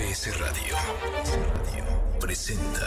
[0.00, 0.76] MBS Radio
[2.18, 2.86] presenta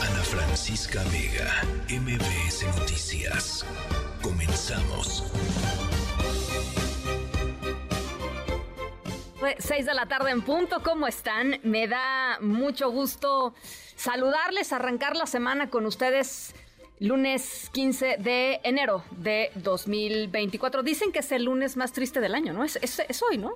[0.00, 3.64] Ana Francisca Vega, MBS Noticias.
[4.20, 5.24] Comenzamos.
[9.58, 11.60] 6 de la tarde en punto, ¿cómo están?
[11.62, 13.54] Me da mucho gusto
[13.94, 16.54] saludarles, arrancar la semana con ustedes
[16.98, 20.82] lunes 15 de enero de 2024.
[20.82, 22.64] Dicen que es el lunes más triste del año, ¿no?
[22.64, 23.54] Es, hoy, ¿no?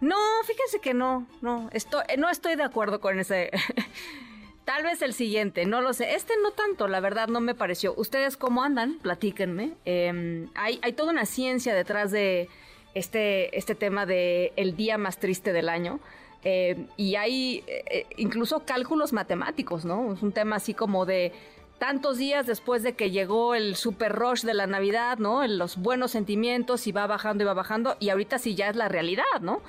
[0.00, 3.50] No, fíjense que no, no, estoy, no estoy de acuerdo con ese...
[4.64, 6.14] Tal vez el siguiente, no lo sé.
[6.14, 7.94] Este no tanto, la verdad no me pareció.
[7.96, 8.98] ¿Ustedes cómo andan?
[8.98, 9.72] Platíquenme.
[9.86, 12.50] Em, hay, hay toda una ciencia detrás de
[12.92, 16.00] este, este tema de el día más triste del año.
[16.44, 20.12] Eh, y hay eh, incluso cálculos matemáticos, ¿no?
[20.12, 21.32] Es un tema así como de
[21.78, 25.46] tantos días después de que llegó el super rush de la Navidad, ¿no?
[25.46, 28.88] Los buenos sentimientos y va bajando y va bajando y ahorita sí ya es la
[28.88, 29.62] realidad, ¿no?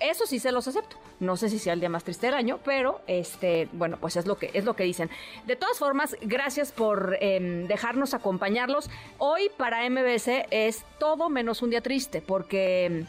[0.00, 0.96] Eso sí se los acepto.
[1.20, 4.26] No sé si sea el día más triste del año, pero este, bueno, pues es
[4.26, 5.08] lo que es lo que dicen.
[5.46, 8.90] De todas formas, gracias por em, dejarnos acompañarlos.
[9.18, 13.06] Hoy para MBC es todo menos un día triste, porque em,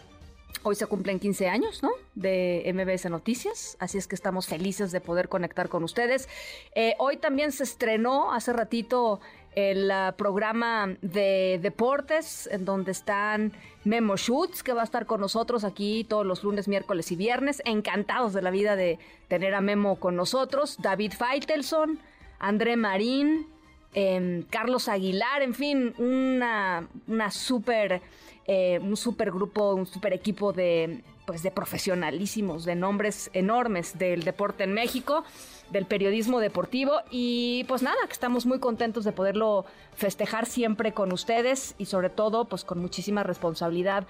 [0.64, 1.92] Hoy se cumplen 15 años, ¿no?
[2.16, 6.28] De MBS Noticias, así es que estamos felices de poder conectar con ustedes.
[6.74, 9.20] Eh, hoy también se estrenó hace ratito
[9.56, 15.22] el ah, programa de deportes, en donde están Memo Schutz, que va a estar con
[15.22, 17.62] nosotros aquí todos los lunes, miércoles y viernes.
[17.66, 20.78] Encantados de la vida de tener a Memo con nosotros.
[20.82, 22.00] David Feitelson,
[22.40, 23.48] André Marín,
[23.94, 28.02] em, Carlos Aguilar, en fin, una, una súper
[28.48, 34.24] eh, un super grupo, un super equipo de, pues, de profesionalísimos, de nombres enormes del
[34.24, 35.24] deporte en México,
[35.72, 37.02] del periodismo deportivo.
[37.10, 39.66] Y pues nada, que estamos muy contentos de poderlo
[39.96, 44.06] festejar siempre con ustedes y sobre todo pues con muchísima responsabilidad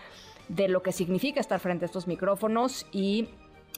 [0.47, 3.30] de lo que significa estar frente a estos micrófonos y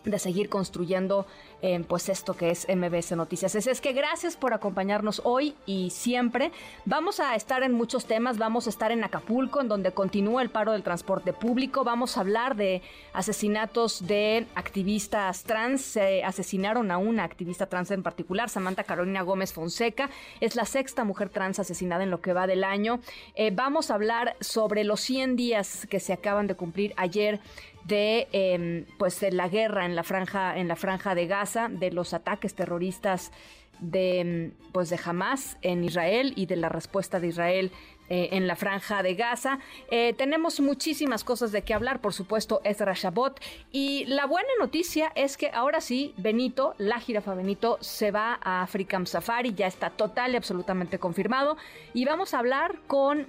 [0.09, 1.25] de seguir construyendo
[1.61, 3.55] eh, pues esto que es MBS Noticias.
[3.55, 6.51] Es, es, que gracias por acompañarnos hoy y siempre.
[6.85, 10.49] Vamos a estar en muchos temas, vamos a estar en Acapulco, en donde continúa el
[10.49, 12.81] paro del transporte público, vamos a hablar de
[13.13, 19.53] asesinatos de activistas trans, se asesinaron a una activista trans en particular, Samantha Carolina Gómez
[19.53, 20.09] Fonseca,
[20.39, 22.99] es la sexta mujer trans asesinada en lo que va del año.
[23.35, 27.39] Eh, vamos a hablar sobre los 100 días que se acaban de cumplir ayer
[27.87, 32.13] de em, pues la guerra en la franja en la franja de Gaza, de los
[32.13, 33.31] ataques terroristas
[33.79, 37.71] de em, pues de Hamas en Israel y de la respuesta de Israel
[38.09, 39.59] eh, en la franja de Gaza.
[39.91, 43.37] Eh, tenemos muchísimas cosas de qué hablar, por supuesto, es Shabot.
[43.69, 48.61] Y la buena noticia es que ahora sí, Benito, la jirafa Benito, se va a
[48.61, 51.57] African Safari, ya está total y absolutamente confirmado.
[51.93, 53.27] Y vamos a hablar con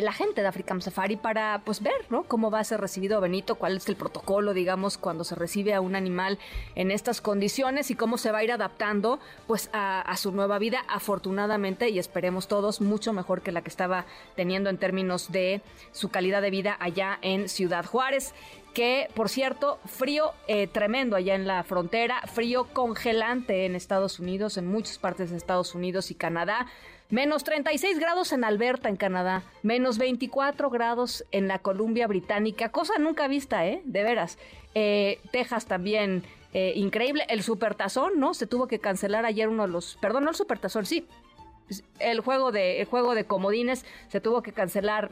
[0.00, 2.22] la gente de African Safari para pues ver ¿no?
[2.22, 5.80] cómo va a ser recibido Benito, cuál es el protocolo, digamos, cuando se recibe a
[5.80, 6.38] un animal
[6.76, 9.18] en estas condiciones y cómo se va a ir adaptando
[9.48, 14.06] pues a, su nueva vida, afortunadamente, y esperemos todos, mucho mejor que la que estaba
[14.36, 15.60] teniendo en términos de
[15.92, 18.32] su calidad de vida allá en Ciudad Juárez
[18.74, 24.56] que por cierto, frío eh, tremendo allá en la frontera, frío congelante en Estados Unidos,
[24.58, 26.68] en muchas partes de Estados Unidos y Canadá.
[27.10, 29.42] Menos 36 grados en Alberta, en Canadá.
[29.64, 32.68] Menos 24 grados en la Columbia Británica.
[32.70, 33.82] Cosa nunca vista, ¿eh?
[33.84, 34.38] De veras.
[34.76, 36.22] Eh, Texas también.
[36.52, 37.24] Eh, increíble.
[37.28, 38.32] El supertazón, ¿no?
[38.32, 39.98] Se tuvo que cancelar ayer uno de los...
[40.00, 41.04] Perdón, no el supertazón, sí.
[41.98, 45.10] El juego de, el juego de comodines se tuvo que cancelar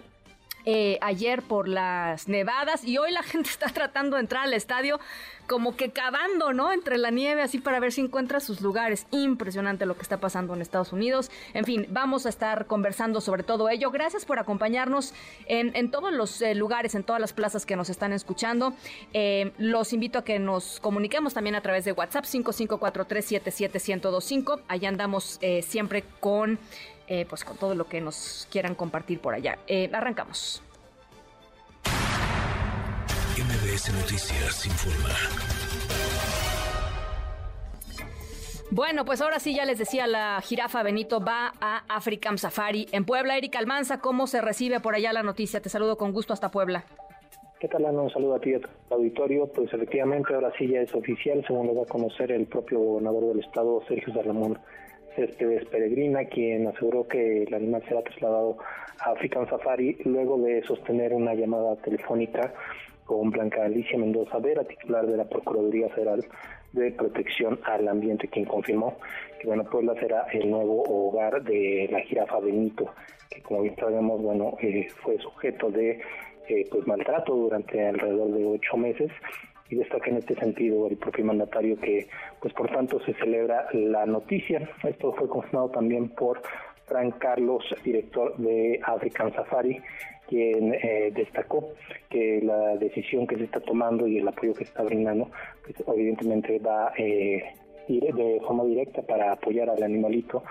[0.70, 5.00] eh, ayer por las nevadas y hoy la gente está tratando de entrar al estadio
[5.46, 6.74] como que cavando, ¿no?
[6.74, 9.06] Entre la nieve así para ver si encuentra sus lugares.
[9.10, 11.30] Impresionante lo que está pasando en Estados Unidos.
[11.54, 13.90] En fin, vamos a estar conversando sobre todo ello.
[13.90, 15.14] Gracias por acompañarnos
[15.46, 18.74] en, todos los eh, lugares, en todas las plazas que nos están escuchando.
[19.14, 24.60] Eh, los invito a que nos comuniquemos también a través de WhatsApp 5543771025.
[24.68, 26.58] Allá andamos siempre con
[27.08, 29.58] eh, pues con todo lo que nos quieran compartir por allá.
[29.66, 30.62] Eh, arrancamos.
[33.36, 35.14] MBS Noticias informa.
[38.70, 43.06] Bueno, pues ahora sí ya les decía, la jirafa Benito va a African Safari en
[43.06, 43.38] Puebla.
[43.38, 45.60] Erika Almanza, ¿cómo se recibe por allá la noticia?
[45.60, 46.84] Te saludo con gusto hasta Puebla.
[47.60, 48.02] ¿Qué tal, Ana?
[48.02, 49.46] Un saludo a ti y a tu auditorio.
[49.46, 53.28] Pues efectivamente ahora sí ya es oficial, según lo va a conocer el propio gobernador
[53.28, 54.58] del estado, Sergio Salomón
[55.24, 58.58] este Peregrina, quien aseguró que el animal será trasladado
[59.00, 62.52] a African Safari luego de sostener una llamada telefónica
[63.04, 66.24] con Blanca Alicia Mendoza Vera, titular de la Procuraduría Federal
[66.72, 68.98] de Protección al Ambiente, quien confirmó
[69.40, 72.92] que bueno, Puebla será el nuevo hogar de la jirafa Benito,
[73.30, 76.00] que como bien sabemos, bueno, eh, fue sujeto de
[76.48, 79.10] eh, pues maltrato durante alrededor de ocho meses
[79.70, 82.08] y destaca en este sentido el propio mandatario que,
[82.40, 84.68] pues por tanto, se celebra la noticia.
[84.84, 86.40] Esto fue confirmado también por
[86.86, 89.80] Frank Carlos, director de African Safari,
[90.28, 91.72] quien eh, destacó
[92.10, 95.30] que la decisión que se está tomando y el apoyo que está brindando,
[95.62, 97.42] pues evidentemente va eh,
[97.88, 100.42] de forma directa para apoyar al animalito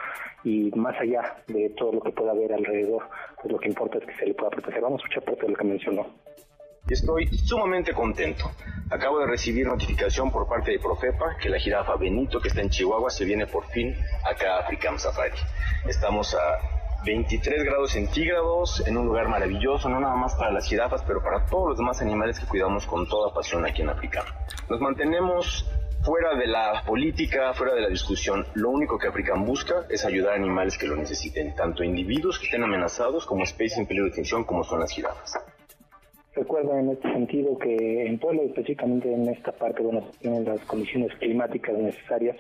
[0.43, 3.03] y más allá de todo lo que pueda haber alrededor,
[3.41, 4.81] pues lo que importa es que se le pueda proteger.
[4.81, 6.07] Vamos a escuchar parte de lo que mencionó.
[6.89, 8.49] Estoy sumamente contento.
[8.89, 12.69] Acabo de recibir notificación por parte de Profepa que la jirafa Benito, que está en
[12.69, 13.93] Chihuahua, se viene por fin
[14.23, 15.35] acá a Africam Safari.
[15.85, 21.03] Estamos a 23 grados centígrados en un lugar maravilloso, no nada más para las jirafas,
[21.05, 24.23] pero para todos los demás animales que cuidamos con toda pasión aquí en África.
[24.69, 25.69] Nos mantenemos
[26.05, 28.47] fuera de la política, fuera de la discusión.
[28.53, 32.45] Lo único que African busca es ayudar a animales que lo necesiten, tanto individuos que
[32.45, 35.37] estén amenazados como especies en peligro de extinción como son las jirafas.
[36.37, 41.11] Recuerda en este sentido que en Puebla, específicamente en esta parte, bueno, tienen las condiciones
[41.17, 42.37] climáticas necesarias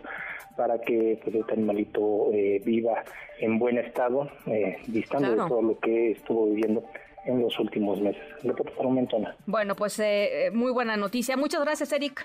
[0.55, 3.03] para que pues, este animalito eh, viva
[3.39, 6.83] en buen estado, eh, distante de todo lo que estuvo viviendo
[7.25, 8.21] en los últimos meses.
[8.43, 9.17] Le puedo un momento,
[9.47, 11.35] Bueno, pues eh, muy buena noticia.
[11.35, 12.23] Muchas gracias, Eric.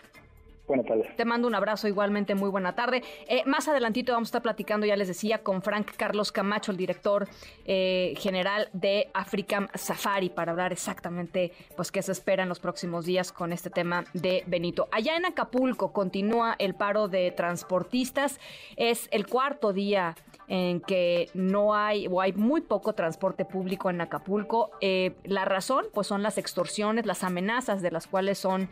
[0.67, 1.17] Buenas tardes.
[1.17, 3.03] Te mando un abrazo igualmente, muy buena tarde.
[3.27, 6.77] Eh, más adelantito vamos a estar platicando, ya les decía, con Frank Carlos Camacho, el
[6.77, 7.29] director
[7.65, 13.05] eh, general de African Safari, para hablar exactamente pues qué se espera en los próximos
[13.05, 14.89] días con este tema de Benito.
[14.93, 18.39] Allá en Acapulco continúa el paro de transportistas.
[18.77, 20.15] Es el cuarto día
[20.49, 24.71] en que no hay o hay muy poco transporte público en Acapulco.
[24.81, 28.71] Eh, la razón, pues son las extorsiones, las amenazas de las cuales son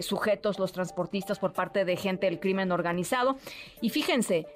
[0.00, 3.36] sujetos los transportistas por parte de gente del crimen organizado.
[3.82, 4.46] Y fíjense,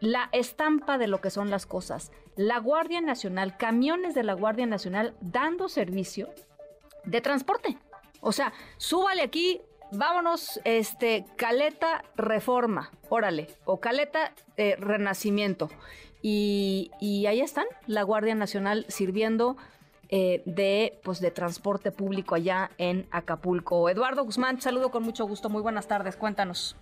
[0.00, 2.12] la estampa de lo que son las cosas.
[2.36, 6.28] La Guardia Nacional, camiones de la Guardia Nacional dando servicio
[7.04, 7.78] de transporte.
[8.20, 9.60] O sea, súbale aquí,
[9.92, 15.68] vámonos, este, Caleta Reforma, órale, o Caleta eh, Renacimiento.
[16.22, 19.56] Y, y ahí están, la Guardia Nacional sirviendo
[20.10, 23.88] eh, de, pues, de transporte público allá en Acapulco.
[23.88, 25.48] Eduardo Guzmán, saludo con mucho gusto.
[25.50, 26.16] Muy buenas tardes.
[26.16, 26.76] Cuéntanos.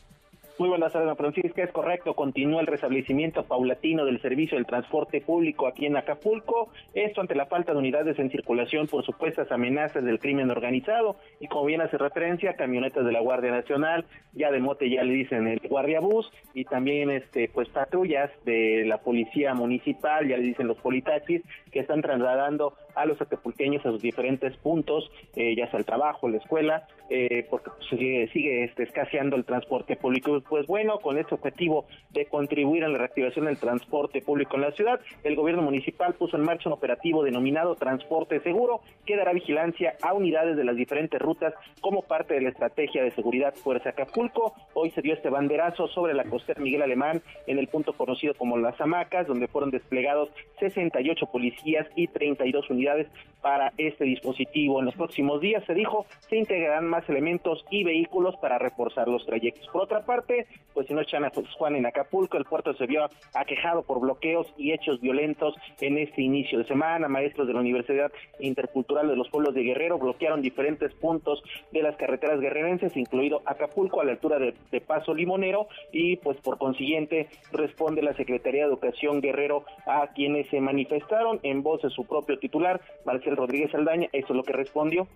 [0.59, 1.63] Muy buenas tardes, Francisca.
[1.63, 6.71] Es correcto, continúa el restablecimiento paulatino del servicio del transporte público aquí en Acapulco.
[6.95, 11.17] Esto ante la falta de unidades en circulación por supuestas amenazas del crimen organizado.
[11.41, 15.13] Y como bien hace referencia, camionetas de la Guardia Nacional, ya de mote ya le
[15.13, 20.45] dicen el Guardia Bus, y también este pues patrullas de la Policía Municipal, ya le
[20.45, 25.71] dicen los politaxis, que están trasladando a los acapulqueños a sus diferentes puntos, eh, ya
[25.71, 30.43] sea el trabajo, la escuela, eh, porque pues, sigue, sigue este, escaseando el transporte público
[30.49, 34.73] pues bueno, con este objetivo de contribuir a la reactivación del transporte público en la
[34.73, 39.95] ciudad, el gobierno municipal puso en marcha un operativo denominado Transporte Seguro, que dará vigilancia
[40.03, 44.55] a unidades de las diferentes rutas como parte de la estrategia de seguridad Fuerza Acapulco.
[44.75, 48.57] Hoy se dio este banderazo sobre la costera Miguel Alemán en el punto conocido como
[48.57, 53.09] Las Hamacas, donde fueron desplegados 68 policías y 32 unidades
[53.47, 54.81] para este dispositivo.
[54.81, 59.25] En los próximos días, se dijo, se integrarán más elementos y vehículos para reforzar los
[59.25, 59.69] trayectos.
[59.69, 60.36] Por otra parte,
[60.75, 64.47] pues si no echan a Juan en Acapulco, el puerto se vio aquejado por bloqueos
[64.59, 67.09] y hechos violentos en este inicio de semana.
[67.09, 71.43] Maestros de la Universidad Intercultural de los Pueblos de Guerrero bloquearon diferentes puntos
[71.73, 76.59] de las carreteras guerrerenses, incluido Acapulco, a la altura de, Paso Limonero, y pues por
[76.59, 82.05] consiguiente responde la Secretaría de Educación Guerrero a quienes se manifestaron en voz de su
[82.05, 85.09] propio titular, Marcel Rodríguez Aldaña, eso es lo que respondió.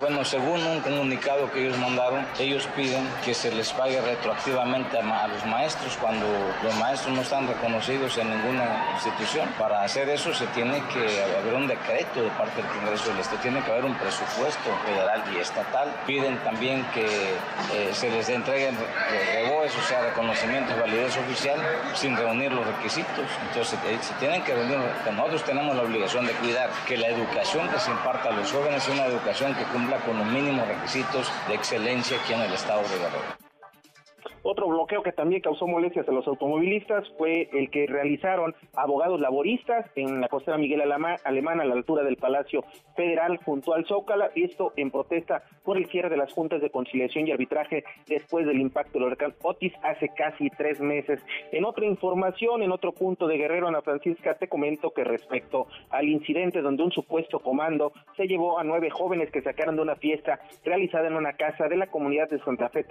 [0.00, 5.28] Bueno, según un comunicado que ellos mandaron, ellos piden que se les pague retroactivamente a,
[5.28, 6.24] los maestros cuando
[6.62, 9.46] los maestros no están reconocidos en ninguna institución.
[9.58, 13.42] Para hacer eso se tiene que haber un decreto de parte del Congreso del Estado,
[13.42, 15.94] tiene que haber un presupuesto federal y estatal.
[16.06, 18.78] Piden también que eh, se les entreguen
[19.34, 21.60] reboes, o sea, reconocimiento y validez oficial
[21.92, 23.26] sin reunir los requisitos.
[23.48, 24.78] Entonces, eh, se tienen que reunir,
[25.14, 28.82] nosotros tenemos la obligación de cuidar que la educación que se imparta a los jóvenes
[28.82, 32.82] sea una educación que cumple con los mínimos requisitos de excelencia aquí en el estado
[32.82, 33.39] de Guerrero.
[34.42, 39.86] Otro bloqueo que también causó molestias a los automovilistas fue el que realizaron abogados laboristas
[39.96, 42.64] en la costera Miguel Alemán a la altura del Palacio
[42.96, 47.28] Federal junto al Zócala, esto en protesta por el cierre de las juntas de conciliación
[47.28, 51.20] y arbitraje después del impacto del huracán Otis hace casi tres meses.
[51.52, 56.08] En otra información, en otro punto de Guerrero, Ana Francisca, te comento que respecto al
[56.08, 60.40] incidente donde un supuesto comando se llevó a nueve jóvenes que sacaron de una fiesta
[60.64, 62.84] realizada en una casa de la comunidad de Santa Fe,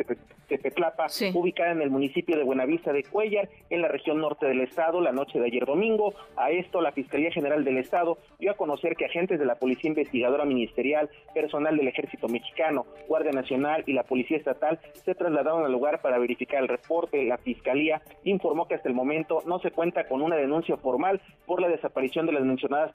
[0.48, 5.02] Tepetlapa, ubicada en el municipio de Buenavista de Cuellar, en la región norte del estado,
[5.02, 6.14] la noche de ayer domingo.
[6.36, 9.90] A esto, la Fiscalía General del Estado dio a conocer que agentes de la Policía
[9.90, 15.72] Investigadora Ministerial, personal del Ejército Mexicano, Guardia Nacional y la Policía Estatal se trasladaron al
[15.72, 17.24] lugar para verificar el reporte.
[17.26, 21.62] La Fiscalía informó que hasta el momento no se cuenta con una denuncia formal por
[21.62, 22.92] la desaparición de las mencionadas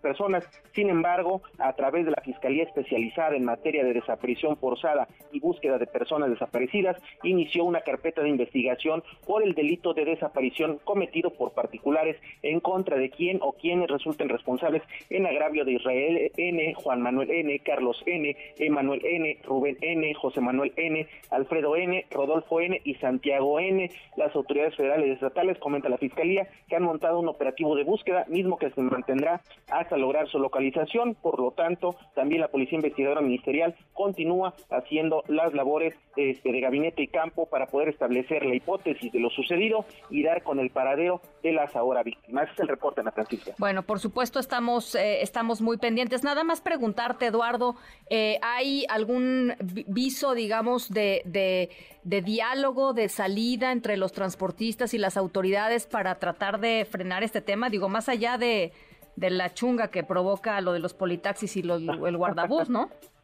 [0.00, 0.44] personas.
[0.72, 5.78] Sin embargo, a través de la Fiscalía Especializada en materia de desaparición forzada y búsqueda
[5.78, 11.52] de personas desaparecidas, inició una carpeta de investigación por el delito de desaparición cometido por
[11.52, 17.02] particulares en contra de quien o quienes resulten responsables en agravio de Israel N., Juan
[17.02, 22.80] Manuel N., Carlos N., Emanuel N., Rubén N., José Manuel N., Alfredo N., Rodolfo N.
[22.84, 23.90] y Santiago N.
[24.16, 28.24] Las autoridades federales y estatales, comenta la Fiscalía, que han montado un operativo de búsqueda,
[28.28, 29.40] mismo que se mantendrá
[29.70, 31.14] hasta lograr su localización.
[31.14, 37.02] Por lo tanto, también la Policía Investigadora Ministerial continúa haciendo las labores este, de gabinete
[37.02, 41.20] y campo para poder establecer la hipótesis de lo sucedido y dar con el paradero
[41.42, 42.44] de las ahora víctimas.
[42.44, 43.52] Ese es el reporte, Ana Francisca.
[43.58, 46.22] Bueno, por supuesto estamos, eh, estamos muy pendientes.
[46.22, 47.76] Nada más preguntarte, Eduardo,
[48.10, 49.54] eh, ¿hay algún
[49.86, 51.70] viso, digamos, de, de,
[52.04, 57.40] de diálogo, de salida entre los transportistas y las autoridades para tratar de frenar este
[57.40, 57.70] tema?
[57.70, 58.72] Digo, más allá de,
[59.16, 62.90] de la chunga que provoca lo de los politaxis y el guardabús, ¿no?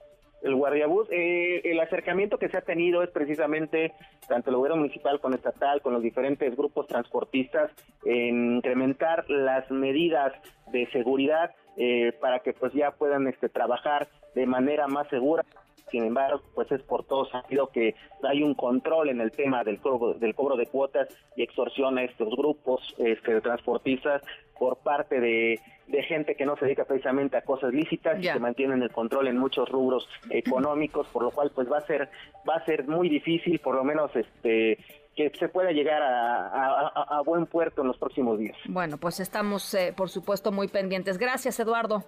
[0.42, 1.08] el guardiabús.
[1.10, 3.92] Eh, el acercamiento que se ha tenido es precisamente
[4.28, 7.70] tanto el gobierno municipal con estatal, con los diferentes grupos transportistas,
[8.04, 10.32] en incrementar las medidas
[10.72, 15.44] de seguridad eh, para que pues ya puedan este, trabajar de manera más segura.
[15.90, 19.78] Sin embargo, pues es por todo sabido que hay un control en el tema del
[19.78, 24.22] cobro, del cobro de cuotas y extorsión a estos grupos este, transportistas
[24.58, 25.60] por parte de,
[26.02, 29.36] gente que no se dedica precisamente a cosas lícitas y que mantienen el control en
[29.36, 32.08] muchos rubros económicos, por lo cual pues va a ser
[32.48, 34.78] va a ser muy difícil, por lo menos este
[35.14, 38.56] que se pueda llegar a, buen puerto en los próximos días.
[38.66, 41.18] Bueno, pues estamos, eh, por supuesto, muy pendientes.
[41.18, 42.02] Gracias, Eduardo.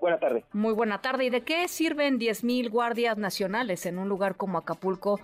[0.00, 0.44] Buena tarde.
[0.52, 1.24] Muy buena tarde.
[1.24, 5.18] ¿Y de qué sirven 10.000 guardias nacionales en un lugar como Acapulco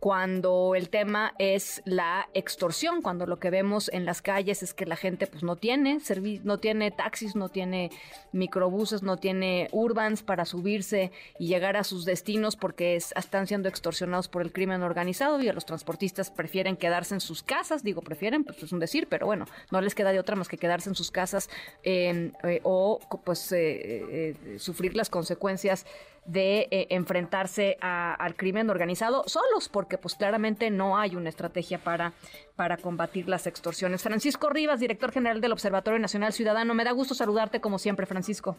[0.00, 4.84] cuando el tema es la extorsión, cuando lo que vemos en las calles es que
[4.84, 5.98] la gente pues no tiene
[6.44, 7.90] no tiene taxis, no tiene
[8.32, 14.28] microbuses, no tiene urbans para subirse y llegar a sus destinos porque están siendo extorsionados
[14.28, 18.44] por el crimen organizado y a los transportistas prefieren quedarse en sus casas, digo prefieren,
[18.44, 20.94] pues es un decir, pero bueno, no les queda de otra más que quedarse en
[20.94, 21.48] sus casas
[21.84, 25.86] eh, o pues eh, eh, sufrir las consecuencias
[26.26, 32.12] de eh, enfrentarse al crimen organizado solos, porque pues claramente no hay una estrategia para,
[32.56, 34.02] para combatir las extorsiones.
[34.02, 38.56] Francisco Rivas, director general del Observatorio Nacional Ciudadano, me da gusto saludarte como siempre, Francisco.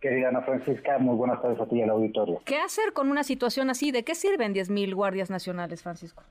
[0.00, 2.40] Querida Ana Francisca, muy buenas tardes a ti y al auditorio.
[2.46, 3.92] ¿Qué hacer con una situación así?
[3.92, 6.22] ¿De qué sirven 10.000 guardias nacionales, Francisco?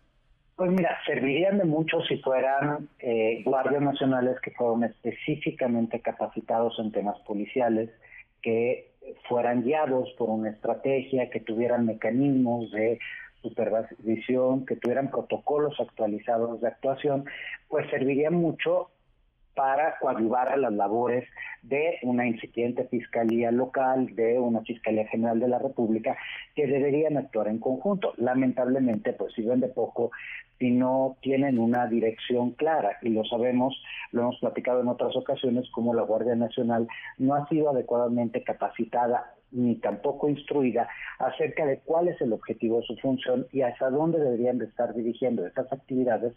[0.55, 6.91] Pues mira, servirían de mucho si fueran eh, guardias nacionales que fueron específicamente capacitados en
[6.91, 7.89] temas policiales,
[8.41, 8.88] que
[9.27, 12.99] fueran guiados por una estrategia, que tuvieran mecanismos de
[13.41, 17.25] supervisión, que tuvieran protocolos actualizados de actuación,
[17.69, 18.89] pues serviría mucho
[19.59, 21.27] para coadyuvar a las labores
[21.63, 26.15] de una incipiente fiscalía local, de una fiscalía general de la República,
[26.55, 28.13] que deberían actuar en conjunto.
[28.15, 30.11] Lamentablemente, pues sirven de poco
[30.59, 32.99] si no tienen una dirección clara.
[33.01, 33.75] Y lo sabemos,
[34.13, 36.87] lo hemos platicado en otras ocasiones, como la Guardia Nacional
[37.17, 40.87] no ha sido adecuadamente capacitada ni tampoco instruida
[41.17, 44.93] acerca de cuál es el objetivo de su función y hacia dónde deberían de estar
[44.93, 46.33] dirigiendo estas actividades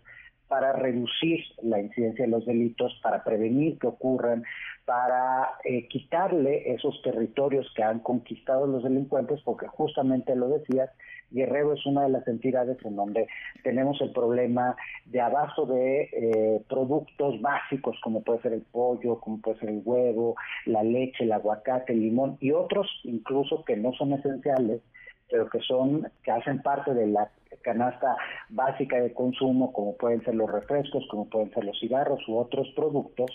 [0.53, 4.45] para reducir la incidencia de los delitos, para prevenir que ocurran,
[4.85, 10.91] para eh, quitarle esos territorios que han conquistado los delincuentes, porque justamente lo decías,
[11.31, 13.29] Guerrero es una de las entidades en donde
[13.65, 19.41] tenemos el problema de abasto de eh, productos básicos como puede ser el pollo, como
[19.41, 23.95] puede ser el huevo, la leche, el aguacate, el limón y otros incluso que no
[23.95, 24.83] son esenciales,
[25.33, 27.31] pero que son que hacen parte de la
[27.63, 28.17] canasta
[28.51, 32.69] básica de consumo, como pueden ser los refrescos, como pueden ser los cigarros u otros
[32.77, 33.31] productos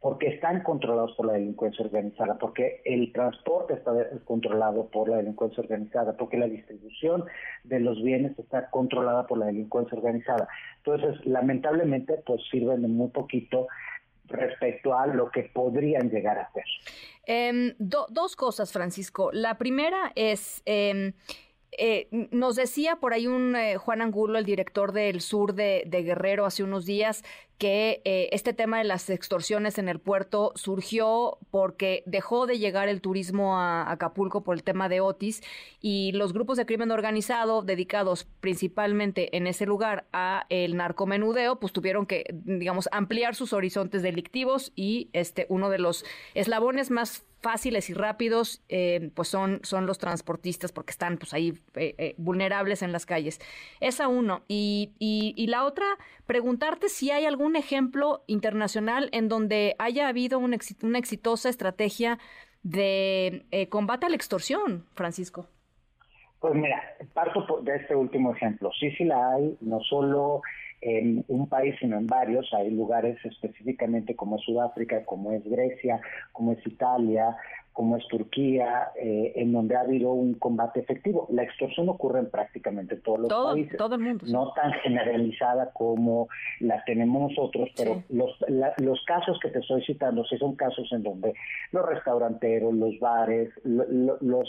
[0.00, 3.90] porque están controlados por la delincuencia organizada, porque el transporte está
[4.26, 7.24] controlado por la delincuencia organizada, porque la distribución
[7.62, 10.46] de los bienes está controlada por la delincuencia organizada.
[10.84, 13.66] Entonces, lamentablemente, pues sirven de muy poquito
[14.26, 16.64] respecto a lo que podrían llegar a ser.
[17.26, 19.30] Em, dos cosas, Francisco.
[19.32, 20.62] La primera es...
[20.64, 21.12] Em,
[21.78, 26.46] eh, nos decía por ahí un eh, Juan Angulo, el director del sur de, Guerrero,
[26.46, 27.24] hace unos días,
[27.58, 32.88] que eh, este tema de las extorsiones en el puerto surgió porque dejó de llegar
[32.88, 35.42] el turismo a Acapulco por el tema de Otis
[35.80, 41.72] y los grupos de crimen organizado dedicados principalmente en ese lugar a el narcomenudeo, pues
[41.72, 46.04] tuvieron que, digamos, ampliar sus horizontes delictivos y este uno de los
[46.34, 51.52] eslabones más fáciles y rápidos, eh, pues son, son los transportistas porque están pues ahí
[51.74, 53.38] eh, eh, vulnerables en las calles.
[53.80, 54.44] Esa uno.
[54.48, 55.84] Y, y, la otra,
[56.26, 62.18] preguntarte si hay algún ejemplo internacional en donde haya habido una, una exitosa estrategia
[62.62, 65.46] de combate a la extorsión, Francisco.
[66.40, 66.82] Pues mira,
[67.12, 68.70] parto de este último ejemplo.
[68.80, 70.40] Sí, sí la hay, no solo
[70.84, 72.52] en un país, sino en varios.
[72.52, 76.00] Hay lugares específicamente como Sudáfrica, como es Grecia,
[76.32, 77.36] como es Italia,
[77.72, 81.26] como es Turquía, eh, en donde ha habido un combate efectivo.
[81.30, 83.76] La extorsión ocurre en prácticamente todos los países.
[83.76, 84.24] Todo el mundo.
[84.28, 86.28] No tan generalizada como
[86.60, 88.30] la tenemos nosotros, pero los,
[88.76, 91.34] los casos que te estoy citando, sí son casos en donde
[91.72, 94.48] los restauranteros, los bares, los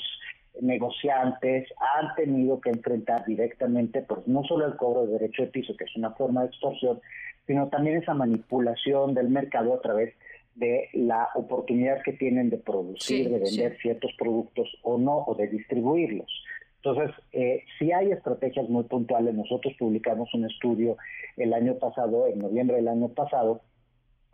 [0.61, 5.75] negociantes han tenido que enfrentar directamente, pues no solo el cobro de derecho de piso,
[5.77, 6.99] que es una forma de extorsión,
[7.47, 10.13] sino también esa manipulación del mercado a través
[10.55, 15.47] de la oportunidad que tienen de producir, de vender ciertos productos o no, o de
[15.47, 16.31] distribuirlos.
[16.77, 20.97] Entonces, eh, si hay estrategias muy puntuales, nosotros publicamos un estudio
[21.35, 23.61] el año pasado, en noviembre del año pasado,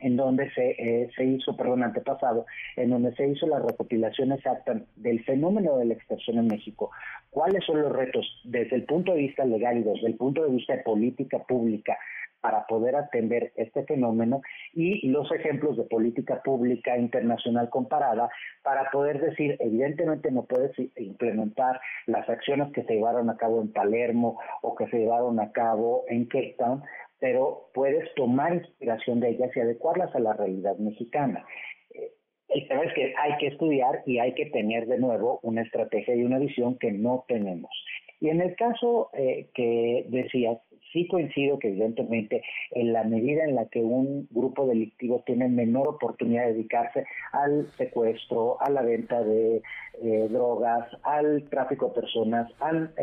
[0.02, 4.82] en donde se, eh, se hizo, perdón, antepasado, en donde se hizo la recopilación exacta
[4.96, 6.92] del fenómeno de la extorsión en México,
[7.30, 10.52] cuáles son los retos desde el punto de vista legal y desde el punto de
[10.52, 11.98] vista de política pública
[12.42, 14.42] para poder atender este fenómeno
[14.74, 18.30] y los ejemplos de política pública internacional comparada
[18.64, 23.72] para poder decir, evidentemente no puedes implementar las acciones que se llevaron a cabo en
[23.72, 26.84] Palermo o que se llevaron a cabo en Cape Town,
[27.22, 31.46] pero puedes tomar inspiración de ellas y adecuarlas a la realidad mexicana.
[31.94, 32.12] Eh,
[32.50, 36.16] el tema es que hay que estudiar y hay que tener de nuevo una estrategia
[36.16, 37.72] y una visión que no tenemos.
[38.20, 40.58] Y en el caso eh, que decías,
[40.92, 45.88] sí coincido que evidentemente en la medida en la que un grupo delictivo tiene menor
[45.90, 49.62] oportunidad de dedicarse al secuestro, a la venta de
[50.02, 52.94] eh, drogas, al tráfico de personas, al,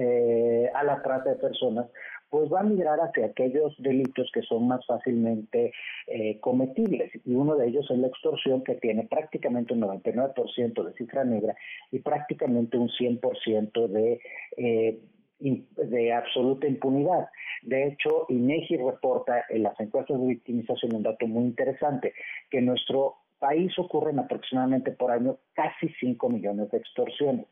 [0.75, 1.87] a la trata de personas,
[2.31, 5.73] pues va a migrar hacia aquellos delitos que son más fácilmente
[6.07, 7.11] eh, cometibles.
[7.25, 11.55] Y uno de ellos es la extorsión, que tiene prácticamente un 99% de cifra negra
[11.91, 14.21] y prácticamente un 100% de...
[14.57, 14.99] Eh,
[15.41, 17.29] de absoluta impunidad.
[17.63, 22.13] De hecho, INEGI reporta en las encuestas de victimización un dato muy interesante,
[22.51, 27.47] que en nuestro país ocurren aproximadamente por año casi 5 millones de extorsiones.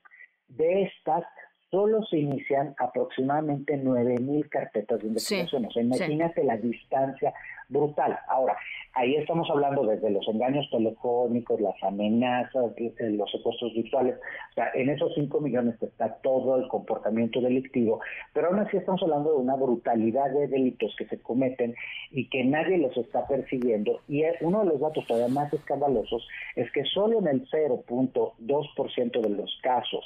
[0.48, 1.24] De estas,
[1.70, 5.66] solo se inician aproximadamente 9.000 carpetas de investigación.
[5.66, 7.34] o sea, imagínate la distancia
[7.68, 8.16] brutal.
[8.28, 8.56] Ahora,
[8.94, 14.14] ahí estamos hablando desde los engaños telefónicos, las amenazas, eh, los secuestros virtuales.
[14.50, 18.00] O sea, en esos 5 millones está todo el comportamiento delictivo,
[18.32, 21.74] pero aún así estamos hablando de una brutalidad de delitos que se cometen
[22.12, 24.00] y que nadie los está persiguiendo.
[24.08, 29.30] Y uno de los datos todavía más escandalosos es que solo en el 0.2% de
[29.30, 30.04] los casos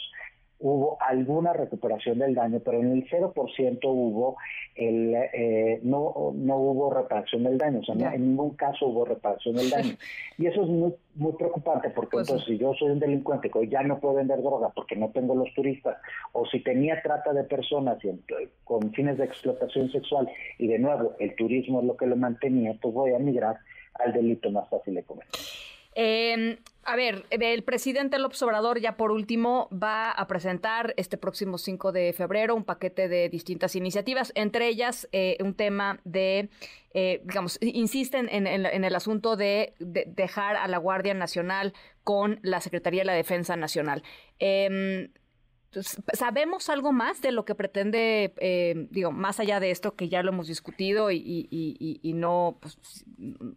[0.60, 4.36] hubo alguna recuperación del daño, pero en el 0% hubo
[4.74, 9.56] el, eh, no, no hubo reparación del daño, o sea, en ningún caso hubo reparación
[9.56, 9.94] del daño.
[10.38, 13.68] Y eso es muy, muy preocupante porque pues entonces si yo soy un delincuente que
[13.68, 15.98] ya no puedo vender droga porque no tengo los turistas,
[16.32, 17.98] o si tenía trata de personas
[18.64, 22.74] con fines de explotación sexual y de nuevo el turismo es lo que lo mantenía,
[22.80, 23.58] pues voy a migrar
[23.94, 25.40] al delito más fácil de cometer.
[25.94, 31.58] Eh, a ver, el presidente López Obrador ya por último va a presentar este próximo
[31.58, 36.48] 5 de febrero un paquete de distintas iniciativas, entre ellas eh, un tema de,
[36.94, 43.02] eh, digamos, insisten en, el asunto de, dejar a la Guardia Nacional con la Secretaría
[43.02, 44.02] de la Defensa Nacional.
[44.38, 45.10] Eh,
[45.72, 50.22] ¿Sabemos algo más de lo que pretende, eh, digo, más allá de esto que ya
[50.22, 53.04] lo hemos discutido y, no, pues,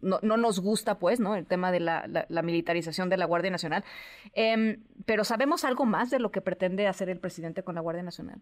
[0.00, 1.34] no, nos gusta, pues, ¿no?
[1.34, 3.84] El tema de la, militarización de la Guardia Nacional.
[4.34, 8.04] Em, pero ¿sabemos algo más de lo que pretende hacer el presidente con la Guardia
[8.04, 8.40] Nacional?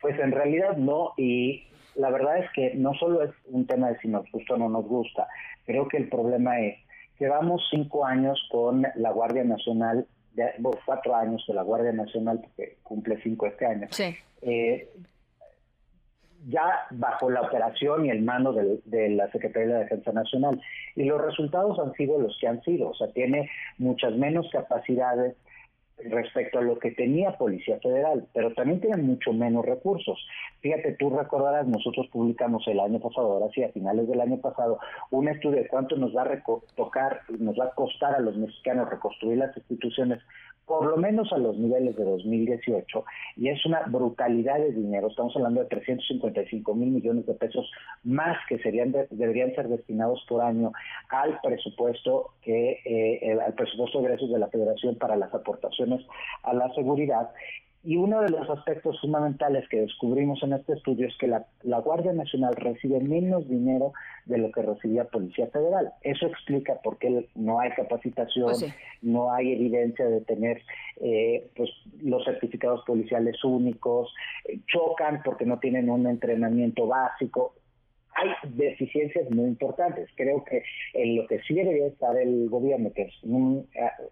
[0.00, 3.98] Pues en realidad no, y la verdad es que no solo es un tema de
[3.98, 5.28] si nos gusta o no nos gusta,
[5.66, 6.78] creo que el problema es
[7.18, 10.52] que vamos cinco años con la Guardia Nacional de,
[10.84, 13.88] cuatro años de la Guardia Nacional, porque cumple cinco este año,
[14.42, 14.88] eh,
[16.48, 20.60] ya bajo la operación y el mando de, de, la Secretaría de la Defensa Nacional.
[20.96, 25.36] Y los resultados han sido los que han sido, o sea, tiene muchas menos capacidades,
[25.98, 30.18] respecto a lo que tenía Policía Federal, pero también tienen mucho menos recursos.
[30.60, 34.78] Fíjate, tú recordarás, nosotros publicamos el año pasado, ahora sí, a finales del año pasado,
[35.10, 36.42] un estudio de cuánto nos va a
[36.76, 40.20] tocar, nos va a costar a los mexicanos reconstruir las instituciones
[40.72, 43.04] por lo menos a los niveles de 2018,
[43.36, 47.70] y es una brutalidad de dinero, estamos hablando de 355 mil millones de pesos
[48.04, 50.72] más que serían deberían ser destinados por año
[51.10, 56.00] al presupuesto que eh, al presupuesto de ingresos de la Federación para las aportaciones
[56.42, 57.28] a la seguridad.
[57.84, 61.44] Y uno de los aspectos fundamentales que descubrimos en este estudio es que la,
[61.80, 63.92] Guardia Nacional recibe menos dinero
[64.26, 65.92] de lo que recibía Policía Federal.
[66.02, 70.62] Eso explica por qué no hay capacitación, pues no hay evidencia de tener
[71.00, 71.70] eh, pues
[72.02, 74.12] los certificados policiales únicos,
[74.44, 77.54] eh, chocan porque no tienen un entrenamiento básico
[78.14, 80.08] hay deficiencias muy importantes.
[80.16, 80.62] Creo que
[80.94, 83.14] en lo que sí debería estar el gobierno, que es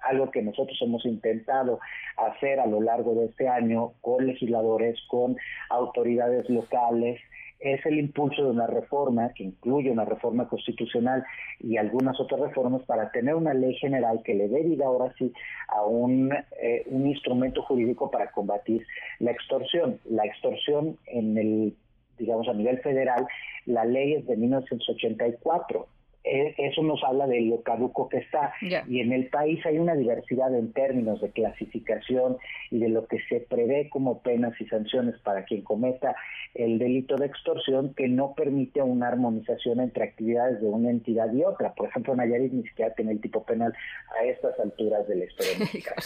[0.09, 1.81] algo que nosotros hemos intentado
[2.17, 5.37] hacer a lo largo de este año con legisladores, con
[5.69, 7.21] autoridades locales,
[7.61, 11.25] es el impulso de una reforma que incluye una reforma constitucional
[11.61, 15.33] y algunas otras reformas para tener una ley general que le dé vida ahora sí
[15.69, 18.87] a un, eh, un instrumento jurídico para combatir
[19.19, 20.01] la extorsión.
[20.07, 21.75] La extorsión en el
[22.21, 23.27] digamos, a nivel federal,
[23.67, 25.87] la ley es de 1984.
[26.23, 28.53] Eso nos habla de lo caduco que está.
[28.61, 32.37] Y en el país hay una diversidad en términos de clasificación
[32.71, 36.15] y de lo que se prevé como penas y sanciones para quien cometa
[36.55, 41.43] el delito de extorsión que no permite una armonización entre actividades de una entidad y
[41.43, 41.75] otra.
[41.75, 43.73] Por ejemplo, Nayarit ni siquiera tiene el tipo penal
[44.21, 46.03] a estas alturas de la historia mexicana.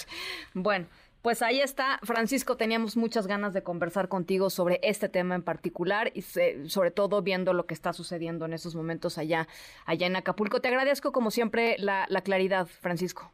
[0.55, 0.87] bueno.
[1.25, 6.13] Pues ahí está, Francisco, teníamos muchas ganas de conversar contigo sobre este tema en particular
[6.13, 9.49] y sobre todo viendo lo que está sucediendo en esos momentos allá,
[9.87, 10.61] allá en Acapulco.
[10.61, 13.31] Te agradezco como siempre la, claridad, Francisco.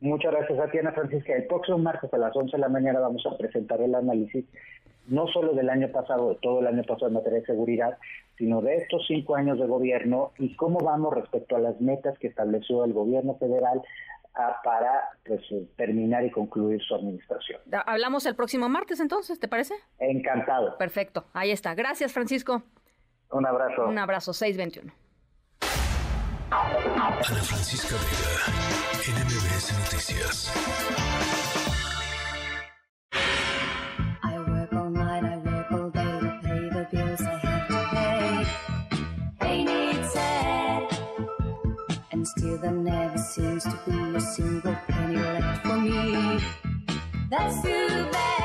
[0.00, 1.34] Muchas gracias a ti, Ana Francisca.
[1.34, 4.46] El próximo martes a las 11 de la mañana vamos a presentar el análisis
[5.06, 7.98] no solo del año pasado, de todo el año pasado en materia de seguridad,
[8.38, 12.28] sino de estos cinco años de gobierno y cómo vamos respecto a las metas que
[12.28, 13.82] estableció el gobierno federal
[14.62, 15.42] para pues,
[15.76, 17.60] terminar y concluir su administración.
[17.86, 19.74] Hablamos el próximo martes entonces, ¿te parece?
[19.98, 20.76] Encantado.
[20.78, 21.74] Perfecto, ahí está.
[21.74, 22.62] Gracias, Francisco.
[23.30, 23.86] Un abrazo.
[23.86, 24.92] Un abrazo, 621.
[26.50, 31.35] Ana Francisca Vega, NMBS Noticias.
[42.56, 46.40] Still there never seems to be a single penny left for me.
[47.30, 48.35] That's too bad.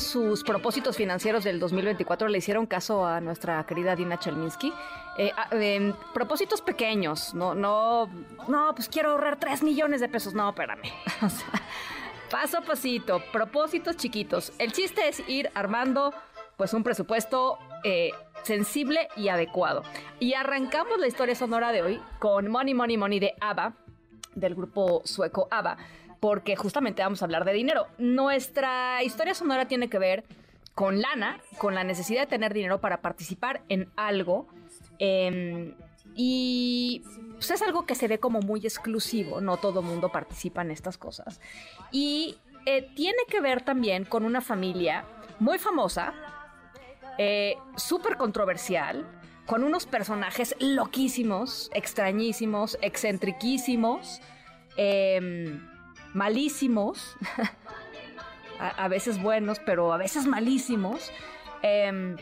[0.00, 4.72] Sus propósitos financieros del 2024, le hicieron caso a nuestra querida Dina Chelminsky.
[5.18, 8.08] Eh, a- em, propósitos pequeños, no, no,
[8.48, 10.34] no, pues quiero ahorrar 3 millones de pesos.
[10.34, 10.82] No, espérame.
[12.30, 14.52] Paso a pasito, propósitos chiquitos.
[14.58, 16.12] El chiste es ir armando
[16.56, 18.10] pues un presupuesto eh,
[18.42, 19.84] sensible y adecuado.
[20.18, 23.74] Y arrancamos la historia sonora de hoy con Money, Money, Money de ABBA,
[24.34, 25.76] del grupo sueco ABBA,
[26.20, 27.86] porque justamente vamos a hablar de dinero.
[27.98, 30.24] Nuestra historia sonora tiene que ver
[30.74, 34.46] con lana, con la necesidad de tener dinero para participar en algo.
[34.98, 35.74] em,
[36.14, 37.02] y
[37.32, 40.96] pues, es algo que se ve como muy exclusivo, no todo mundo participa en estas
[40.96, 41.40] cosas.
[41.92, 45.04] Y eh, tiene que ver también con una familia
[45.38, 46.14] muy famosa,
[47.18, 49.06] eh, súper controversial,
[49.46, 54.20] con unos personajes loquísimos, extrañísimos, excentriquísimos,
[54.76, 55.60] em,
[56.16, 57.14] malísimos,
[58.58, 61.12] a, veces buenos, pero a veces malísimos,
[61.60, 62.16] em,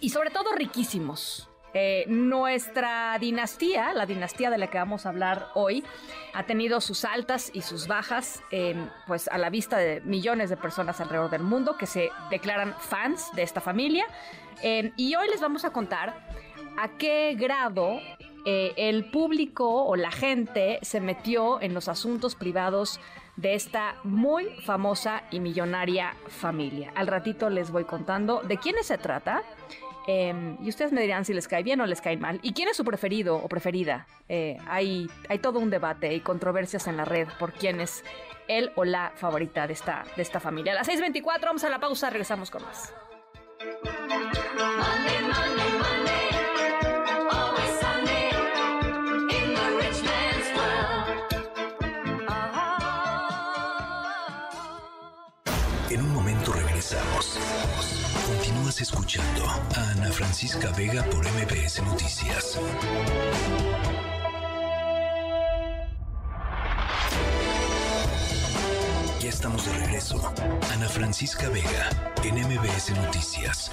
[0.00, 1.50] y sobre todo riquísimos.
[1.74, 5.84] Eh, nuestra dinastía, la dinastía de la que vamos a hablar hoy,
[6.32, 10.56] ha tenido sus altas y sus bajas, em, pues a la vista de millones de
[10.56, 14.06] personas alrededor del mundo que se declaran fans de esta familia.
[14.62, 16.26] Em, y hoy les vamos a contar
[16.78, 18.00] a qué grado
[18.48, 23.00] eh, el público o la gente se metió en los asuntos privados
[23.36, 26.92] de esta muy famosa y millonaria familia.
[26.94, 29.42] Al ratito les voy contando de quiénes se trata.
[30.08, 32.38] Em, y ustedes me dirán si les cae bien o les cae mal.
[32.42, 34.06] ¿Y quién es su preferido o preferida?
[34.28, 38.04] Eh, hay, hay todo un debate y controversias en la red por quién es
[38.46, 40.72] él o la favorita de esta, de esta familia.
[40.72, 42.94] A las 6.24 vamos a la pausa, regresamos con más.
[58.26, 62.60] Continúas escuchando a Ana Francisca Vega por MBS Noticias.
[69.18, 70.32] Ya estamos de regreso.
[70.72, 71.90] Ana Francisca Vega
[72.22, 73.68] en MBS Noticias.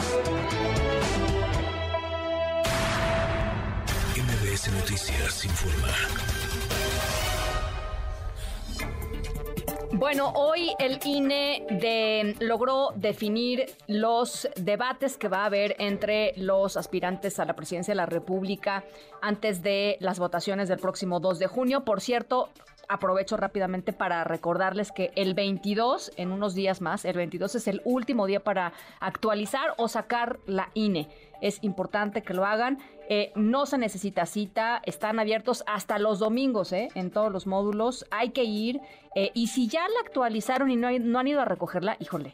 [4.18, 6.43] MBS Noticias informa.
[9.94, 16.78] Bueno, hoy el INE de- logró definir los debates que va a haber entre los
[16.78, 18.84] aspirantes a la presidencia de la República
[19.22, 21.84] antes de las votaciones del próximo 2 de junio.
[21.86, 22.50] Por cierto,
[22.88, 27.82] aprovecho rápidamente para recordarles que el 22, en unos días más, el 22 es el
[27.86, 31.10] último día para actualizar o sacar la INE.
[31.42, 32.80] Es importante que lo hagan.
[33.10, 36.90] Eh, no se necesita cita, están abiertos hasta los domingos ¿eh?
[36.96, 38.06] en todos los módulos.
[38.12, 38.80] Hay que ir.
[39.16, 42.34] eh, y si ya la actualizaron y no, no han ido a recogerla, híjole,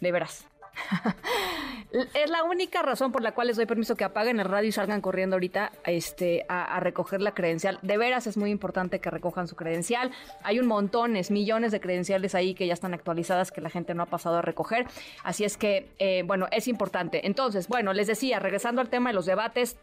[0.00, 0.46] de veras.
[1.90, 4.72] Es la única razón por la cual les doy permiso que apaguen el radio y
[4.72, 7.78] salgan corriendo ahorita este, a, recoger la credencial.
[7.80, 10.10] De veras es muy importante que recojan su credencial.
[10.42, 14.02] Hay un montones, millones de credenciales ahí que ya están actualizadas que la gente no
[14.02, 14.86] ha pasado a recoger.
[15.24, 17.26] Así es que, eh, bueno, es importante.
[17.26, 19.78] Entonces, bueno, les decía, regresando al tema de los debates,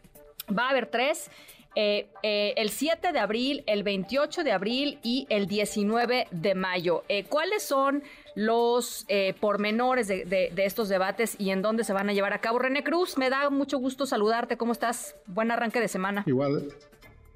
[0.56, 1.30] va a haber tres.
[1.78, 7.04] eh, eh, el 7 de abril, el 28 de abril y el 19 de mayo.
[7.28, 8.02] ¿Cuáles son
[8.36, 12.60] los eh, pormenores de, estos debates y en dónde se van a llevar a cabo?
[12.60, 14.56] René Cruz, me da mucho gusto saludarte.
[14.56, 15.16] ¿Cómo estás?
[15.26, 16.22] Buen arranque de semana.
[16.26, 16.68] Igual,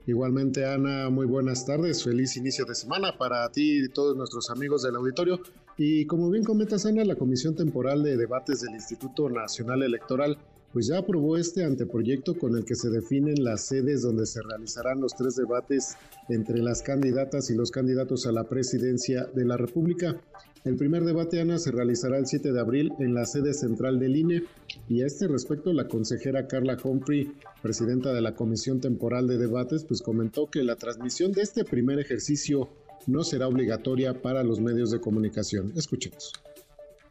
[0.06, 2.04] igualmente, Ana, muy buenas tardes.
[2.04, 5.40] Feliz inicio de semana para ti y todos nuestros amigos del auditorio.
[5.76, 10.38] Y como bien comentas, Ana, la Comisión Temporal de Debates del Instituto Nacional Electoral
[10.72, 15.00] pues ya aprobó este anteproyecto con el que se definen las sedes donde se realizarán
[15.00, 15.96] los tres debates
[16.28, 20.20] entre las candidatas y los candidatos a la presidencia de la República.
[20.62, 24.14] El primer debate, Ana, se realizará el 7 de abril en la sede central del
[24.14, 24.42] INE
[24.90, 29.84] y a este respecto la consejera Carla Humphrey, presidenta de la Comisión Temporal de Debates,
[29.84, 32.68] pues comentó que la transmisión de este primer ejercicio
[33.06, 35.72] no será obligatoria para los medios de comunicación.
[35.76, 36.34] Escuchemos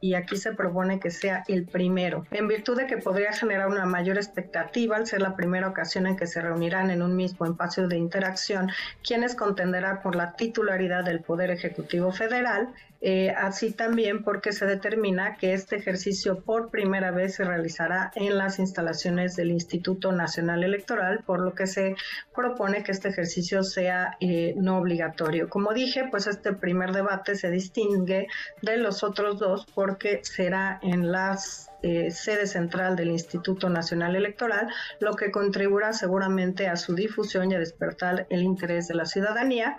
[0.01, 3.85] y aquí se propone que sea el primero, en virtud de que podría generar una
[3.85, 7.87] mayor expectativa al ser la primera ocasión en que se reunirán en un mismo espacio
[7.87, 8.69] de interacción
[9.03, 12.69] quienes contenderán por la titularidad del Poder Ejecutivo Federal,
[13.01, 18.37] eh, así también porque se determina que este ejercicio por primera vez se realizará en
[18.37, 21.95] las instalaciones del Instituto Nacional Electoral, por lo que se
[22.35, 25.49] propone que este ejercicio sea eh, no obligatorio.
[25.49, 28.27] Como dije, pues este primer debate se distingue
[28.61, 34.67] de los otros dos porque será en las eh, sede central del Instituto Nacional Electoral,
[34.99, 39.77] lo que contribuirá seguramente a su difusión y a despertar el interés de la ciudadanía.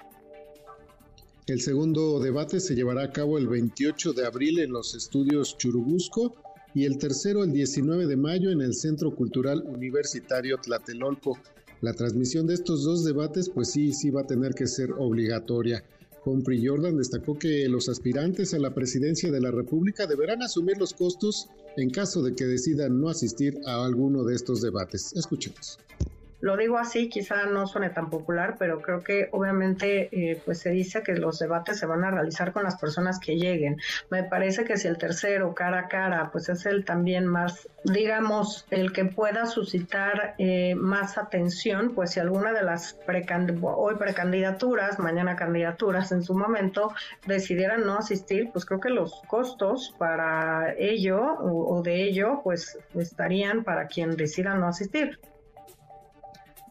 [1.46, 6.36] El segundo debate se llevará a cabo el 28 de abril en los estudios Churubusco
[6.74, 11.38] y el tercero el 19 de mayo en el Centro Cultural Universitario Tlatelolco.
[11.80, 15.82] La transmisión de estos dos debates pues sí, sí va a tener que ser obligatoria.
[16.24, 20.92] Humphrey Jordan destacó que los aspirantes a la presidencia de la República deberán asumir los
[20.92, 25.14] costos en caso de que decidan no asistir a alguno de estos debates.
[25.14, 25.78] Escuchemos.
[26.40, 30.70] Lo digo así, quizá no suene tan popular, pero creo que obviamente eh, pues se
[30.70, 33.76] dice que los debates se van a realizar con las personas que lleguen.
[34.10, 38.66] Me parece que si el tercero, cara a cara, pues es el también más, digamos,
[38.70, 44.98] el que pueda suscitar eh, más atención, pues si alguna de las precand hoy precandidaturas,
[44.98, 46.92] mañana candidaturas en su momento,
[47.26, 52.78] decidieran no asistir, pues creo que los costos para ello o, o de ello, pues
[52.94, 55.18] estarían para quien decida no asistir.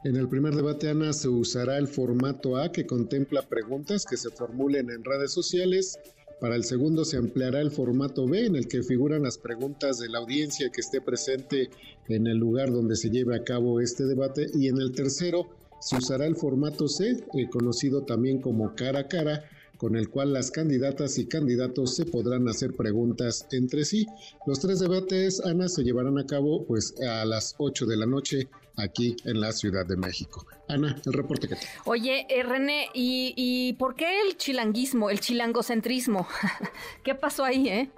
[0.06, 4.30] En el primer debate, Ana, se usará el formato A que contempla preguntas que se
[4.30, 6.00] formulen en redes sociales.
[6.40, 10.08] Para el segundo se ampliará el formato B en el que figuran las preguntas de
[10.08, 11.70] la audiencia que esté presente
[12.08, 14.48] en el lugar donde se lleve a cabo este debate.
[14.54, 15.50] Y en el tercero
[15.82, 19.44] se usará el formato C, eh, conocido también como cara a cara,
[19.80, 24.06] con el cual las candidatas y candidatos se podrán hacer preguntas entre sí.
[24.46, 28.50] Los tres debates, Ana, se llevarán a cabo pues a las 8 de la noche
[28.76, 30.46] aquí en la Ciudad de México.
[30.68, 31.66] Ana, el reporte que te.
[31.86, 36.28] Oye, eh, René, ¿y, ¿y por qué el chilanguismo, el chilangocentrismo?
[37.04, 37.90] ¿Qué pasó ahí, eh?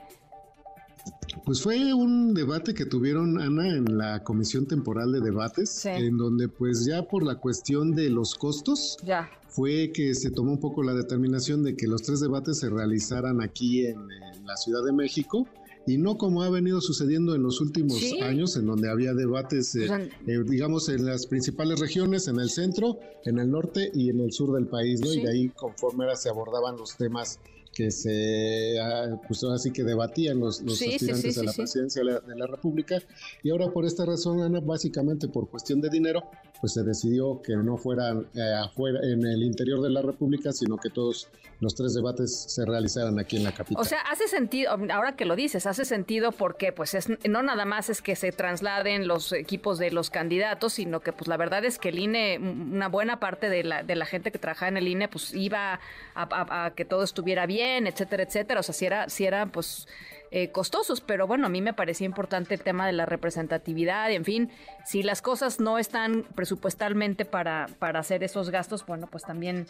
[1.45, 6.47] Pues fue un debate que tuvieron, Ana, en la Comisión Temporal de Debates, en donde
[6.47, 9.29] pues ya por la cuestión de los costos, ya.
[9.47, 13.41] fue que se tomó un poco la determinación de que los tres debates se realizaran
[13.41, 15.47] aquí en, en la Ciudad de México
[15.87, 20.11] y no como ha venido sucediendo en los últimos años, en donde había debates, eh,
[20.27, 24.31] eh, digamos, en las principales regiones, en el centro, en el norte y en el
[24.31, 25.11] sur del país, ¿no?
[25.11, 27.39] Y de ahí, conforme era, se abordaban los temas
[27.73, 32.47] que se, ah, pues así que debatían los, los aspirantes a la presidencia de la,
[32.47, 33.01] República.
[33.43, 36.29] Y ahora por esta razón, Ana, básicamente por cuestión de dinero,
[36.61, 40.77] pues se decidió que no fueran eh, afuera, en el interior de la República, sino
[40.77, 41.27] que todos
[41.59, 43.81] los tres debates se realizaran aquí en la capital.
[43.81, 47.65] O sea, hace sentido, ahora que lo dices, hace sentido porque pues es, no nada
[47.65, 51.65] más es que se trasladen los equipos de los candidatos, sino que pues la verdad
[51.65, 54.77] es que el INE, una buena parte de la, de la gente que trabaja en
[54.77, 55.79] el INE, pues iba
[56.15, 58.59] a que todo estuviera bien etcétera, etcétera.
[58.59, 59.87] O sea, si era, si era pues
[60.31, 64.23] eh, costosos, pero bueno, a mí me parecía importante el tema de la representatividad, en
[64.23, 64.49] fin,
[64.85, 69.67] si las cosas no están presupuestalmente para, para hacer esos gastos, bueno, pues también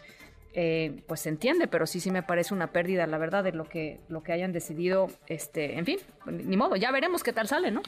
[0.54, 3.64] eh, pues se entiende, pero sí, sí me parece una pérdida, la verdad, de lo
[3.64, 7.72] que, lo que hayan decidido, este, en fin, ni modo, ya veremos qué tal sale,
[7.72, 7.82] ¿no?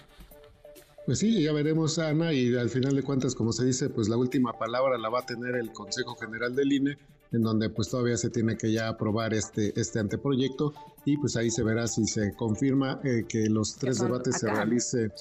[1.06, 4.16] Pues sí, ya veremos, Ana, y al final de cuentas, como se dice, pues la
[4.16, 6.98] última palabra la va a tener el Consejo General del INE,
[7.34, 11.50] en donde pues todavía se tiene que ya aprobar este, este anteproyecto y pues ahí
[11.52, 15.12] se verá si se confirma eh, que los tres debates se realicen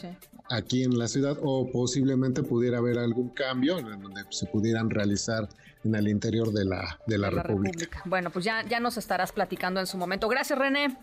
[0.51, 5.49] aquí en la ciudad o posiblemente pudiera haber algún cambio en donde se pudieran realizar
[5.85, 8.03] en el interior de la, de la, República.
[8.05, 10.29] Bueno, pues ya, ya nos estarás platicando en su momento.
[10.29, 10.97] Gracias, René.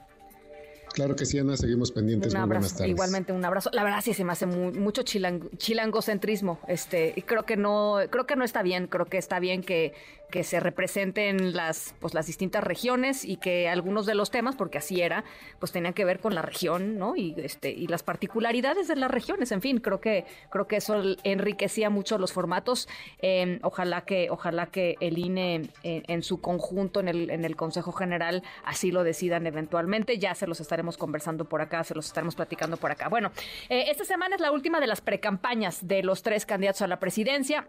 [0.93, 2.33] Claro que sí, Ana, seguimos pendientes.
[2.33, 3.69] Un abrazo, igualmente un abrazo.
[3.73, 6.59] La verdad sí se me hace mucho chilangocentrismo.
[6.67, 8.87] Este, y creo que no, creo que no está bien.
[8.87, 9.93] Creo que está bien que,
[10.29, 14.77] que se representen las, pues, las distintas regiones y que algunos de los temas, porque
[14.77, 15.23] así era,
[15.59, 17.15] pues tenían que ver con la región, ¿no?
[17.15, 19.51] Y este, y las particularidades de las regiones.
[19.51, 22.87] En fin, creo que, creo que eso enriquecía mucho los formatos.
[23.21, 27.55] Em, ojalá que, ojalá que el INE eh, en su conjunto, en el, en el
[27.55, 30.17] Consejo General, así lo decidan eventualmente.
[30.17, 33.09] Ya se los estaremos conversando por acá, se los estaremos platicando por acá.
[33.09, 33.31] Bueno,
[33.69, 36.99] eh, esta semana es la última de las precampañas de los tres candidatos a la
[36.99, 37.67] presidencia.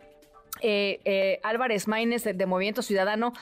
[0.61, 3.33] Eh, eh, Álvarez Maínez de, Movimiento Ciudadano,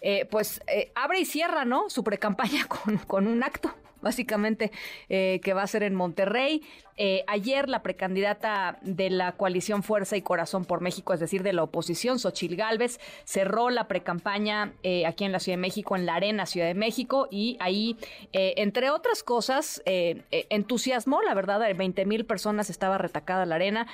[0.00, 0.60] eh, pues
[0.94, 1.90] abre y cierra, ¿no?
[1.90, 4.70] Su precampaña con, con un acto básicamente,
[5.08, 6.62] eh, que va a ser en Monterrey.
[7.00, 11.52] Eh, ayer la precandidata de la coalición Fuerza y Corazón por México, es decir, de
[11.52, 16.06] la oposición, Xochil Gálvez, cerró la precampaña eh, aquí en la Ciudad de México, en
[16.06, 17.96] la Arena Ciudad de México, y ahí,
[18.32, 23.86] entre otras cosas, entusiasmó, la verdad, 20 mil personas estaba retacada la arena.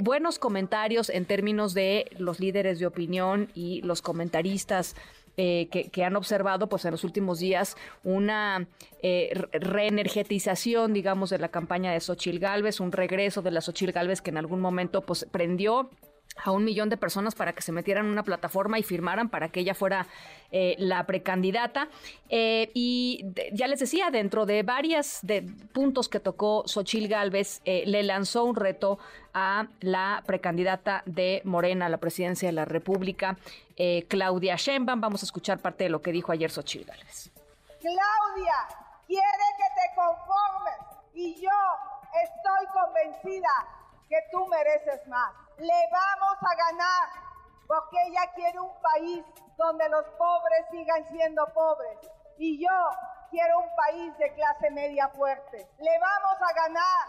[0.00, 4.94] buenos comentarios en términos de los líderes de opinión y los comentaristas
[5.36, 8.66] eh, que, han observado pues en los últimos días una
[9.02, 14.20] eh, reenergetización, digamos, de la campaña de Xochil Gálvez, un regreso de la Xochil Gálvez
[14.20, 15.90] que en algún momento pues prendió
[16.44, 19.50] a un millón de personas para que se metieran en una plataforma y firmaran para
[19.50, 20.06] que ella fuera
[20.50, 21.88] eh, la precandidata.
[22.28, 27.84] Eh, y ya les decía, dentro de varios de puntos que tocó Xochil Gálvez, eh,
[27.86, 28.98] le lanzó un reto
[29.34, 33.36] a la precandidata de Morena a la presidencia de la República,
[34.08, 35.00] Claudia Sheinbaum.
[35.00, 37.30] Vamos a escuchar parte de lo que dijo ayer Xochil Gálvez.
[37.80, 38.54] Claudia
[39.06, 40.74] quiere que te conformes
[41.14, 41.50] y yo
[42.22, 43.48] estoy convencida
[44.08, 47.08] que tú mereces más le vamos a ganar,
[47.68, 49.24] porque ella quiere un país
[49.56, 51.98] donde los pobres sigan siendo pobres.
[52.36, 52.70] Y yo
[53.30, 55.68] quiero un país de clase media fuerte.
[55.78, 57.06] Le vamos a ganar,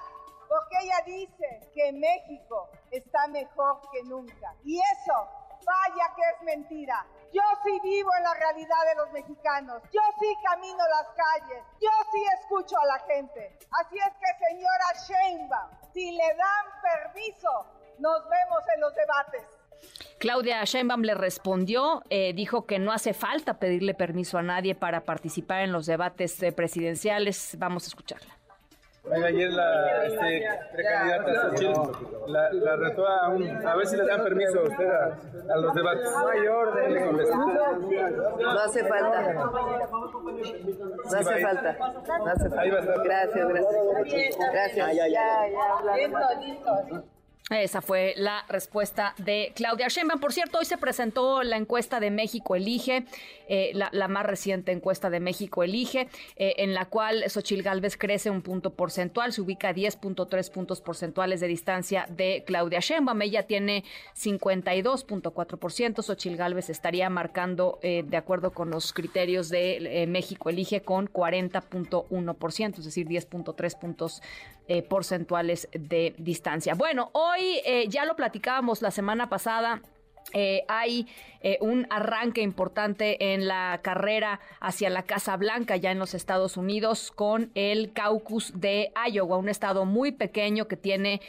[0.48, 4.54] porque ella dice que México está mejor que nunca.
[4.64, 5.28] Y eso,
[5.66, 7.06] vaya que es mentira.
[7.34, 9.82] Yo sí vivo en la realidad de los mexicanos.
[9.92, 11.64] Yo sí camino las calles.
[11.82, 13.58] Yo sí escucho a la gente.
[13.82, 17.66] Así es que, señora Sheinbaum, si le dan permiso,
[18.00, 19.64] nos vemos en los debates.
[20.20, 25.02] Claudia Sheinbaum le respondió, eh, dijo que no hace falta pedirle permiso a nadie para
[25.02, 27.58] participar en los debates eh, presidenciales.
[27.60, 28.34] Vamos a escucharla.
[29.26, 31.52] ayer la este, precandidata
[32.28, 35.74] la, la retó a, un, a ver si le dan permiso a usted a, los
[35.74, 36.06] debates.
[36.10, 37.36] No hay orden, le contestó.
[37.36, 39.34] No hace falta.
[39.34, 39.42] No
[41.20, 41.78] hace falta.
[42.18, 43.04] No hace falta.
[43.04, 44.38] Gracias, gracias.
[44.54, 44.96] Gracias.
[44.96, 45.98] Ya, ya, ya.
[45.98, 47.13] Listo, listo.
[47.50, 50.22] Esa fue la respuesta de Claudia Sheinbaum.
[50.22, 53.04] Por cierto, hoy se presentó la encuesta de México Elige,
[53.50, 58.30] eh, la, más reciente encuesta de México Elige, eh, en la cual Xochil Gálvez crece
[58.30, 63.22] un punto porcentual, se ubica a 10.3 puntos porcentuales de distancia de Claudia Sheinbaum.
[63.22, 63.84] Ella tiene
[64.16, 66.02] 52.4%.
[66.02, 72.80] Xochil Gálvez estaría marcando, eh, de acuerdo con los criterios de México Elige, con 40.1%,
[72.80, 74.22] es decir, 10.3 puntos
[74.90, 76.76] porcentuales de distancia.
[76.76, 79.82] Bueno, hoy eh, ya lo platicábamos la semana pasada.
[80.32, 81.06] Eh, hay
[81.42, 86.56] eh, un arranque importante en la carrera hacia la Casa Blanca, ya en los Estados
[86.56, 91.22] Unidos, con el caucus de Iowa, un estado muy pequeño que tiene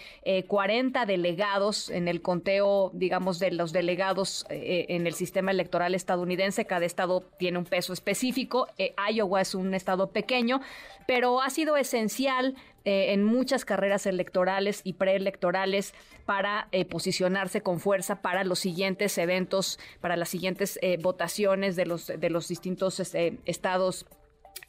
[0.47, 6.65] 40 delegados en el conteo, digamos, de los delegados en el sistema electoral estadounidense.
[6.65, 8.69] Cada estado tiene un peso específico.
[8.79, 10.61] Iowa es un estado pequeño,
[11.07, 12.55] pero ha sido esencial
[12.85, 15.95] eh, en muchas carreras electorales y preelectorales
[16.27, 21.87] para eh, posicionarse con fuerza para los siguientes eventos, para las siguientes eh, votaciones de
[21.87, 24.07] los, de los distintos este, estados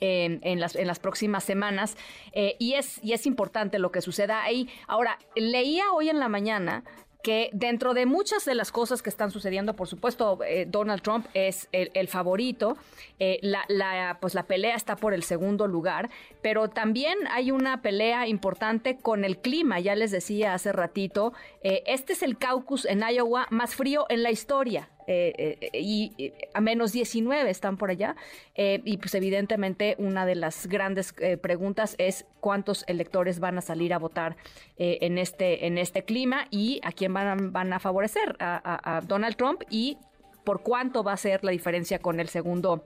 [0.02, 1.96] en, las, en las próximas semanas
[2.34, 4.68] y, es, y es importante lo que suceda ahí.
[4.88, 6.84] Ahora, leía hoy en la mañana
[7.26, 11.26] que dentro de muchas de las cosas que están sucediendo, por supuesto, eh, Donald Trump
[11.34, 12.78] es el, favorito,
[13.18, 16.12] eh, la, pues la pelea está por el segundo lugar,
[16.44, 21.82] pero también hay una pelea importante con el clima, ya les decía hace ratito, eh,
[21.88, 24.92] este es el caucus en Iowa más frío en la historia.
[25.08, 28.16] Eh, eh, y a menos 19 están por allá.
[28.56, 33.94] Eh, y pues evidentemente una de las grandes preguntas es cuántos electores van a salir
[33.94, 34.36] a votar
[34.78, 39.36] en, este, en este clima y a quién van a, van a favorecer, a, Donald
[39.36, 39.98] Trump y
[40.44, 42.86] por cuánto va a ser la diferencia con el segundo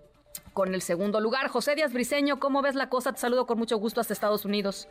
[0.54, 1.48] con el segundo lugar.
[1.48, 3.14] José Díaz Briseño, ¿cómo ves la cosa?
[3.14, 4.88] Te saludo con mucho gusto hasta Estados Unidos.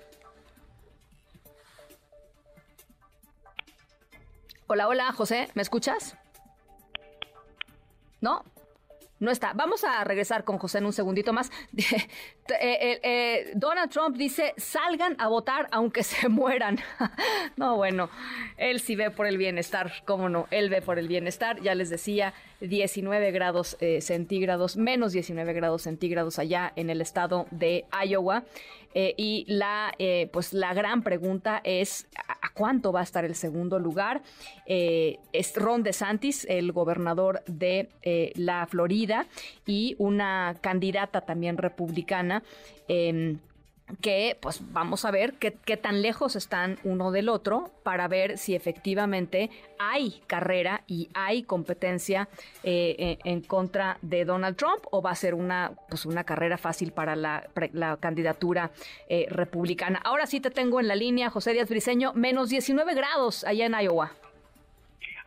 [4.66, 6.16] Hola, hola, José, ¿me escuchas?
[8.20, 8.44] ¿No?
[9.20, 9.52] No está.
[9.52, 11.50] Vamos a regresar con José en un segundito más.
[12.50, 16.78] Eh, eh, eh, Donald Trump dice, salgan a votar aunque se mueran.
[17.58, 18.08] no, bueno,
[18.56, 20.46] él sí ve por el bienestar, ¿cómo no?
[20.50, 21.60] Él ve por el bienestar.
[21.60, 27.84] Ya les decía, 19 grados centígrados, menos 19 grados centígrados allá en el estado de
[28.02, 28.44] Iowa.
[28.94, 29.94] Y la,
[30.32, 34.22] pues la gran pregunta es, ¿a, cuánto va a estar el segundo lugar?
[34.66, 37.88] es Ron DeSantis, el gobernador de
[38.34, 39.26] la Florida
[39.66, 42.42] y una candidata también republicana.
[42.88, 43.38] Em,
[44.00, 48.54] que pues vamos a ver qué, tan lejos están uno del otro para ver si
[48.54, 52.28] efectivamente hay carrera y hay competencia
[52.62, 56.92] eh, en, contra de Donald Trump o va a ser una, pues una carrera fácil
[56.92, 57.48] para la,
[58.00, 58.70] candidatura
[59.08, 60.00] eh, republicana.
[60.04, 63.74] Ahora sí te tengo en la línea, José Díaz Briseño, menos 19 grados allá en
[63.80, 64.12] Iowa.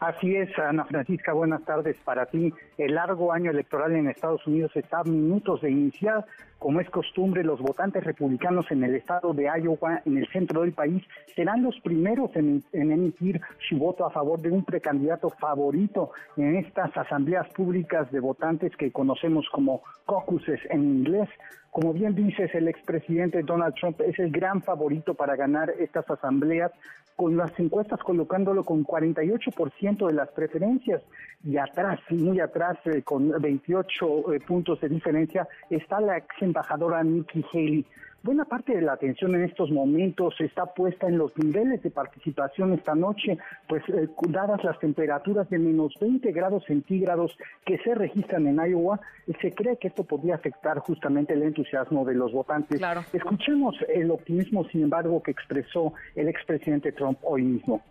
[0.02, 2.52] Así es, Ana Francisca, buenas tardes para ti.
[2.80, 6.26] El largo año electoral en Estados Unidos está a minutos de iniciar.
[6.58, 10.74] Como es costumbre, los votantes republicanos en el estado de Iowa, en el centro del
[10.74, 11.04] país,
[11.36, 16.98] serán los primeros en, emitir su voto a favor de un precandidato favorito en estas
[16.98, 21.30] asambleas públicas de votantes que conocemos como caucuses en inglés.
[21.70, 26.72] Como bien dices, el expresidente Donald Trump es el gran favorito para ganar estas asambleas,
[27.16, 31.02] con las encuestas colocándolo con 48% de las preferencias.
[31.44, 37.04] Y atrás, muy atrás, eh, con 28 eh, puntos de diferencia, está la ex embajadora
[37.04, 37.86] Nikki Haley.
[38.24, 42.72] Buena parte de la atención en estos momentos está puesta en los niveles de participación
[42.74, 48.46] esta noche, pues eh, dadas las temperaturas de menos 20 grados centígrados que se registran
[48.46, 49.00] en Iowa,
[49.42, 52.80] se cree que esto podría afectar justamente el entusiasmo de los votantes.
[53.12, 57.82] Escuchemos el optimismo, sin embargo, que expresó el expresidente Trump hoy mismo.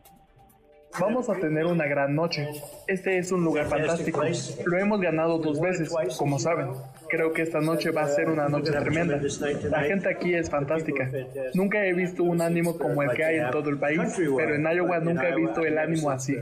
[0.99, 2.49] Vamos a tener una gran noche.
[2.87, 4.23] Este es un lugar fantástico.
[4.67, 6.69] Lo hemos ganado dos veces, como saben.
[7.09, 9.21] Creo que esta noche va a ser una noche tremenda.
[9.71, 11.11] La gente aquí es fantástica.
[11.55, 14.65] Nunca he visto un ánimo como el que hay en todo el país, pero en
[14.65, 16.37] Iowa nunca he visto el ánimo así.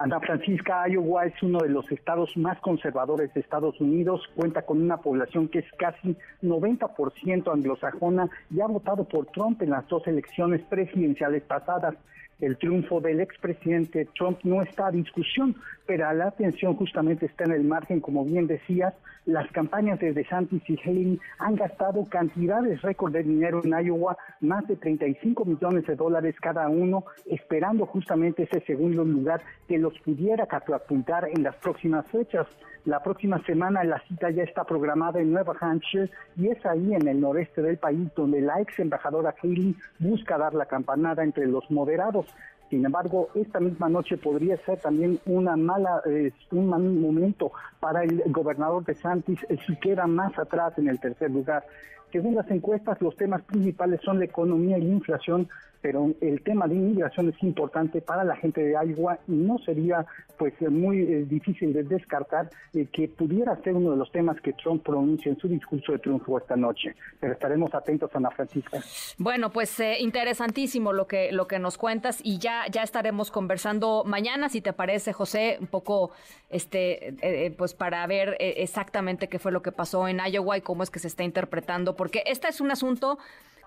[0.00, 4.80] Ana Francisca, Iowa es uno de los estados más conservadores de Estados Unidos, cuenta con
[4.80, 10.06] una población que es casi 90% anglosajona y ha votado por Trump en las dos
[10.06, 11.96] elecciones presidenciales pasadas.
[12.40, 15.56] El triunfo del expresidente Trump no está a discusión,
[15.88, 18.92] pero la atención justamente está en el margen, como bien decías,
[19.24, 24.68] las campañas de DeSantis y Haley han gastado cantidades récord de dinero en Iowa, más
[24.68, 30.46] de 35 millones de dólares cada uno, esperando justamente ese segundo lugar que los pudiera
[30.46, 32.46] catapultar en las próximas fechas.
[32.84, 37.08] La próxima semana la cita ya está programada en Nueva Hampshire y es ahí en
[37.08, 41.70] el noreste del país donde la ex embajadora Haley busca dar la campanada entre los
[41.70, 42.26] moderados.
[42.70, 48.04] Sin embargo, esta misma noche podría ser también una mala, eh, un mal momento para
[48.04, 51.64] el gobernador de Santis, eh, si queda más atrás en el tercer lugar.
[52.12, 55.48] Según las encuestas, los temas principales son la economía y la inflación,
[55.80, 60.06] pero el tema de inmigración es importante para la gente de Iowa y no sería
[60.36, 64.52] pues muy eh, difícil de descartar eh, que pudiera ser uno de los temas que
[64.52, 66.94] Trump pronuncia en su discurso de triunfo esta noche.
[67.20, 68.80] Pero estaremos atentos, Ana Francisca.
[69.18, 74.04] Bueno, pues eh, interesantísimo lo que lo que nos cuentas y ya ya estaremos conversando
[74.04, 76.12] mañana, si te parece, José, un poco
[76.50, 80.82] este eh, pues para ver exactamente qué fue lo que pasó en Iowa y cómo
[80.82, 83.18] es que se está interpretando, porque este es un asunto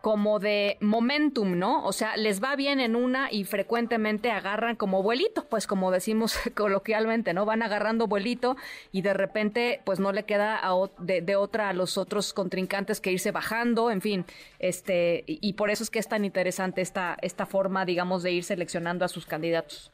[0.01, 1.85] como de momentum, ¿no?
[1.85, 6.39] O sea, les va bien en una y frecuentemente agarran como vuelito, pues como decimos
[6.55, 7.45] coloquialmente, ¿no?
[7.45, 8.57] Van agarrando vuelito
[8.91, 13.11] y de repente pues no le queda a de, otra a los otros contrincantes que
[13.11, 14.25] irse bajando, en fin,
[14.57, 18.31] este, y, y por eso es que es tan interesante esta, esta forma, digamos, de
[18.31, 19.91] ir seleccionando a sus candidatos.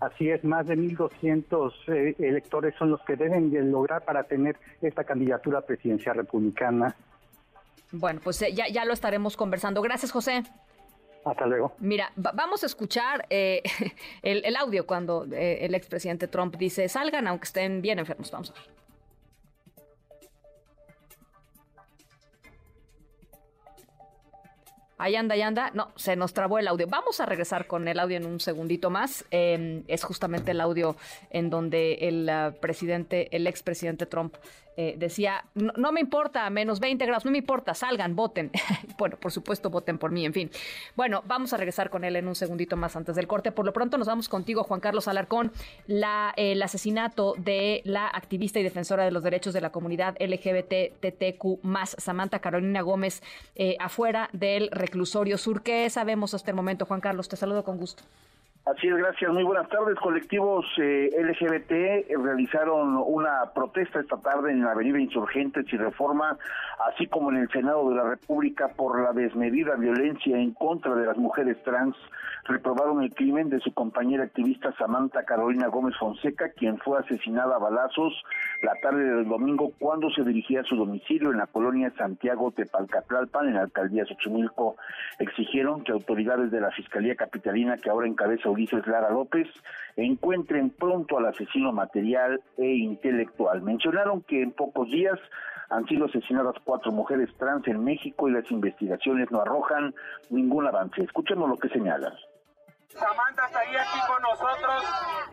[0.00, 4.56] Así es, más de 1.200 eh, electores son los que deben de lograr para tener
[4.80, 6.94] esta candidatura presidencial republicana.
[7.90, 9.80] Bueno, pues eh, ya, ya lo estaremos conversando.
[9.82, 10.42] Gracias, José.
[11.24, 11.74] Hasta luego.
[11.78, 13.62] Mira, va- vamos a escuchar eh,
[14.22, 18.30] el, el audio cuando eh, el expresidente Trump dice, salgan aunque estén bien enfermos.
[18.30, 18.62] Vamos a ver.
[24.98, 25.70] Ahí anda, ahí anda.
[25.74, 26.86] No, se nos trabó el audio.
[26.88, 29.24] Vamos a regresar con el audio en un segundito más.
[29.30, 30.96] Eh, es justamente el audio
[31.30, 34.34] en donde el ah, presidente, el expresidente Trump
[34.80, 38.52] eh, decía, no, me importa, menos 20 grados, no me importa, salgan, voten.
[38.96, 40.52] bueno, por supuesto, voten por mí, en fin.
[40.94, 43.50] Bueno, vamos a regresar con él en un segundito más antes del corte.
[43.50, 45.50] Por lo pronto nos vamos contigo, Juan Carlos Alarcón.
[45.88, 51.64] La, el asesinato de la activista y defensora de los derechos de la comunidad LGBTTQ
[51.64, 53.20] más Samantha Carolina Gómez
[53.56, 55.62] eh, afuera del reclusorio sur.
[55.62, 57.28] ¿Qué sabemos hasta el momento, Juan Carlos?
[57.28, 58.02] Te saludo con gusto.
[58.74, 59.32] Así es, gracias.
[59.32, 59.94] Muy buenas tardes.
[59.98, 66.36] Colectivos eh, LGBT eh, realizaron una protesta esta tarde en la Avenida Insurgentes y Reforma,
[66.92, 71.06] así como en el Senado de la República por la desmedida violencia en contra de
[71.06, 71.96] las mujeres trans.
[72.44, 77.58] Reprobaron el crimen de su compañera activista Samantha Carolina Gómez Fonseca, quien fue asesinada a
[77.58, 78.22] balazos
[78.62, 83.48] la tarde del domingo cuando se dirigía a su domicilio en la colonia Santiago Tepalcatlalpan,
[83.48, 84.76] en la alcaldía Xochimilco.
[85.18, 89.46] Exigieron que autoridades de la Fiscalía Capitalina, que ahora encabeza Ulises Lara López,
[89.96, 93.62] encuentren pronto al asesino material e intelectual.
[93.62, 95.18] Mencionaron que en pocos días
[95.70, 99.94] han sido asesinadas cuatro mujeres trans en México y las investigaciones no arrojan
[100.30, 101.02] ningún avance.
[101.02, 102.14] Escuchemos lo que señalan.
[102.98, 104.84] Samantha estaría aquí con nosotros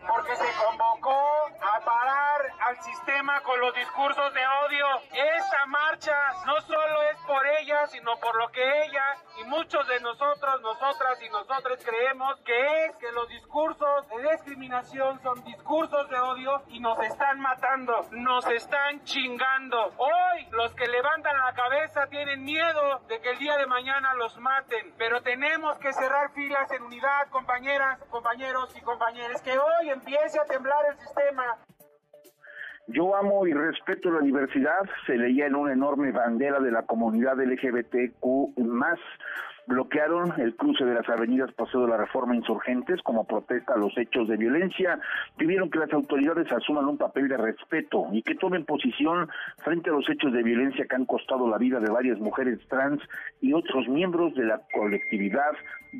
[0.06, 4.86] porque se convocó a parar al sistema con los discursos de odio.
[5.12, 10.00] Esta marcha no solo es por ella, sino por lo que ella y muchos de
[10.00, 16.18] nosotros, nosotras y nosotros creemos que es que los discursos de discriminación son discursos de
[16.18, 19.92] odio y nos están matando, nos están chingando.
[19.98, 24.36] Hoy los que levantan la cabeza tienen miedo de que el día de mañana los
[24.38, 30.38] maten, pero tenemos que cerrar filas en unidad, compañeras, compañeros y compañeras, que hoy empiece
[30.38, 31.42] a temblar el sistema.
[32.88, 37.38] Yo amo y respeto la diversidad, se leía en una enorme bandera de la comunidad
[37.38, 38.98] LGBTQ más.
[39.66, 43.98] Bloquearon el cruce de las avenidas Paseo de la Reforma Insurgentes como protesta a los
[43.98, 45.00] hechos de violencia.
[45.36, 49.28] Pidieron que las autoridades asuman un papel de respeto y que tomen posición
[49.64, 53.02] frente a los hechos de violencia que han costado la vida de varias mujeres trans
[53.40, 55.50] y otros miembros de la colectividad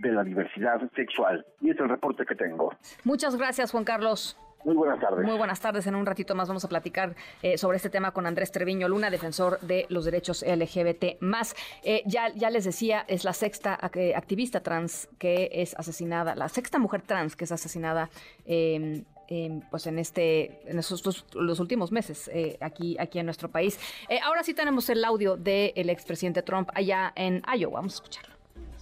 [0.01, 1.45] de la diversidad sexual.
[1.61, 2.75] Y es el reporte que tengo.
[3.05, 4.37] Muchas gracias, Juan Carlos.
[4.65, 5.25] Muy buenas tardes.
[5.25, 5.87] Muy buenas tardes.
[5.87, 9.11] En un ratito más vamos a platicar eh, sobre este tema con Andrés Treviño Luna,
[9.11, 11.21] defensor de los derechos LGBT.
[11.21, 16.35] Más, eh, ya, ya les decía, es la sexta eh, activista trans que es asesinada,
[16.35, 18.11] la sexta mujer trans que es asesinada.
[18.45, 23.27] eh, eh, pues en este en esos los, los últimos meses eh, aquí aquí en
[23.27, 23.77] nuestro país
[24.09, 28.36] Eh, ahora sí tenemos el audio del expresidente Trump allá en Iowa vamos a escucharlo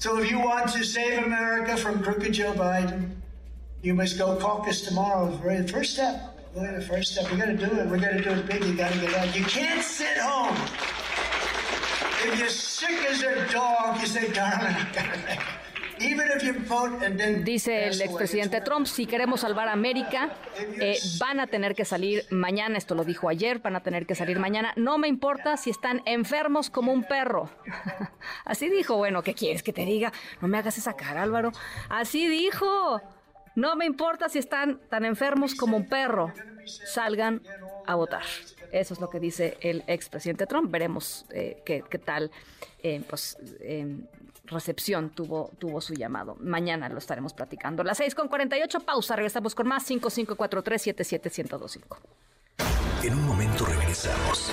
[0.04, 3.08] So if you want to save America from crooked Joe Biden,
[3.80, 5.30] you must go caucus tomorrow.
[5.30, 6.38] The first step.
[6.54, 7.32] Really, the first step.
[7.32, 7.86] We got to do it.
[7.86, 8.62] We got to do it big.
[8.64, 9.34] You got to get out.
[9.34, 10.54] You can't sit home.
[12.22, 15.63] If you're sick as a dog, you say, darling, I got to make it.
[17.42, 20.30] Dice el expresidente Trump, si queremos salvar a América,
[20.80, 24.14] eh, van a tener que salir mañana, esto lo dijo ayer, van a tener que
[24.14, 27.50] salir mañana, no me importa si están enfermos como un perro.
[28.44, 30.12] Así dijo, bueno, ¿qué quieres que te diga?
[30.40, 31.52] No me hagas esa cara, Álvaro.
[31.88, 33.00] Así dijo.
[33.54, 36.32] No me importa si están tan enfermos como un perro,
[36.66, 37.40] salgan
[37.86, 38.24] a votar.
[38.72, 40.70] Eso es lo que dice el expresidente Trump.
[40.72, 42.32] Veremos eh, qué, tal
[42.82, 43.96] eh, pues, eh,
[44.46, 46.36] recepción tuvo, tuvo su llamado.
[46.40, 47.84] Mañana lo estaremos platicando.
[47.84, 49.16] Las 6 con 48, pausa.
[49.16, 51.98] Regresamos con más 5543-77125.
[53.02, 54.50] En un momento regresamos.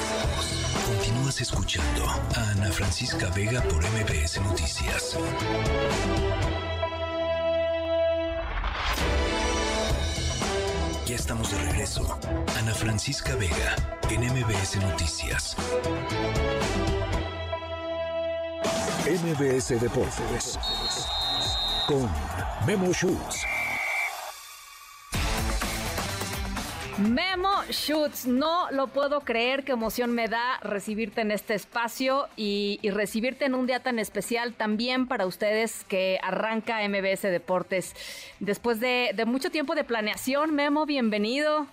[0.86, 5.18] Continúas escuchando a Ana Francisca Vega por MBS Noticias.
[11.06, 12.20] Ya estamos de regreso.
[12.58, 13.76] Ana Francisca Vega
[14.10, 15.56] en MBS Noticias.
[18.64, 20.60] MBS Deportes
[21.88, 22.08] con
[22.68, 23.44] Memo Schutz.
[27.00, 32.80] Memo Schutz, no lo puedo creer, qué emoción me da recibirte en este espacio y,
[32.84, 37.96] recibirte en un día tan especial también para ustedes que arranca MBS Deportes.
[38.40, 41.66] Después de, de mucho tiempo de planeación, Memo, bienvenido.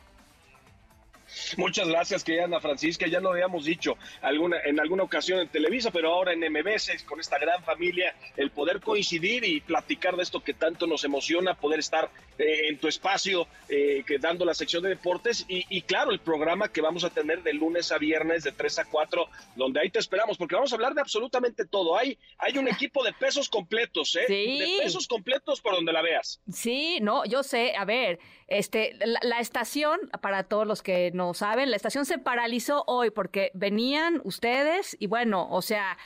[1.56, 3.06] Muchas gracias, querida Ana Francisca.
[3.06, 7.20] Ya lo habíamos dicho alguna, en alguna ocasión en Televisa, pero ahora en MBS, con
[7.20, 11.80] esta gran familia, el poder coincidir y platicar de esto que tanto nos emociona, poder
[11.80, 16.20] estar eh, en tu espacio, eh, que dando la sección de deportes y, claro, el
[16.20, 19.26] programa que vamos a tener de lunes a viernes de 3 a 4,
[19.56, 21.96] donde ahí te esperamos, porque vamos a hablar de absolutamente todo.
[21.96, 24.26] Hay, hay un equipo de pesos completos, ¿eh?
[24.28, 26.40] De pesos completos por donde la veas.
[26.52, 31.70] Sí, no, yo sé, a ver, este, la estación, para todos los que no saben,
[31.70, 35.96] la estación se paralizó hoy porque venían ustedes y bueno, o sea,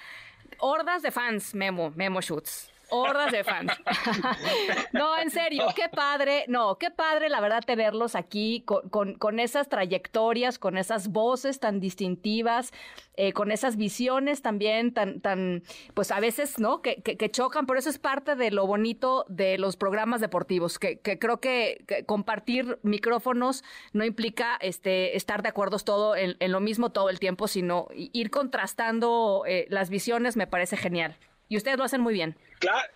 [0.58, 3.72] hordas de fans, Memo, Memo Shoots hordas de fans.
[4.92, 9.68] no, en serio, qué padre, no, qué padre la verdad tenerlos aquí con, con, esas
[9.68, 12.72] trayectorias, con esas voces tan distintivas,
[13.16, 15.62] eh, con esas visiones también tan, tan,
[15.94, 16.82] pues a veces, ¿no?
[16.82, 21.00] Que, que, chocan, pero eso es parte de lo bonito de los programas deportivos, que,
[21.00, 26.90] que creo que, compartir micrófonos no implica este, estar de acuerdo todo en, lo mismo
[26.90, 31.16] todo el tiempo, sino ir contrastando eh, las visiones me parece genial.
[31.52, 32.34] Y ustedes lo hacen muy bien.
[32.60, 32.88] Claro.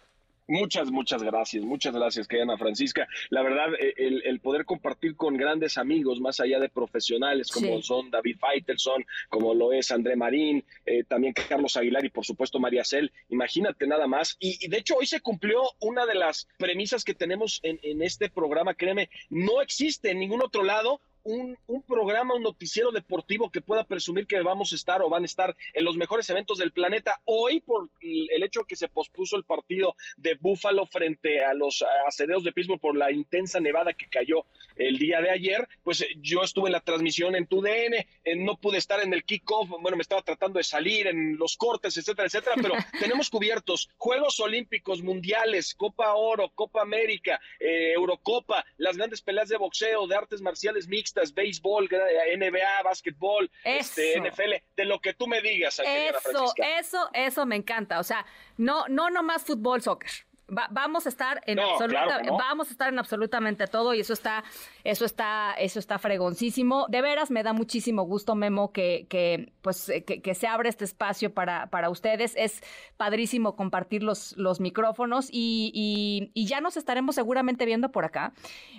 [0.49, 3.07] Muchas, muchas gracias, muchas gracias, Ana Francisca.
[3.29, 8.11] La verdad, eh, el, poder compartir con grandes amigos, más allá de profesionales, como son
[8.11, 12.85] David Faitelson, como lo es André Marín, eh, también Carlos Aguilar y por supuesto María
[12.85, 14.37] Cel, imagínate nada más.
[14.39, 18.31] Y, de hecho, hoy se cumplió una de las premisas que tenemos en, en este
[18.31, 23.85] programa, créeme, no existe en ningún otro lado un, programa, un noticiero deportivo que pueda
[23.85, 27.21] presumir que vamos a estar o van a estar en los mejores eventos del planeta.
[27.25, 32.45] Hoy, por el hecho que se pospuso el partido de Búfalo frente a los acereos
[32.45, 34.45] de Pittsburgh por la intensa nevada que cayó
[34.77, 38.37] el día de ayer, pues eh, yo estuve en la transmisión en tu DN, eh,
[38.37, 41.97] no pude estar en el kickoff, bueno, me estaba tratando de salir en los cortes,
[41.97, 48.97] etcétera, etcétera, pero tenemos cubiertos Juegos Olímpicos, Mundiales, Copa Oro, Copa América, eh, Eurocopa, las
[48.97, 55.01] grandes peleas de boxeo, de artes marciales mixtas béisbol, NBA, básquetbol, este, NFL, de lo
[55.01, 55.81] que tú me digas.
[55.85, 57.99] Eso, eso, eso me encanta.
[57.99, 58.25] O sea,
[58.57, 60.11] no, no nomás fútbol, soccer
[60.49, 64.45] vamos a estar en vamos a estar en absolutamente todo y eso está
[64.85, 66.87] eso está eso está fregoncísimo.
[66.89, 70.85] De veras me da muchísimo gusto Memo que, que pues eh, que, se abre este
[70.85, 72.35] espacio para para ustedes.
[72.37, 72.63] Es
[72.97, 78.33] padrísimo compartir los los micrófonos y, y, ya nos estaremos seguramente viendo por acá.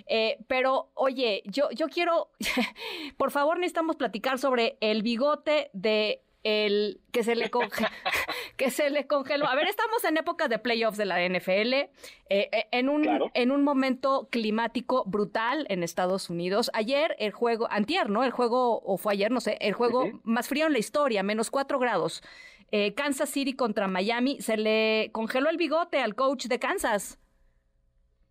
[0.06, 2.30] Eh, pero oye yo yo quiero
[3.18, 7.50] por favor necesitamos platicar sobre el bigote de el que se le
[8.56, 9.46] que se le congeló.
[9.46, 11.88] A ver, estamos en épocas de playoffs de la NFL, eh,
[12.28, 16.70] eh, en, un, en un momento climático brutal en Estados Unidos.
[16.74, 18.24] Ayer el juego, antier, ¿no?
[18.24, 21.50] El juego, o fue ayer, no sé, el juego más frío en la historia, menos
[21.50, 22.22] cuatro grados.
[22.70, 27.18] Eh, Kansas City contra Miami, se le congeló el bigote al coach de Kansas.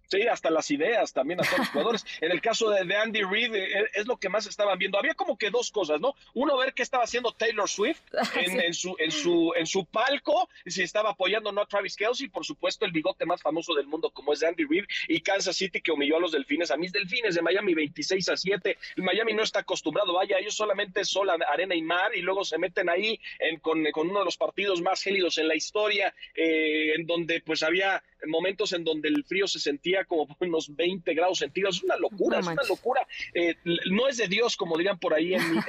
[0.07, 2.05] Sí, hasta las ideas también a todos los jugadores.
[2.21, 4.97] En el caso de, Andy Reid, eh, es lo que más estaban viendo.
[4.97, 6.15] Había como que dos cosas, ¿no?
[6.33, 7.99] Uno, ver qué estaba haciendo Taylor Swift
[8.35, 12.45] en, su, en, su, en su palco, si estaba apoyando no a Travis Kelsey, por
[12.45, 15.81] supuesto, el bigote más famoso del mundo, como es de Andy Reid, y Kansas City,
[15.81, 18.77] que humilló a los delfines, a mis delfines de Miami 26 a 7.
[18.97, 22.89] Miami no está acostumbrado, vaya, ellos solamente sol, arena y mar, y luego se meten
[22.89, 23.19] ahí
[23.61, 28.01] con, uno de los partidos más gélidos en la historia, eh, en donde pues había
[28.25, 31.77] momentos en donde el frío se sentía como unos 20 grados centígrados.
[31.77, 33.07] Es una locura, es una locura.
[33.33, 35.59] Eh, no es de Dios, como dirían por ahí en mi,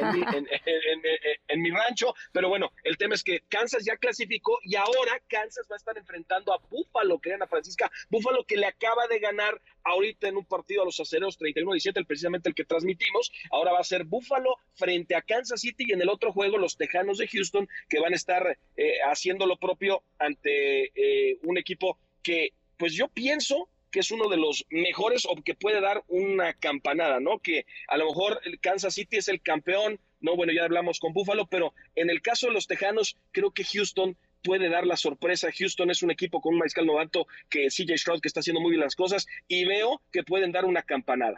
[1.49, 5.67] en, mi, rancho, pero bueno, el tema es que Kansas ya clasificó y ahora Kansas
[5.71, 9.61] va a estar enfrentando a Búfalo, que a Francisca, Búfalo que le acaba de ganar
[9.85, 13.31] ahorita en un partido a los aceros 31-17, precisamente el que transmitimos.
[13.51, 16.77] Ahora va a ser Búfalo frente a Kansas City y en el otro juego los
[16.77, 21.99] Tejanos de Houston que van a estar eh, haciendo lo propio ante eh, un equipo
[22.23, 26.55] que pues yo pienso que es uno de los mejores o que puede dar una
[26.55, 27.39] campanada, ¿no?
[27.39, 31.13] Que a lo mejor el Kansas City es el campeón, no, bueno, ya hablamos con
[31.13, 34.17] Buffalo, pero en el caso de los Tejanos, creo que Houston
[34.49, 35.49] puede dar la sorpresa.
[35.53, 38.71] Houston es un equipo con un mariscal novato que CJ Stroud que está haciendo muy
[38.71, 41.37] bien las cosas y veo que pueden dar una campanada.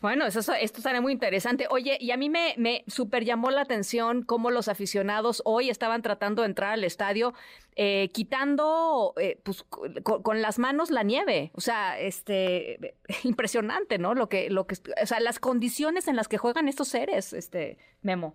[0.00, 1.68] Bueno, eso, esto será muy interesante.
[1.70, 6.02] Oye, y a mí me, me super llamó la atención cómo los aficionados hoy estaban
[6.02, 7.32] tratando de entrar al estadio
[7.76, 11.52] eh, quitando eh, pues, con, con, las manos la nieve.
[11.54, 14.14] O sea, este impresionante, ¿no?
[14.14, 17.78] Lo que, lo que, o sea, las condiciones en las que juegan estos seres, este
[18.02, 18.34] Memo.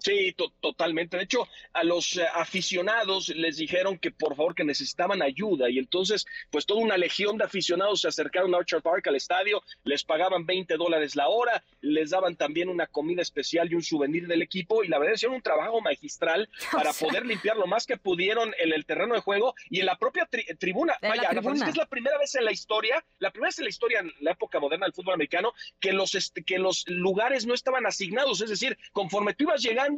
[0.00, 1.16] Sí, totalmente.
[1.16, 5.78] De hecho, a los eh, aficionados les dijeron que por favor que necesitaban ayuda y
[5.78, 10.04] entonces pues toda una legión de aficionados se acercaron a Orchard Park al estadio, les
[10.04, 14.42] pagaban 20 dólares la hora, les daban también una comida especial y un souvenir del
[14.42, 18.54] equipo y la verdad hicieron un trabajo magistral para poder limpiar lo más que pudieron
[18.58, 20.28] en el terreno de juego y en la propia
[20.58, 20.96] tribuna.
[21.02, 21.68] Vaya, la tribuna.
[21.68, 24.32] es la primera vez en la historia, la primera vez en la historia en la
[24.32, 28.50] época moderna del fútbol americano que los, este, que los lugares no estaban asignados, es
[28.50, 29.89] decir, conforme tú ibas llegando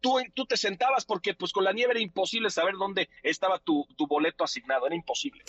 [0.00, 3.86] Tú, tú, te sentabas porque pues con la nieve era imposible saber dónde estaba tu,
[3.98, 5.44] tu boleto asignado, era imposible.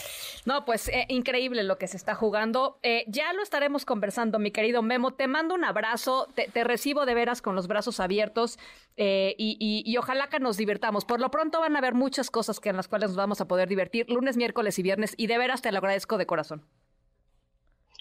[0.46, 2.78] No, pues eh, increíble lo que se está jugando.
[2.84, 5.14] Eh, ya lo estaremos conversando, mi querido Memo.
[5.14, 8.60] Te mando un abrazo, te, recibo de veras con los brazos abiertos
[8.98, 11.06] eh, y, y, ojalá que nos divirtamos.
[11.06, 13.48] Por lo pronto van a haber muchas cosas que en las cuales nos vamos a
[13.48, 16.68] poder divertir lunes, miércoles y viernes y de veras te lo agradezco de corazón.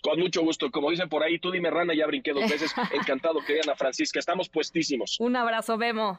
[0.02, 0.70] Con mucho gusto.
[0.70, 2.72] Como dicen por ahí, tú dime rana, ya brinqué dos veces.
[2.92, 4.18] Encantado, querida Ana Francisca.
[4.18, 5.18] Estamos puestísimos.
[5.20, 6.18] Un abrazo, Memo.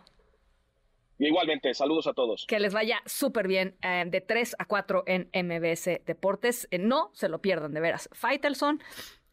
[1.18, 2.46] igualmente, saludos a todos.
[2.48, 6.68] Que les vaya súper bien eh, de 3 a 4 en MBS Deportes.
[6.72, 8.10] Eh, no se lo pierdan, de veras.
[8.12, 8.82] Faitelson,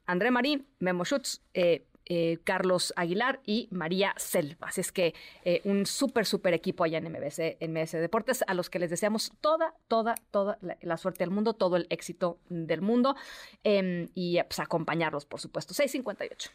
[0.07, 4.69] André Marín, Memo Schutz, eh, eh, Carlos Aguilar y María Selva.
[4.69, 8.55] Así es que eh, un súper, súper equipo allá en MBC, en MBC Deportes, a
[8.55, 12.81] los que les deseamos toda, toda, toda la, suerte del mundo, todo el éxito del
[12.81, 13.15] mundo
[13.63, 15.75] em, y pues, acompañarlos, por supuesto.
[15.75, 16.51] 658.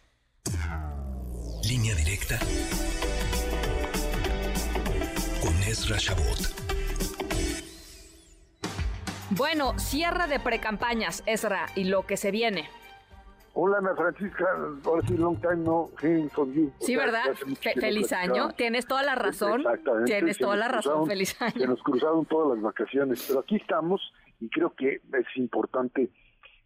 [1.68, 2.40] Línea directa
[5.42, 6.64] con Ezra Shabot.
[9.30, 12.70] Bueno, cierre de precampañas, Ezra, y lo que se viene.
[13.56, 14.46] Hola Ana Francisca,
[14.84, 16.72] ahora sí, long time no hearing from you.
[16.80, 17.36] Sí, ¿verdad?
[17.80, 19.62] feliz año, tienes toda la razón.
[19.62, 20.12] Exactamente.
[20.12, 21.52] Tienes toda la razón, feliz año.
[21.54, 24.02] Se nos cruzaron todas las vacaciones, pero aquí estamos
[24.40, 26.10] y creo que es importante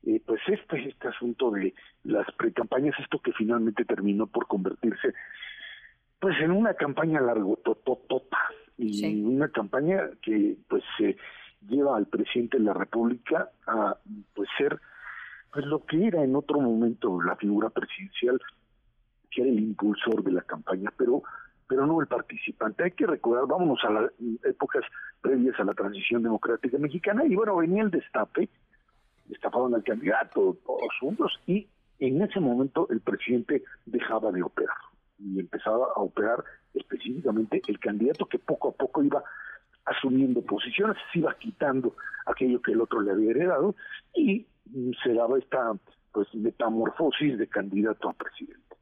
[0.03, 1.73] eh, pues este, este asunto de
[2.05, 5.13] las precampañas, esto que finalmente terminó por convertirse
[6.19, 8.37] pues en una campaña largo, tototota,
[8.77, 11.17] y una campaña que pues se
[11.67, 13.97] lleva al presidente de la República a
[14.33, 14.79] pues ser
[15.51, 18.39] pues lo que era en otro momento la figura presidencial,
[19.31, 21.23] que era el impulsor de la campaña, pero
[21.67, 22.83] pero no el participante.
[22.83, 24.11] Hay que recordar, vámonos a las
[24.43, 24.83] épocas
[25.21, 28.49] previas a la transición democrática mexicana, y bueno, venía el destape,
[29.25, 31.67] destapaban al candidato, todos juntos, y
[31.99, 34.77] en ese momento el presidente dejaba de operar,
[35.19, 36.43] y empezaba a operar
[36.73, 39.23] específicamente el candidato que poco a poco iba
[39.85, 41.95] asumiendo posiciones, se iba quitando
[42.25, 43.75] aquello que el otro le había heredado,
[44.15, 44.45] y
[45.03, 45.73] se daba esta
[46.11, 48.75] pues metamorfosis de candidato a presidente.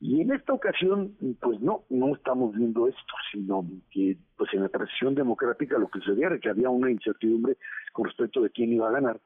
[0.00, 4.68] Y en esta ocasión, pues no, no estamos viendo esto, sino que pues en la
[4.68, 7.56] transición democrática lo que se veía era que había una incertidumbre
[7.92, 9.20] con respecto de quién iba a ganar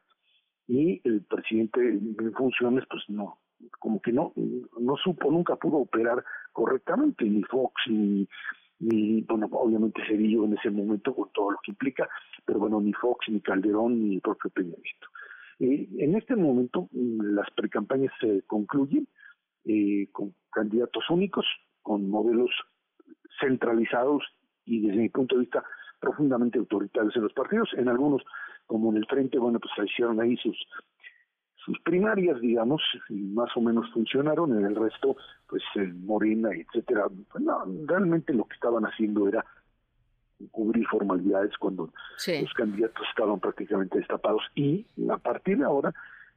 [0.68, 3.38] y el presidente en funciones pues no,
[3.78, 4.32] como que no,
[4.78, 6.22] no supo, nunca pudo operar
[6.53, 8.28] correctamente, ni Fox, ni,
[8.78, 12.09] ni bueno, obviamente Cedillo en ese momento con todo lo que implica,
[12.44, 14.74] pero bueno, ni Fox, ni Calderón, ni el propio Peña.
[15.61, 19.09] Eh, en este momento mm, las precampañas se concluyen
[19.64, 21.46] eh, con candidatos únicos,
[21.82, 22.50] con modelos
[23.40, 24.22] centralizados
[24.64, 25.64] y desde mi punto de vista
[26.00, 27.70] profundamente autoritarios en los partidos.
[27.76, 28.22] En algunos,
[28.66, 30.56] como en el Frente, bueno, pues hicieron ahí sus
[31.68, 32.80] sus primarias, digamos,
[33.11, 35.62] y más o menos funcionaron, en el resto, pues
[35.96, 39.44] Morena, etcétera, pues, no, realmente lo que estaban haciendo era
[40.51, 41.91] cubrir formalidades cuando
[42.26, 44.43] los candidatos estaban prácticamente destapados.
[44.55, 45.93] Y a partir de ahora,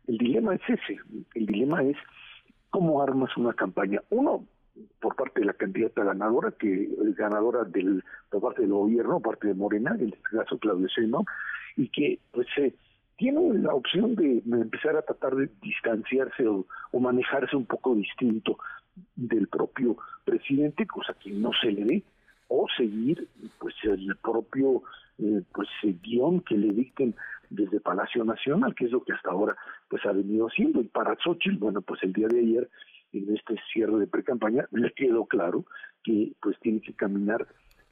[0.07, 0.99] el dilema es ese.
[1.35, 1.97] El dilema es
[2.69, 4.01] cómo armas una campaña.
[4.09, 4.45] Uno,
[4.99, 9.33] por parte de la candidata ganadora, que es ganadora del, por parte del gobierno, por
[9.33, 11.25] parte de Morena, en este caso Claudio Sheinbaum,
[11.77, 12.73] y que pues eh,
[13.17, 18.57] tiene la opción de empezar a tratar de distanciarse o, o, manejarse un poco distinto
[19.15, 22.03] del propio presidente, cosa que no se le ve,
[22.51, 23.29] o seguir
[23.59, 24.83] pues el propio
[25.17, 27.15] eh, pues el guion que le dicten
[27.49, 29.55] desde Palacio Nacional, que es lo que hasta ahora
[29.89, 30.81] pues ha venido haciendo.
[30.81, 32.69] Y para Xochitl, bueno, pues el día de ayer,
[33.13, 35.65] en este cierre de pre-campaña, le quedó claro
[36.03, 37.47] que pues tiene que caminar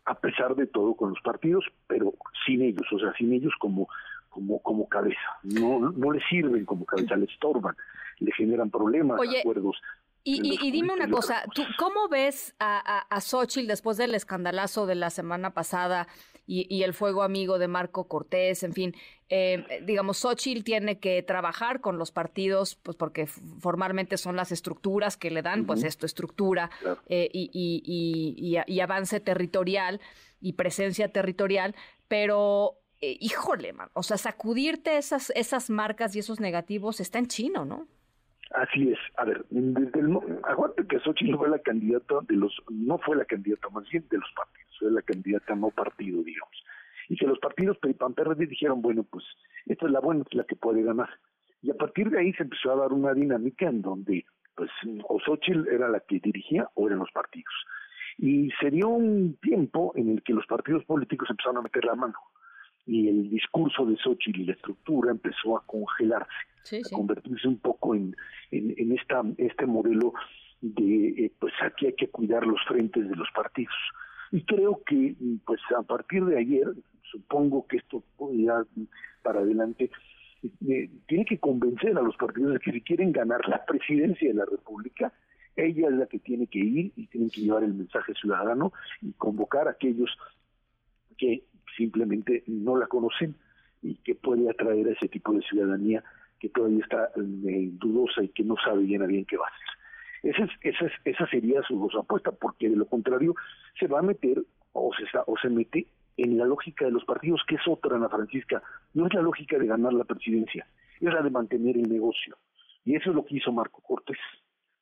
[0.05, 2.13] a pesar de todo con los partidos, pero
[2.45, 3.87] sin ellos, o sea, sin ellos como
[4.29, 7.75] como como cabeza, no, no le sirven como cabeza, le estorban,
[8.19, 9.81] le generan problemas, Oye, acuerdos.
[10.23, 14.13] Y, y- y dime una cosa, ¿tú cómo ves a, a, a Xochitl después del
[14.15, 16.07] escandalazo de la semana pasada
[16.45, 18.63] y, y el fuego amigo de Marco Cortés?
[18.63, 18.93] En fin,
[19.29, 25.15] eh, digamos, Xochitl tiene que trabajar con los partidos, pues porque formalmente son las estructuras
[25.17, 26.69] que le dan, pues esto, estructura
[27.07, 30.01] eh, y, y- y- y a- y avance territorial
[30.41, 31.75] y presencia territorial,
[32.07, 32.75] pero...
[33.01, 37.63] eh, híjole, man, o sea, sacudirte esas, esas marcas y esos negativos está en chino,
[37.63, 37.87] ¿no?
[38.51, 38.99] Así es.
[39.17, 43.25] A ver, desde el, aguante que Xochitl fue la candidata de los, no fue la
[43.25, 46.63] candidata más bien de los partidos, fue la candidata no partido, digamos.
[47.09, 49.23] Y que los partidos PRD dijeron, bueno, pues
[49.65, 51.09] esta es la buena, es la que puede ganar.
[51.61, 54.25] Y a partir de ahí se empezó a dar una dinámica en donde,
[54.55, 54.69] pues,
[55.07, 57.53] o Xochitl era la que dirigía o eran los partidos.
[58.17, 61.95] Y se dio un tiempo en el que los partidos políticos empezaron a meter la
[61.95, 62.15] mano
[62.89, 67.93] y el discurso de Xochitl y la estructura empezó a congelarse, a convertirse un poco
[67.93, 68.15] en,
[68.49, 70.13] en, en esta, este modelo
[70.61, 73.75] de, eh, pues aquí hay que cuidar los frentes de los partidos.
[74.31, 76.67] Y creo que, mm, pues a partir de ayer,
[77.11, 78.83] supongo que esto podría mm,
[79.21, 79.91] para adelante,
[80.67, 84.33] eh, tiene que convencer a los partidos de que si quieren ganar la presidencia de
[84.33, 85.13] la República,
[85.55, 89.11] ella es la que tiene que ir y tienen que llevar el mensaje ciudadano y
[89.13, 90.09] convocar a aquellos
[91.19, 91.43] que
[91.79, 93.35] simplemente no la conocen
[93.81, 96.03] y que puede atraer a ese tipo de ciudadanía
[96.39, 99.49] que todavía está eh, dudosa y que no sabe bien a bien qué va a
[99.49, 99.69] hacer.
[100.31, 103.33] Esa, es, esa, es- esa sería su apuesta, porque de lo contrario
[103.79, 107.05] se va a meter o se, está- o se mete en la lógica de los
[107.05, 108.61] partidos, que es otra, Ana Francisca.
[108.93, 110.67] No es la lógica de ganar la presidencia,
[110.99, 112.37] es la de mantener el negocio.
[112.83, 114.17] Y eso es lo que hizo Marco Cortés.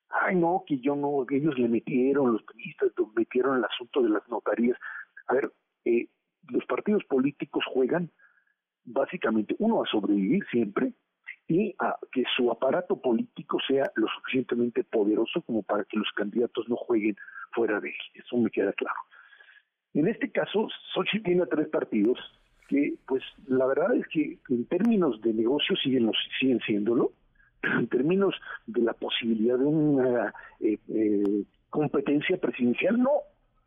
[0.10, 4.10] Ay, no, que yo no, que ellos le metieron, los periodistas metieron el asunto de
[4.10, 4.78] las notarías.
[5.28, 5.52] A ver,
[5.86, 6.08] eh,
[6.50, 8.12] los partidos políticos juegan
[8.88, 10.94] básicamente, uno, a sobrevivir siempre
[11.48, 16.68] y a que su aparato político sea lo suficientemente poderoso como para que los candidatos
[16.68, 17.16] no jueguen
[17.52, 17.96] fuera de él.
[18.16, 19.00] Eso me queda claro.
[19.94, 22.20] En este caso, Xochitl tiene a tres partidos
[22.68, 27.14] que, pues, la verdad es que en términos de negocio siguen, los, siguen siéndolo,
[27.64, 28.36] en términos
[28.66, 33.12] de la posibilidad de una eh, eh, competencia presidencial, no,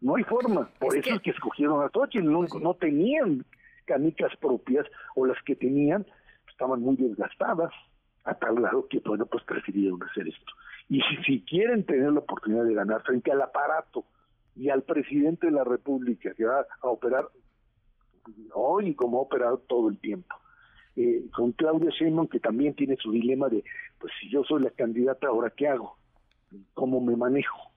[0.00, 0.70] no hay forma.
[0.78, 3.44] Por eso es que escogieron a Xochitl, no, no tenían
[3.84, 6.06] canicas propias o las que tenían
[6.48, 7.72] estaban muy desgastadas,
[8.24, 10.52] a tal grado que, bueno, pues prefirieron hacer esto.
[10.90, 14.04] Y si, si quieren tener la oportunidad de ganar frente al aparato
[14.56, 17.28] y al presidente de la República que va a operar
[18.52, 20.36] hoy como ha operado todo el tiempo,
[20.96, 23.64] eh, con Claudia Sheinbaum que también tiene su dilema de,
[23.98, 25.96] pues si yo soy la candidata, ¿ahora qué hago?
[26.74, 27.69] ¿Cómo me manejo?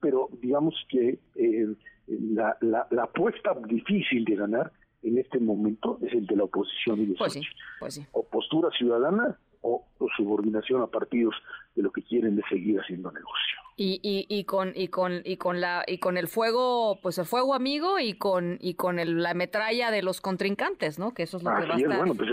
[0.00, 1.66] Pero digamos que eh,
[2.06, 4.72] la, la, la apuesta difícil de ganar
[5.02, 7.42] en este momento es el de la oposición y de Pues sí,
[7.78, 8.06] pues sí.
[8.12, 11.34] o postura ciudadana o, o subordinación a partidos
[11.74, 13.56] de lo que quieren de seguir haciendo negocio.
[13.80, 17.26] Y, y, y con y con y con la y con el fuego pues el
[17.26, 21.36] fuego amigo y con y con el- la metralla de los contrincantes no que eso
[21.36, 22.28] es lo que va a estar bueno, pues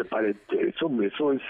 [0.75, 1.41] eso, eso es,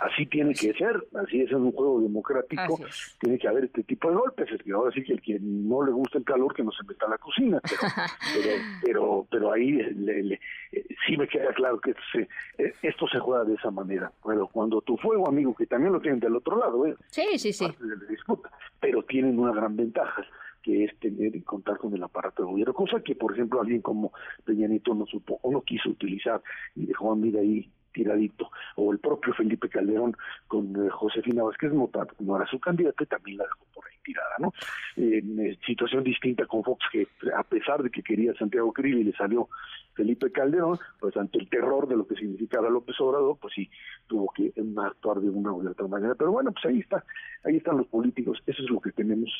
[0.00, 2.78] así tiene que ser, así es en un juego democrático,
[3.20, 5.84] tiene que haber este tipo de golpes, es que ahora sí que el que no
[5.84, 7.80] le gusta el calor que no se meta a la cocina, pero,
[8.34, 8.50] pero,
[8.84, 10.40] pero, pero ahí le- le-
[10.72, 12.28] eh, sí me queda claro que se-
[12.58, 16.00] eh, esto se juega de esa manera, pero cuando tu fuego amigo, que también lo
[16.00, 16.94] tienen del otro lado, ¿eh?
[17.08, 17.64] sí, sí, sí.
[17.66, 20.24] parte de la disputa, pero tienen una gran ventaja
[20.64, 23.82] que es tener y contar con el aparato de gobierno, cosa que por ejemplo alguien
[23.82, 24.12] como
[24.44, 26.42] Peña Nieto no supo o no quiso utilizar
[26.74, 30.16] y dejó a Mira ahí tiradito, o el propio Felipe Calderón
[30.48, 34.34] con eh, Josefina Vázquez Mota, no era su candidata también la dejó por ahí tirada,
[34.40, 34.52] ¿no?
[34.96, 37.06] Eh, situación distinta con Fox, que
[37.36, 39.48] a pesar de que quería Santiago Krill y le salió
[39.94, 43.70] Felipe Calderón, pues ante el terror de lo que significaba López Obrador, pues sí,
[44.08, 46.14] tuvo que actuar de una u otra manera.
[46.16, 47.04] Pero bueno, pues ahí está,
[47.44, 49.30] ahí están los políticos, eso es lo que tenemos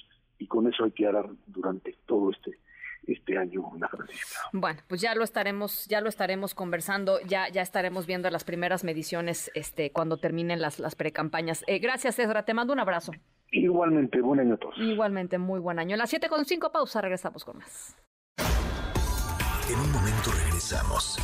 [0.45, 2.59] y con eso hay que arar durante todo este
[3.07, 4.39] este año, Ana Francisca.
[4.53, 8.83] Bueno, pues ya lo estaremos, ya lo estaremos conversando, ya, ya estaremos viendo las primeras
[8.83, 11.65] mediciones este, cuando terminen las, las precampañas.
[11.67, 13.13] Eh, gracias, Ezra, te mando un abrazo.
[13.51, 14.79] Igualmente, buen año a todos.
[14.79, 15.95] Igualmente, muy buen año.
[15.95, 17.95] En las 7 con 5, pausa, regresamos con más.
[19.71, 21.19] En un momento regresamos.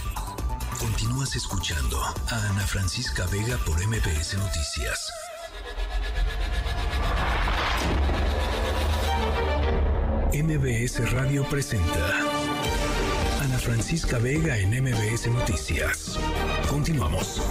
[0.79, 5.30] Continúas escuchando a Ana Francisca Vega por MBS Noticias.
[10.43, 12.21] MBS Radio presenta
[13.43, 16.19] Ana Francisca Vega en MBS Noticias.
[16.67, 17.43] Continuamos.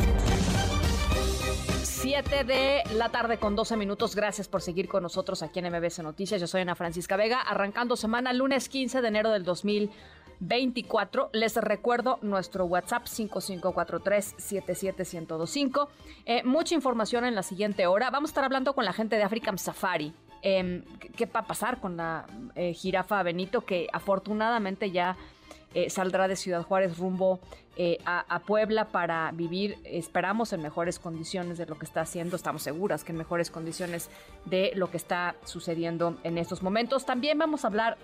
[1.84, 4.16] 7 de la tarde con 12 minutos.
[4.16, 6.42] Gracias por seguir con nosotros aquí en MBS Noticias.
[6.42, 9.92] Yo soy Ana Francisca Vega, arrancando semana lunes 15 de enero del 2000.
[10.40, 11.30] 24.
[11.34, 15.90] Les recuerdo nuestro WhatsApp 5543-77125.
[16.26, 18.10] Eh, mucha información en la siguiente hora.
[18.10, 20.16] Vamos a estar hablando con la gente de African Safari.
[20.42, 20.84] Em,
[21.16, 22.26] ¿Qué va a pasar con la
[22.56, 23.62] eh, jirafa Benito?
[23.62, 25.18] Que afortunadamente ya
[25.74, 27.40] eh, saldrá de Ciudad Juárez rumbo
[27.76, 32.36] eh, a, a, Puebla para vivir, esperamos, en mejores condiciones de lo que está haciendo.
[32.36, 34.10] Estamos seguras que en mejores condiciones
[34.46, 37.06] de lo que está sucediendo en estos momentos.
[37.06, 37.98] También vamos a hablar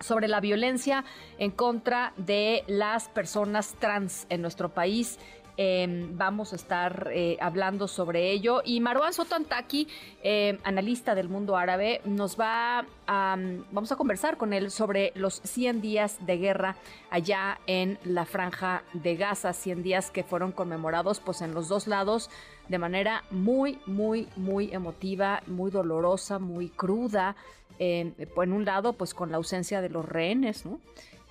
[0.00, 1.04] sobre la violencia
[1.38, 5.18] en contra de las personas trans en nuestro país.
[5.56, 8.62] Eh, vamos a estar eh, hablando sobre ello.
[8.64, 9.86] Y Marwan Sotantaki,
[10.22, 13.36] eh, analista del mundo árabe, nos va a,
[13.70, 16.76] vamos a conversar con él sobre los 100 días de guerra
[17.10, 21.86] allá en la franja de Gaza, 100 días que fueron conmemorados pues en los dos
[21.86, 22.30] lados
[22.68, 27.36] de manera muy, muy, muy emotiva, muy dolorosa, muy cruda.
[27.78, 28.14] en
[28.52, 30.80] un lado pues con la ausencia de los rehenes, ¿no?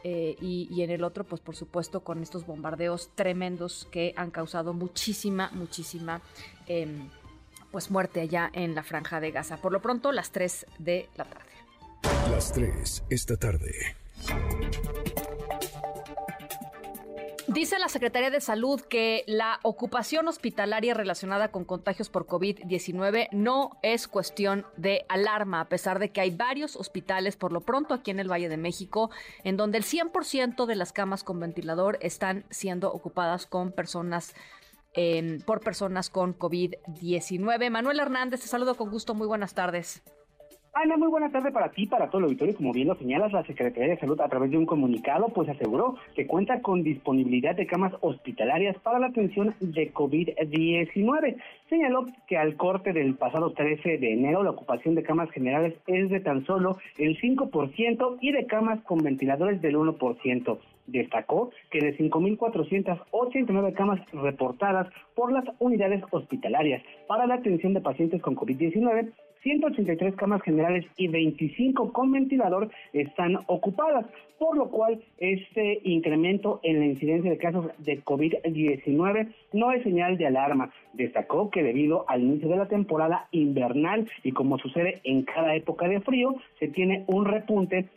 [0.03, 4.73] Eh, y, en el otro, pues por supuesto, con estos bombardeos tremendos que han causado
[4.73, 6.21] muchísima, muchísima
[6.67, 6.87] eh,
[7.71, 9.57] pues muerte allá en la franja de Gaza.
[9.57, 11.51] Por lo pronto, las 3 de la tarde.
[12.29, 13.95] Las 3 esta tarde.
[17.53, 23.77] Dice la Secretaría de Salud que la ocupación hospitalaria relacionada con contagios por COVID-19 no
[23.83, 28.09] es cuestión de alarma, a pesar de que hay varios hospitales, por lo pronto aquí
[28.09, 29.11] en el Valle de México,
[29.43, 34.33] en donde el 100% de las camas con ventilador están siendo ocupadas con personas
[34.95, 37.69] eh, por personas con COVID-19.
[37.69, 40.01] Manuel Hernández, te saludo con gusto, muy buenas tardes.
[40.75, 42.55] Ana, muy buena tarde para ti, para todo el auditorio.
[42.55, 45.97] Como bien lo señalas, la Secretaría de Salud a través de un comunicado pues aseguró
[46.15, 51.35] que cuenta con disponibilidad de camas hospitalarias para la atención de COVID-19.
[51.69, 56.09] Señaló que al corte del pasado 13 de enero la ocupación de camas generales es
[56.09, 60.57] de tan solo el 5% y de camas con ventiladores del 1%.
[60.87, 68.23] Destacó que de 5.489 camas reportadas por las unidades hospitalarias para la atención de pacientes
[68.23, 69.11] con COVID-19,
[69.43, 74.05] 183 camas generales y 25 con ventilador están ocupadas,
[74.39, 80.17] por lo cual este incremento en la incidencia de casos de COVID-19 no es señal
[80.17, 80.71] de alarma.
[80.93, 85.87] Destacó que debido al inicio de la temporada invernal y como sucede en cada época
[85.87, 87.89] de frío, se tiene un repunte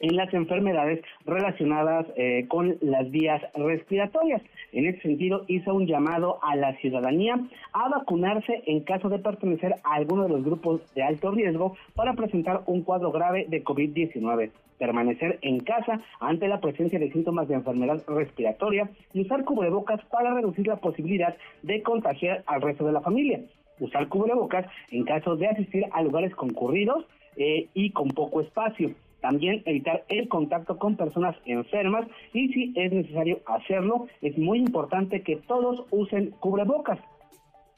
[0.00, 4.42] en las enfermedades relacionadas eh, con las vías respiratorias.
[4.72, 7.38] En ese sentido, hizo un llamado a la ciudadanía
[7.72, 12.14] a vacunarse en caso de pertenecer a alguno de los grupos de alto riesgo para
[12.14, 17.54] presentar un cuadro grave de COVID-19 permanecer en casa ante la presencia de síntomas de
[17.54, 23.02] enfermedad respiratoria y usar cubrebocas para reducir la posibilidad de contagiar al resto de la
[23.02, 23.40] familia.
[23.78, 27.04] Usar cubrebocas en caso de asistir a lugares concurridos
[27.36, 32.92] eh, y con poco espacio también evitar el contacto con personas enfermas y si es
[32.92, 36.98] necesario hacerlo, es muy importante que todos usen cubrebocas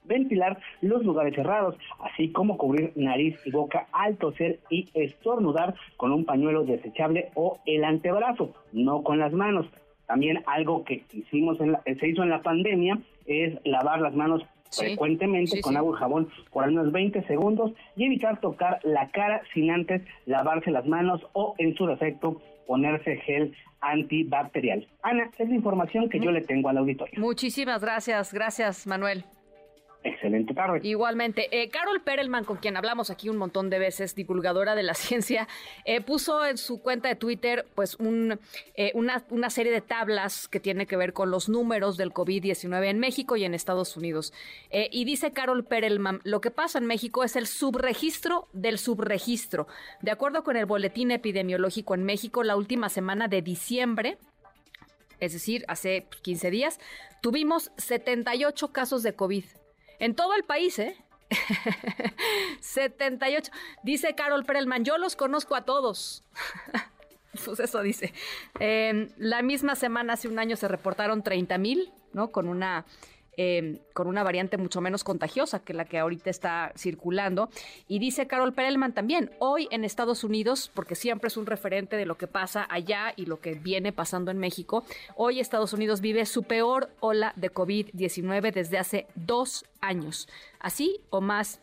[0.05, 6.13] ventilar los lugares cerrados, así como cubrir nariz y boca al toser y estornudar con
[6.13, 9.67] un pañuelo desechable o el antebrazo, no con las manos.
[10.07, 14.43] También algo que hicimos en la, se hizo en la pandemia es lavar las manos
[14.73, 19.43] frecuentemente con agua y jabón por al menos 20 segundos y evitar tocar la cara
[19.55, 24.87] sin antes lavarse las manos o en su defecto ponerse gel antibacterial.
[25.03, 27.21] Ana, es la información que yo le tengo al auditorio.
[27.21, 29.25] Muchísimas gracias, gracias Manuel.
[30.05, 30.81] Excelente tarde.
[30.83, 31.49] Igualmente.
[31.53, 35.47] Eh, Carol Perelman, con quien hablamos aquí un montón de veces, divulgadora de la ciencia,
[35.85, 38.39] eh, puso en su cuenta de Twitter pues un,
[38.75, 42.87] eh, una, una, serie de tablas que tiene que ver con los números del COVID-19
[42.87, 44.33] en México y en Estados Unidos.
[44.71, 49.67] y dice Carol Perelman, lo que pasa en México es el subregistro del subregistro.
[50.01, 54.19] De acuerdo con el boletín epidemiológico en México, la última semana de diciembre,
[55.21, 56.81] es decir, hace 15 días,
[57.21, 59.45] tuvimos 78 casos de COVID.
[60.03, 60.97] En todo el país, ¿eh?
[62.61, 63.53] 78.
[63.85, 66.25] Dice Carol Perelman, yo los conozco a todos.
[67.45, 68.13] pues eso dice.
[68.59, 72.33] Eh, la misma semana, hace un año, se reportaron 30 mil, ¿no?
[72.33, 72.85] Con una
[73.37, 77.49] eh, con una variante mucho menos contagiosa que la que ahorita está circulando.
[77.89, 82.07] Y dice Carol Perelman también, hoy en Estados Unidos, porque siempre es un referente de
[82.07, 84.85] lo que pasa allá y lo que viene pasando en México,
[85.17, 90.29] hoy Estados Unidos vive su peor ola de COVID-19 desde hace dos años.
[90.61, 91.61] Así o más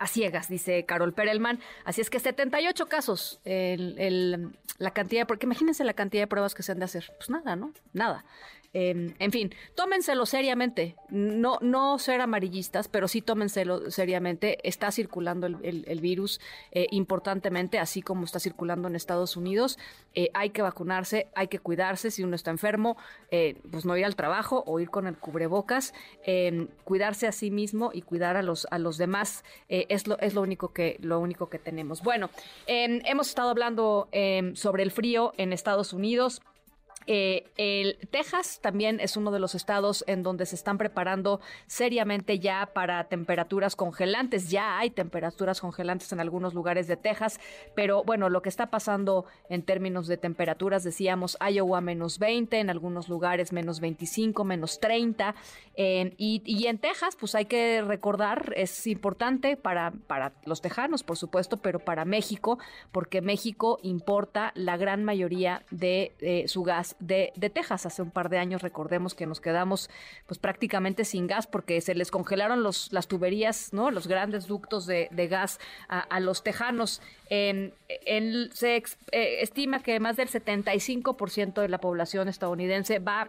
[0.00, 1.60] a ciegas, dice Carol Perelman.
[1.84, 6.72] Así es que 78 casos, la cantidad, porque imagínense la cantidad de pruebas que se
[6.72, 7.12] han de hacer.
[7.18, 7.72] Pues nada, ¿no?
[7.92, 8.24] Nada.
[8.72, 10.94] Eh, en fin, tómenselo seriamente.
[11.08, 14.58] No, no ser amarillistas, pero sí tómenselo seriamente.
[14.68, 16.40] Está circulando el, el, virus
[16.70, 19.78] eh, importantemente, así como está circulando en Estados Unidos.
[20.14, 22.12] Eh, hay que vacunarse, hay que cuidarse.
[22.12, 22.96] Si uno está enfermo,
[23.30, 25.92] eh, pues no ir al trabajo o ir con el cubrebocas.
[26.84, 30.42] cuidarse a sí mismo y cuidar a los, a los demás es, lo, es lo,
[30.42, 32.02] único que, lo único que tenemos.
[32.02, 32.30] Bueno,
[32.66, 34.08] hemos estado hablando
[34.54, 36.40] sobre el frío en Estados Unidos.
[37.06, 42.38] Eh, el Texas también es uno de los estados en donde se están preparando seriamente
[42.38, 44.50] ya para temperaturas congelantes.
[44.50, 47.40] Ya hay temperaturas congelantes en algunos lugares de Texas,
[47.74, 52.70] pero bueno, lo que está pasando en términos de temperaturas, decíamos, Iowa menos 20, en
[52.70, 55.34] algunos lugares menos 25, menos 30.
[55.76, 61.56] y, en Texas, pues hay que recordar, es importante para, para los tejanos, por supuesto,
[61.56, 62.58] pero para México,
[62.92, 67.86] porque México importa la gran mayoría de eh, su gas de, Texas.
[67.86, 69.90] Hace un par de años recordemos que nos quedamos
[70.26, 73.90] pues prácticamente sin gas porque se les congelaron los, las tuberías, ¿no?
[73.90, 77.02] Los grandes ductos de, gas a, los tejanos.
[77.28, 77.72] En,
[78.52, 78.82] se eh,
[79.42, 83.28] estima que más del 75% de la población estadounidense va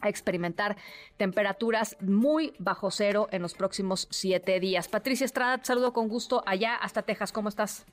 [0.00, 0.76] a experimentar
[1.16, 4.88] temperaturas muy bajo cero en los próximos siete días.
[4.88, 7.32] Patricia Estrada, saludo con gusto allá hasta Texas.
[7.32, 7.84] ¿Cómo estás?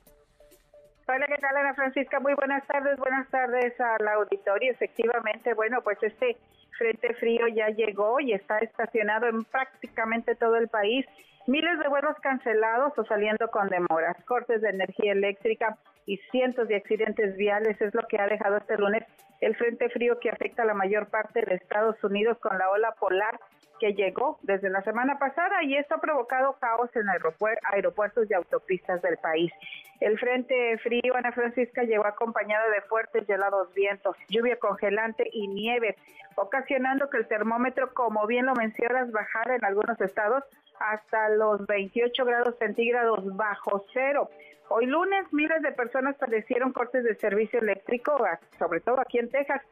[1.10, 2.20] Hola, ¿qué tal Ana Francisca?
[2.20, 4.72] Muy buenas tardes, buenas tardes al auditorio.
[4.72, 6.36] Efectivamente, bueno, pues este
[6.76, 11.06] frente frío ya llegó y está estacionado en prácticamente todo el país.
[11.46, 16.76] Miles de vuelos cancelados o saliendo con demoras, cortes de energía eléctrica y cientos de
[16.76, 19.02] accidentes viales es lo que ha dejado este lunes
[19.40, 22.92] el frente frío que afecta a la mayor parte de Estados Unidos con la ola
[23.00, 23.40] polar
[23.78, 29.00] que llegó desde la semana pasada y esto ha provocado caos en aeropuertos y autopistas
[29.02, 29.52] del país.
[30.00, 35.48] El frente frío, Ana Francisca, llegó acompañado de fuertes y helados vientos, lluvia congelante y
[35.48, 35.96] nieve,
[36.36, 40.44] ocasionando que el termómetro, como bien lo mencionas, bajara en algunos estados
[40.78, 44.30] hasta los 28 grados centígrados bajo cero.
[44.70, 48.18] Hoy lunes miles de personas padecieron cortes de servicio eléctrico,
[48.58, 49.62] sobre todo aquí en Texas.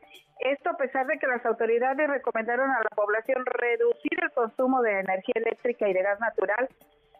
[0.40, 5.00] Esto a pesar de que las autoridades recomendaron a la población reducir el consumo de
[5.00, 6.68] energía eléctrica y de gas natural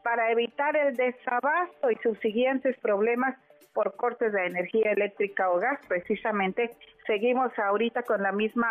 [0.03, 3.37] para evitar el desabasto y sus siguientes problemas
[3.75, 5.79] por cortes de energía eléctrica o gas.
[5.87, 6.71] Precisamente
[7.07, 8.71] seguimos ahorita con la misma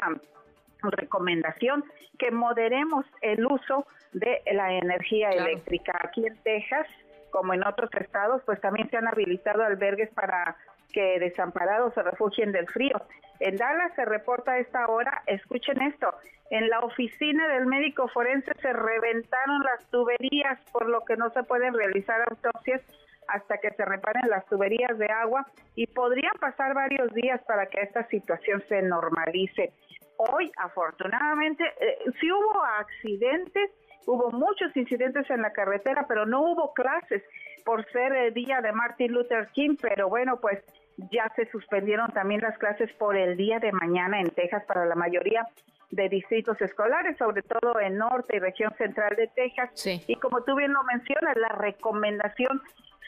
[0.82, 1.84] recomendación
[2.18, 5.94] que moderemos el uso de la energía eléctrica.
[6.04, 6.88] Aquí en Texas
[7.36, 10.56] como en otros estados, pues también se han habilitado albergues para
[10.94, 12.96] que desamparados se refugien del frío.
[13.42, 16.14] En Dallas se reporta a esta hora, escuchen esto,
[16.50, 21.44] en la oficina del médico forense se reventaron las tuberías, por lo que no se
[21.44, 22.82] pueden realizar autopsias
[23.28, 27.82] hasta que se reparen las tuberías de agua y podrían pasar varios días para que
[27.82, 29.74] esta situación se normalice.
[30.16, 33.72] Hoy, afortunadamente, eh, sí hubo accidentes,
[34.06, 37.24] Hubo muchos incidentes en la carretera, pero no hubo clases
[37.64, 40.64] por ser el día de Martin Luther King, pero bueno, pues
[41.12, 44.96] ya se suspendieron también las clases por el día de mañana en Texas para la
[44.96, 45.48] mayoría
[45.92, 49.70] de distritos escolares, sobre todo en norte y región central de Texas.
[50.08, 52.62] Y como tú bien lo mencionas, la recomendación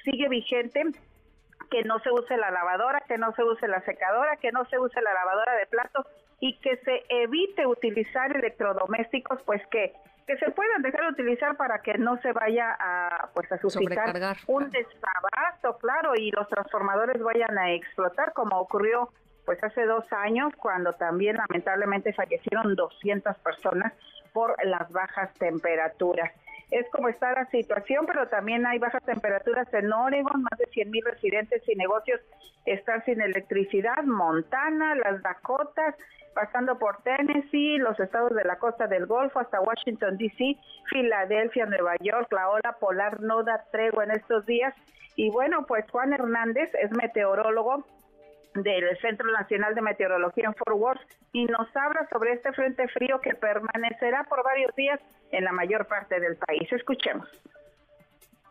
[0.03, 0.83] sigue vigente
[1.69, 4.79] que no se use la lavadora, que no se use la secadora, que no se
[4.79, 6.05] use la lavadora de platos
[6.39, 9.93] y que se evite utilizar electrodomésticos, pues que
[10.28, 14.13] que se puedan dejar de utilizar para que no se vaya a pues a suscitar
[14.47, 19.09] un desabasto, claro, y los transformadores vayan a explotar como ocurrió
[19.45, 23.93] pues hace dos años cuando también lamentablemente fallecieron 200 personas
[24.34, 26.34] por las bajas temperaturas.
[26.69, 30.91] Es como está la situación, pero también hay bajas temperaturas en Oregon, más de 100
[30.91, 32.19] mil residentes y negocios
[32.65, 35.95] están sin electricidad, Montana, las Dakotas,
[36.38, 40.55] pasando por Tennessee, los estados de la costa del Golfo hasta Washington, D.C.,
[40.91, 44.71] Filadelfia, Nueva York, la ola polar no da tregua en estos días.
[45.15, 47.83] Y bueno, pues Juan Hernández es meteorólogo
[48.53, 51.01] del Centro Nacional de Meteorología en Fort Worth
[51.33, 54.99] y nos habla sobre este frente frío que permanecerá por varios días
[55.31, 56.71] en la mayor parte del país.
[56.71, 57.27] Escuchemos.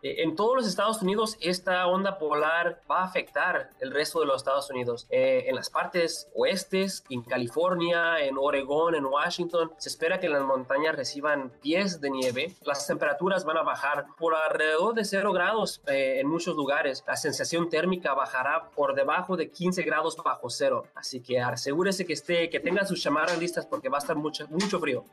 [0.01, 4.25] Eh, en todos los Estados Unidos esta onda polar va a afectar el resto de
[4.25, 5.07] los Estados Unidos.
[5.09, 10.43] Eh, en las partes oestes, en California, en Oregón, en Washington, se espera que las
[10.43, 12.55] montañas reciban pies de nieve.
[12.63, 17.03] Las temperaturas van a bajar por alrededor de 0 grados eh, en muchos lugares.
[17.07, 20.83] La sensación térmica bajará por debajo de 15 grados bajo cero.
[20.95, 24.47] Así que asegúrese que, esté, que tenga sus chamarras listas porque va a estar mucho,
[24.49, 25.05] mucho frío.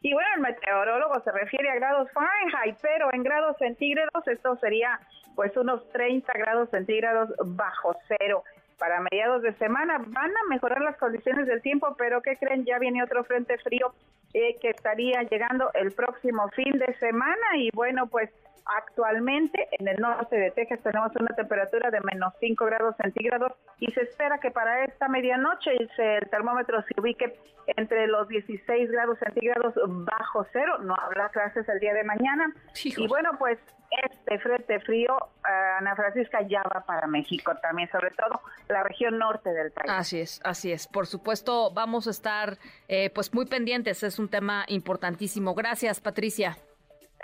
[0.00, 5.00] Y bueno, el meteorólogo se refiere a grados Fahrenheit, pero en grados centígrados esto sería
[5.34, 8.44] pues unos 30 grados centígrados bajo cero.
[8.78, 9.98] para mediados de semana.
[9.98, 12.64] Van a mejorar las condiciones del tiempo, pero ¿qué creen?
[12.64, 13.92] Ya viene otro frente frío
[14.34, 18.30] eh, que estaría llegando el próximo fin de semana y bueno, pues
[18.76, 23.90] Actualmente en el norte de Texas tenemos una temperatura de menos 5 grados centígrados y
[23.92, 27.34] se espera que para esta medianoche el termómetro se ubique
[27.76, 30.78] entre los 16 grados centígrados bajo cero.
[30.80, 32.54] No habrá clases el día de mañana.
[32.84, 33.58] Y bueno, pues
[33.90, 39.18] este frente frío, eh, Ana Francisca, ya va para México también, sobre todo la región
[39.18, 39.90] norte del país.
[39.90, 40.86] Así es, así es.
[40.86, 42.58] Por supuesto, vamos a estar
[42.88, 44.02] eh, pues muy pendientes.
[44.02, 45.54] Es un tema importantísimo.
[45.54, 46.56] Gracias, Patricia.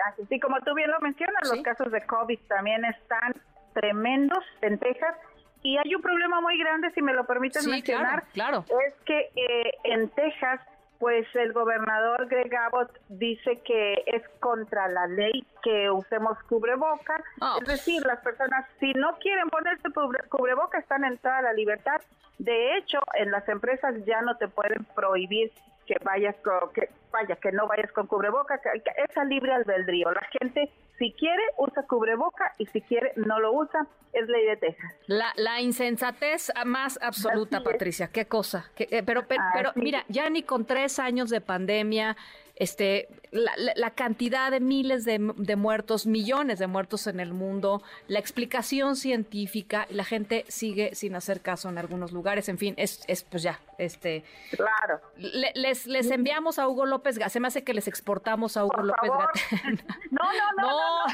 [0.03, 3.33] Así como tú bien lo mencionas, los casos de COVID también están
[3.73, 5.15] tremendos en Texas.
[5.63, 9.71] Y hay un problema muy grande, si me lo permites mencionar, claro, es que eh,
[9.83, 10.59] en Texas,
[10.99, 17.23] pues el gobernador Greg Abbott dice que es contra la ley que usemos cubreboca.
[17.41, 21.53] Ah, es decir, las personas, si no quieren ponerse cubre- cubreboca, están en toda la
[21.53, 21.99] libertad.
[22.37, 25.51] De hecho, en las empresas ya no te pueden prohibir
[25.85, 28.91] que vayas con, que vaya, que no vayas con cubreboca, que, que
[29.25, 30.11] libre albedrío.
[30.11, 33.87] La gente, si quiere, usa cubreboca y si quiere, no lo usa.
[34.13, 34.91] Es ley de Texas.
[35.07, 38.09] La, la insensatez más absoluta, Patricia.
[38.13, 38.71] Qué cosa.
[38.75, 42.15] Qué- eh, pero pero, pero mira, ya ni con tres años de pandemia,
[42.55, 48.19] este, la, cantidad de miles de, de muertos, millones de muertos en el mundo, la
[48.19, 52.47] explicación científica, la gente sigue sin hacer caso en algunos lugares.
[52.49, 54.23] En fin, es, es pues ya, este.
[54.51, 55.01] Claro.
[55.17, 57.19] Le- les, les enviamos a Hugo López.
[57.29, 59.11] Se me hace que les exportamos a Hugo López.
[59.11, 59.83] Gatell.
[60.11, 61.05] No, no, no,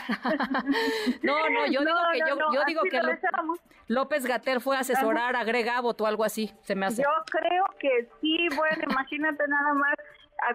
[1.24, 2.20] No, no, yo digo que
[2.54, 3.00] yo, digo que.
[3.88, 7.02] López Gatel fue a asesorar a Greg Abbott o algo así, se me hace.
[7.02, 9.96] Yo creo que sí, bueno, imagínate nada más,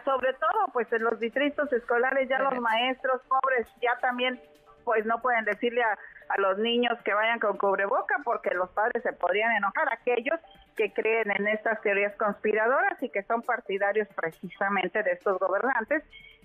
[0.05, 4.41] sobre todo pues en los distritos escolares ya los maestros pobres ya también
[4.85, 5.99] pues no pueden decirle a,
[6.29, 10.39] a los niños que vayan con cubreboca porque los padres se podrían enojar, aquellos
[10.77, 16.05] que creen en estas teorías conspiradoras y que son partidarios precisamente de estos gobernantes,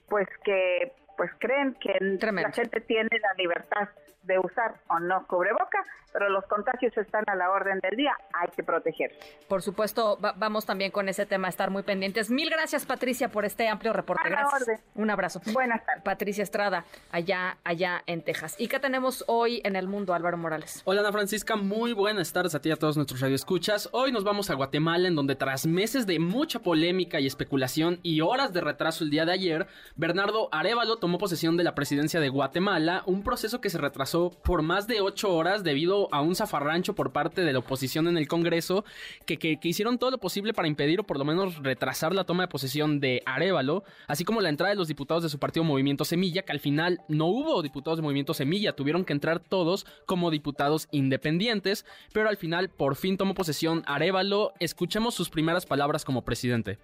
[0.10, 3.90] pues que pues creen que la gente tiene la libertad
[4.24, 5.84] de usar o no cubreboca,
[6.14, 9.18] pero los contagios están a la orden del día, hay que protegerse.
[9.48, 12.30] Por supuesto, va- vamos también con ese tema a estar muy pendientes.
[12.30, 14.28] Mil gracias, Patricia, por este amplio reporte.
[14.28, 14.62] A la Gracias.
[14.62, 14.80] orden.
[14.94, 15.42] Un abrazo.
[15.54, 16.04] Buenas tardes.
[16.04, 18.56] Patricia Estrada, allá, allá en Texas.
[18.60, 20.84] ¿Y qué tenemos hoy en el mundo, Álvaro Morales?
[20.86, 23.90] Hola Ana Francisca, muy buenas tardes a ti y a todos nuestros radioescuchas.
[23.92, 28.22] Hoy nos vamos a Guatemala, en donde tras meses de mucha polémica y especulación y
[28.22, 32.30] horas de retraso el día de ayer, Bernardo Arevalo tomó posesión de la presidencia de
[32.30, 36.96] Guatemala, un proceso que se retrasó por más de ocho horas debido a un zafarrancho
[36.96, 38.86] por parte de la oposición en el Congreso,
[39.26, 42.24] que, que- que hicieron todo lo posible para impedir o por lo menos retrasar la
[42.24, 45.66] toma de posesión de Arevalo, así como la entrada de los diputados de su partido
[45.66, 49.86] Movimiento Semilla, que al final no hubo diputados de Movimiento Semilla, tuvieron que entrar todos
[50.06, 54.54] como diputados independientes, pero al final por fin tomó posesión Arevalo.
[54.60, 56.78] Escuchemos sus primeras palabras como presidente.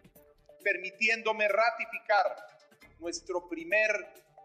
[0.64, 2.26] permitiéndome ratificar
[3.00, 3.92] nuestro primer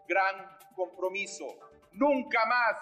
[0.07, 1.45] gran compromiso.
[1.93, 2.77] Nunca más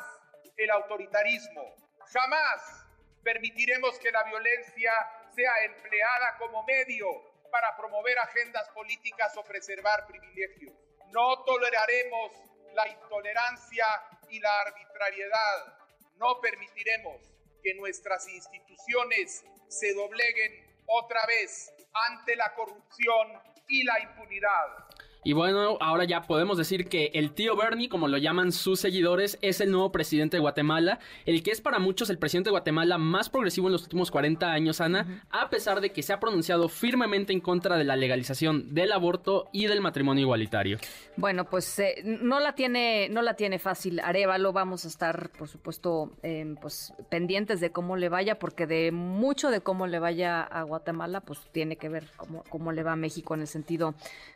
[0.57, 1.75] el autoritarismo.
[2.11, 2.85] Jamás
[3.23, 4.91] permitiremos que la violencia
[5.35, 7.07] sea empleada como medio
[7.51, 10.73] para promover agendas políticas o preservar privilegios.
[11.11, 12.31] No toleraremos
[12.73, 13.85] la intolerancia
[14.29, 15.77] y la arbitrariedad.
[16.15, 17.21] No permitiremos
[17.61, 24.87] que nuestras instituciones se dobleguen otra vez ante la corrupción y la impunidad.
[25.23, 29.37] Y bueno, ahora ya podemos decir que el tío Bernie, como lo llaman sus seguidores,
[29.43, 32.97] es el nuevo presidente de Guatemala, el que es para muchos el presidente de Guatemala
[32.97, 36.69] más progresivo en los últimos 40 años, Ana, a pesar de que se ha pronunciado
[36.69, 40.79] firmemente en contra de la legalización del aborto y del matrimonio igualitario.
[41.17, 44.53] Bueno, pues eh, no la tiene, no la tiene fácil Arevalo.
[44.53, 49.51] Vamos a estar, por supuesto, eh, pues pendientes de cómo le vaya, porque de mucho
[49.51, 52.95] de cómo le vaya a Guatemala, pues tiene que ver cómo, cómo le va a
[52.95, 53.93] México en el sentido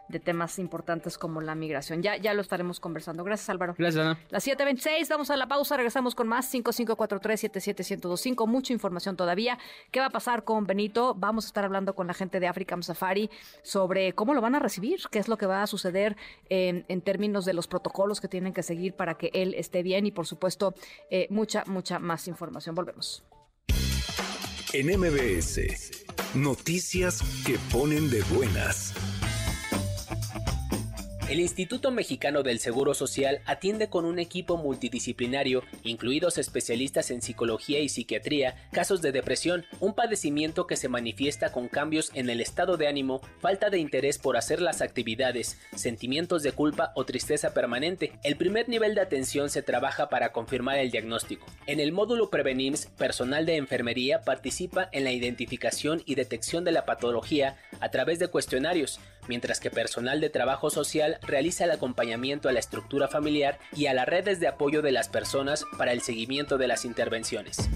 [0.09, 0.74] de temas importantes
[1.19, 2.01] como la migración.
[2.01, 3.23] Ya, ya lo estaremos conversando.
[3.23, 3.75] Gracias, Álvaro.
[3.77, 4.19] Gracias, Ana.
[4.29, 9.57] Las 7.26, vamos a la pausa, regresamos con más 5543-77125, mucha información todavía.
[9.91, 11.15] ¿Qué va a pasar con Benito?
[11.15, 13.29] Vamos a estar hablando con la gente de African Safari
[13.63, 16.17] sobre cómo lo van a recibir, qué es lo que va a suceder
[16.49, 20.05] en, en términos de los protocolos que tienen que seguir para que él esté bien
[20.05, 20.75] y, por supuesto,
[21.09, 22.75] eh, mucha, mucha más información.
[22.75, 23.23] Volvemos.
[24.73, 28.93] En MBS, noticias que ponen de buenas.
[31.27, 37.79] El Instituto Mexicano del Seguro Social atiende con un equipo multidisciplinario, incluidos especialistas en psicología
[37.79, 42.77] y psiquiatría, casos de depresión, un padecimiento que se manifiesta con cambios en el estado
[42.77, 48.11] de ánimo, falta de interés por hacer las actividades, sentimientos de culpa o tristeza permanente.
[48.23, 51.47] El primer nivel de atención se trabaja para confirmar el diagnóstico.
[51.65, 56.85] En el módulo Prevenims, personal de enfermería participa en la identificación y detección de la
[56.85, 62.51] patología a través de cuestionarios, mientras que personal de trabajo social realiza el acompañamiento a
[62.51, 66.57] la estructura familiar y a las redes de apoyo de las personas para el seguimiento
[66.57, 67.69] de las intervenciones.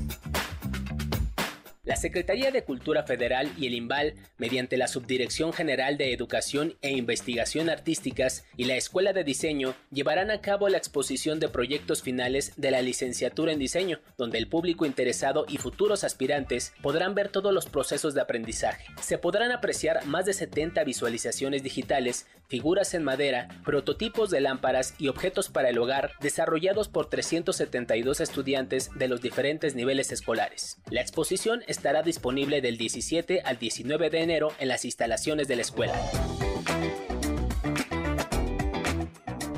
[1.90, 6.92] La Secretaría de Cultura Federal y el IMBAL, mediante la Subdirección General de Educación e
[6.92, 12.54] Investigación Artísticas y la Escuela de Diseño, llevarán a cabo la exposición de proyectos finales
[12.58, 17.52] de la licenciatura en diseño, donde el público interesado y futuros aspirantes podrán ver todos
[17.52, 18.86] los procesos de aprendizaje.
[19.02, 25.08] Se podrán apreciar más de 70 visualizaciones digitales, figuras en madera, prototipos de lámparas y
[25.08, 30.78] objetos para el hogar desarrollados por 372 estudiantes de los diferentes niveles escolares.
[30.92, 35.56] La exposición es estará disponible del 17 al 19 de enero en las instalaciones de
[35.56, 35.94] la escuela.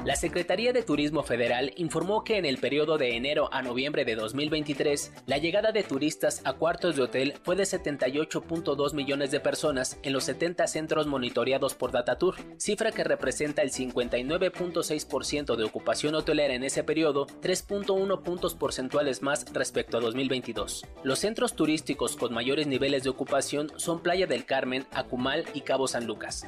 [0.03, 4.15] La Secretaría de Turismo Federal informó que en el periodo de enero a noviembre de
[4.15, 9.99] 2023, la llegada de turistas a cuartos de hotel fue de 78.2 millones de personas
[10.01, 16.55] en los 70 centros monitoreados por Datatour, cifra que representa el 59.6% de ocupación hotelera
[16.55, 20.83] en ese periodo, 3.1 puntos porcentuales más respecto a 2022.
[21.03, 25.87] Los centros turísticos con mayores niveles de ocupación son Playa del Carmen, Acumal y Cabo
[25.87, 26.47] San Lucas.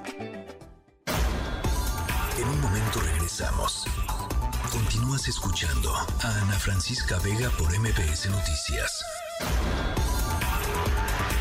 [4.69, 9.01] Continúas escuchando a Ana Francisca Vega por MPS Noticias.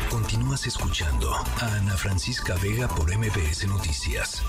[0.09, 4.41] Continúas escuchando a Ana Francisca Vega por MPS Noticias.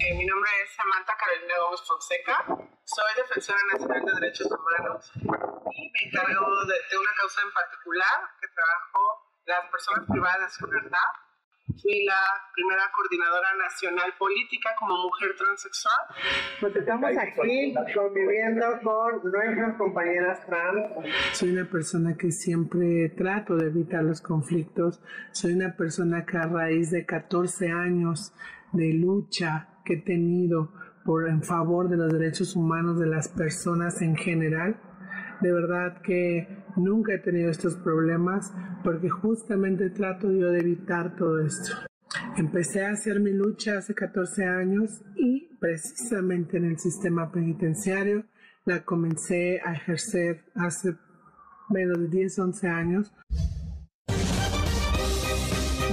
[0.00, 2.44] Eh, mi nombre es Samantha Carolina Gómez Fonseca.
[2.84, 8.30] Soy defensora nacional de derechos humanos y me encargo de, de una causa en particular
[8.40, 11.25] que trabajo las personas privadas de su libertad
[11.66, 12.22] Fui la
[12.54, 15.96] primera coordinadora nacional política como mujer transexual.
[16.60, 21.06] Pues estamos aquí conviviendo con nuestras compañeras trans.
[21.32, 25.02] Soy una persona que siempre trato de evitar los conflictos.
[25.32, 28.32] Soy una persona que a raíz de 14 años
[28.72, 30.72] de lucha que he tenido
[31.04, 34.76] por en favor de los derechos humanos de las personas en general,
[35.40, 38.52] de verdad que nunca he tenido estos problemas
[38.82, 41.76] porque justamente trato yo de evitar todo esto.
[42.36, 48.24] Empecé a hacer mi lucha hace 14 años y precisamente en el sistema penitenciario
[48.64, 50.96] la comencé a ejercer hace
[51.68, 53.12] menos de 10, 11 años.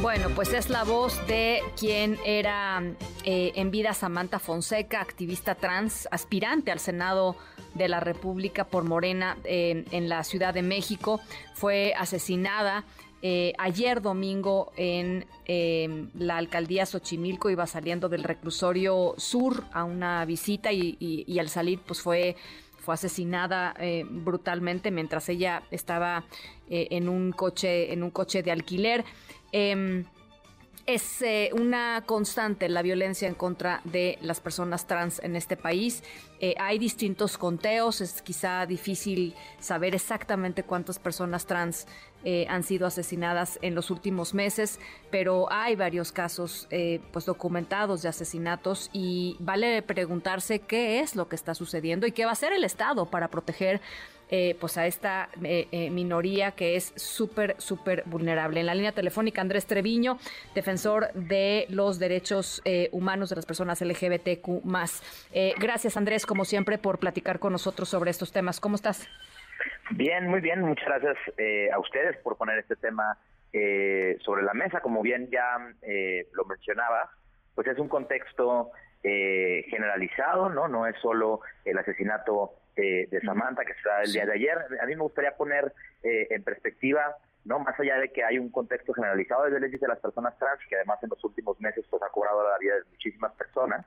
[0.01, 2.83] Bueno, pues es la voz de quien era
[3.23, 7.37] eh, en vida Samantha Fonseca, activista trans, aspirante al Senado
[7.73, 11.19] de la República por Morena en la Ciudad de México.
[11.53, 12.85] Fue asesinada
[13.25, 20.25] eh, ayer domingo en em, la alcaldía Xochimilco iba saliendo del reclusorio sur a una
[20.25, 22.35] visita y, al salir pues fue
[22.79, 26.25] fue asesinada eh, brutalmente mientras ella estaba
[26.69, 29.05] eh, en un coche en un coche de alquiler
[29.53, 30.03] em,
[30.85, 36.03] es eh, una constante la violencia en contra de las personas trans en este país.
[36.41, 41.87] Eh, hay distintos conteos, es quizá difícil saber exactamente cuántas personas trans
[42.25, 44.79] eh, han sido asesinadas en los últimos meses,
[45.09, 46.67] pero hay varios casos
[47.11, 52.25] pues documentados de asesinatos y vale preguntarse qué es lo que está sucediendo y qué
[52.25, 53.81] va a hacer el Estado para proteger
[54.35, 58.61] eh, pues a esta eh, eh, minoría que es súper, súper vulnerable.
[58.61, 60.17] En la línea telefónica, Andrés Treviño,
[60.55, 64.65] defensor de los derechos humanos de las personas LGBTQ.
[65.59, 68.59] gracias, Andrés, como siempre, por platicar con nosotros sobre estos temas.
[68.59, 69.07] ¿Cómo estás?
[69.91, 70.61] Bien, muy bien.
[70.61, 71.17] Muchas gracias
[71.71, 73.15] a ustedes por poner este tema
[73.51, 74.79] sobre la mesa.
[74.79, 75.59] Como bien ya
[76.31, 77.11] lo mencionaba,
[77.53, 78.71] pues es un contexto
[79.03, 80.67] generalizado, ¿no?
[80.67, 84.57] No es solo el asesinato eh, de Samantha que se da el día de ayer.
[84.81, 85.73] A mí me gustaría poner
[86.03, 89.87] eh, en perspectiva, no más allá de que hay un contexto generalizado de violencia de
[89.87, 92.83] las personas trans, que además en los últimos meses pues, ha cobrado la vida de
[92.91, 93.85] muchísimas personas,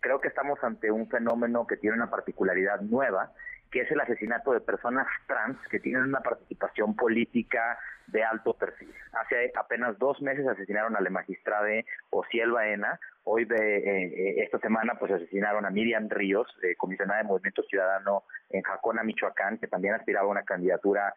[0.00, 3.32] creo que estamos ante un fenómeno que tiene una particularidad nueva,
[3.74, 7.76] que es el asesinato de personas trans que tienen una participación política
[8.06, 8.94] de alto perfil.
[9.12, 11.66] Hace apenas dos meses asesinaron a la magistrada
[12.10, 17.22] Ociel Baena, Hoy de eh, eh, esta semana pues asesinaron a Miriam Ríos, eh, comisionada
[17.22, 21.14] de Movimiento Ciudadano en Jacona, Michoacán, que también aspiraba a una candidatura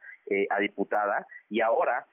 [0.50, 2.06] a diputada, y ahora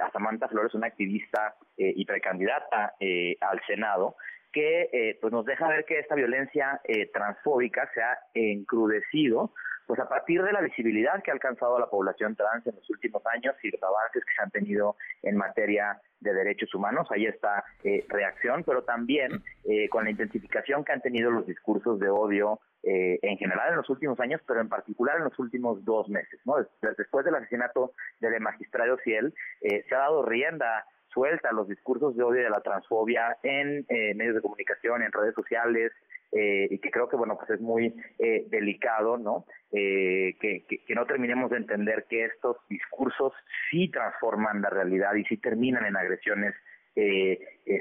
[0.00, 2.94] a Samantha Flores, una activista y precandidata
[3.40, 4.16] al Senado,
[4.52, 9.52] que eh, pues nos deja ver que esta violencia eh, transfóbica se ha encrudecido
[9.92, 13.22] pues a partir de la visibilidad que ha alcanzado la población trans en los últimos
[13.26, 17.62] años y los avances que se han tenido en materia de derechos humanos, ahí está
[17.84, 22.58] eh, reacción, pero también eh, con la intensificación que han tenido los discursos de odio
[22.82, 26.40] eh, en general en los últimos años, pero en particular en los últimos dos meses.
[26.46, 26.54] ¿no?
[26.96, 32.22] Después del asesinato del magistrado Ciel, se ha dado rienda suelta a los discursos de
[32.22, 33.84] odio y de la transfobia en
[34.16, 35.92] medios de comunicación, en redes sociales,
[36.32, 40.94] eh, y que creo que bueno pues es muy eh, delicado no eh, que, que,
[40.94, 43.32] no terminemos de entender que estos discursos
[43.70, 46.54] sí transforman la realidad y sí terminan en agresiones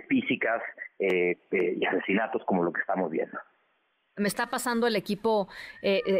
[0.08, 0.62] físicas
[1.00, 3.38] y asesinatos como lo que estamos viendo
[4.18, 5.48] me está pasando el equipo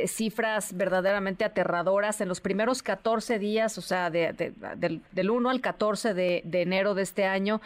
[0.08, 2.22] cifras verdaderamente aterradoras.
[2.22, 4.34] En los primeros 14 días, o sea, de,
[4.78, 7.62] del, del 1 al 14 de, enero de este año,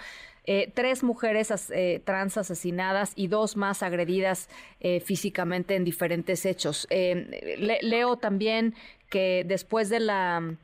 [0.48, 4.48] eh, tres mujeres eh, trans asesinadas y dos más agredidas
[4.80, 6.88] eh, físicamente en diferentes hechos.
[6.90, 8.76] leo también
[9.10, 10.56] que después de la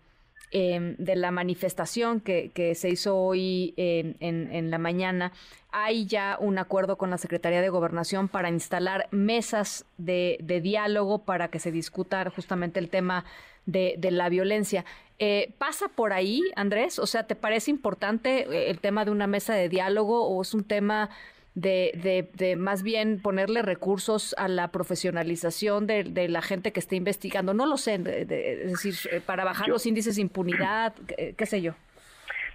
[0.51, 5.31] em, de la manifestación que, se hizo hoy em, en, la mañana,
[5.71, 11.23] hay ya un acuerdo con la Secretaría de Gobernación para instalar mesas de, de diálogo
[11.23, 13.25] para que se discuta justamente el tema
[13.65, 14.85] de, de la violencia.
[15.23, 16.97] Eh, ¿Pasa por ahí, Andrés?
[16.97, 20.55] O sea, ¿te parece importante eh, el tema de una mesa de diálogo o es
[20.55, 21.11] un tema
[21.53, 27.53] de, de, más bien ponerle recursos a la profesionalización de, la gente que esté investigando?
[27.53, 30.93] No lo sé, es decir, eh, para bajar los índices de impunidad,
[31.37, 31.73] qué, sé yo.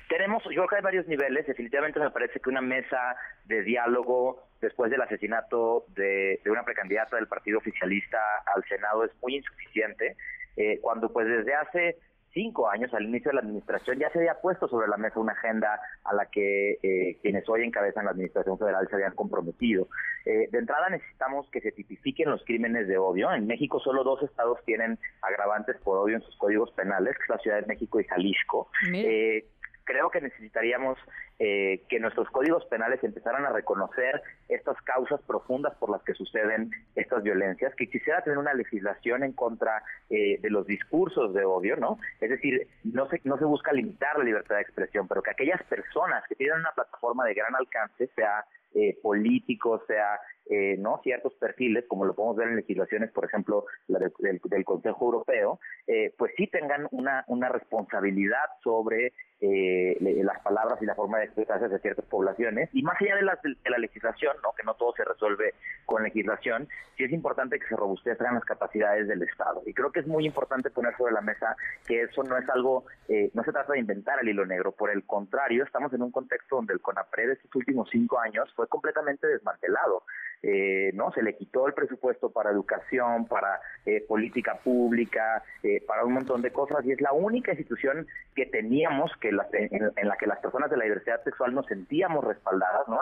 [0.09, 1.47] Tenemos, yo creo que hay varios niveles.
[1.47, 7.17] Definitivamente me parece que una mesa de diálogo después del asesinato de, de una precandidata
[7.17, 8.19] del partido oficialista
[8.55, 10.17] al Senado es muy insuficiente.
[10.57, 11.99] Eh, cuando pues desde hace
[12.37, 15.33] cinco años, al inicio de la administración, ya se había puesto sobre la mesa una
[15.33, 19.89] agenda a la que eh, quienes hoy encabezan la administración federal se habían comprometido.
[20.27, 23.33] Eh, de entrada necesitamos que se tipifiquen los crímenes de odio.
[23.33, 27.29] En México solo dos estados tienen agravantes por odio en sus códigos penales, que es
[27.31, 28.69] la Ciudad de México y Jalisco.
[28.93, 29.47] Eh,
[29.87, 30.99] creo que necesitaríamos
[31.39, 36.71] eh, que nuestros códigos penales empezaran a reconocer estas causas profundas por las que suceden
[36.95, 41.77] estas violencias, que quisiera tener una legislación en contra eh, de los discursos de odio,
[41.77, 41.99] ¿no?
[42.21, 45.63] Es decir, no se, no se busca limitar la libertad de expresión, pero que aquellas
[45.65, 48.45] personas que tienen una plataforma de gran alcance, sea
[48.75, 53.67] eh, políticos, sea eh, no ciertos perfiles, como lo podemos ver en legislaciones, por ejemplo,
[53.89, 60.81] la del, Consejo Europeo, eh, pues sí tengan una, una responsabilidad sobre eh, las palabras
[60.81, 62.71] y la forma de expresarse de ciertas poblaciones.
[62.73, 64.53] Y más allá de la, de, la legislación, ¿no?
[64.57, 65.55] que no todo se resuelve
[65.85, 69.63] con legislación, sí es importante que se robustezcan las capacidades del Estado.
[69.67, 71.55] Y creo que es muy importante poner sobre la mesa
[71.87, 74.73] que eso no es algo, eh, no se trata de inventar el hilo negro.
[74.73, 78.67] Por el contrario, estamos en un contexto donde el CONAPRED estos últimos cinco años fue
[78.69, 80.03] completamente desmantelado
[80.43, 86.05] eh, no se le quitó el presupuesto para educación, para eh, política pública, eh, para
[86.05, 90.17] un montón de cosas y es la única institución que teníamos que en, en, la
[90.17, 93.01] que las personas de la diversidad sexual nos sentíamos respaldadas, ¿no?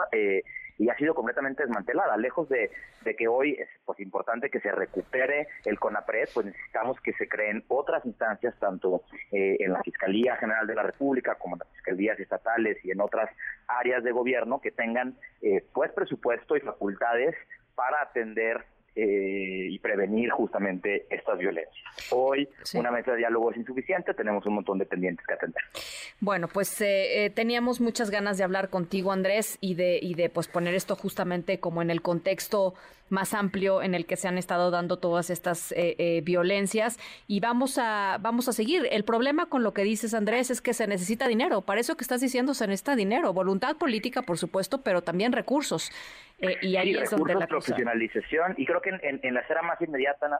[0.77, 2.17] Y ha sido completamente desmantelada.
[2.17, 2.69] Lejos de,
[3.17, 7.63] que hoy es pues importante que se recupere el CONAPRED, pues necesitamos que se creen
[7.67, 12.19] otras instancias, tanto eh, en la Fiscalía General de la República como en las fiscalías
[12.19, 13.29] estatales y en otras
[13.67, 17.35] áreas de gobierno que tengan eh, pues presupuesto y facultades
[17.75, 18.65] para atender
[18.95, 21.83] eh, y prevenir justamente estas violencias.
[22.11, 25.63] Hoy una mesa de diálogo es insuficiente, tenemos un montón de pendientes que atender.
[26.19, 30.29] Bueno, pues eh, eh, teníamos muchas ganas de hablar contigo, Andrés, y de, y de
[30.29, 32.73] pues poner esto justamente como en el contexto
[33.09, 36.97] más amplio en el que se han estado dando todas estas eh, eh, violencias
[37.27, 38.87] y vamos a vamos a seguir.
[38.91, 41.61] El problema con lo que dices, Andrés, es que se necesita dinero.
[41.61, 45.91] Para eso que estás diciendo se necesita dinero, voluntad política, por supuesto, pero también recursos.
[46.39, 50.39] Eh, y ahí es donde la profesionalización y creo que en, la esfera más inmediata,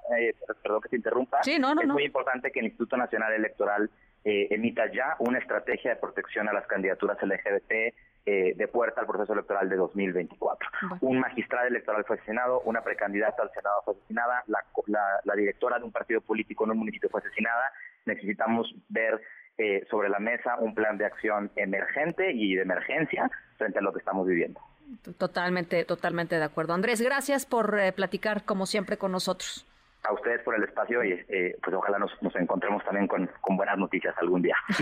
[0.62, 3.90] perdón que te interrumpa, es muy importante que el Instituto Nacional Electoral
[4.24, 7.94] emita ya una estrategia de protección a las candidaturas LGBT
[8.28, 10.68] eh, de puerta al proceso electoral de 2024.
[11.02, 15.92] Un magistrado electoral fue asesinado, una precandidata al Senado fue asesinada, la, directora de un
[15.92, 17.72] partido político en un municipio fue asesinada.
[18.08, 19.22] Necesitamos ver
[19.60, 23.94] eh, sobre la mesa un plan de acción emergente y de emergencia frente a lo
[23.94, 24.60] que estamos viviendo.
[25.18, 26.74] Totalmente, totalmente de acuerdo.
[26.74, 29.66] Andrés, gracias por eh, platicar como siempre con nosotros
[30.06, 34.16] a ustedes por el espacio y eh, pues ojalá nos, encontremos también con, buenas noticias
[34.20, 34.56] algún día.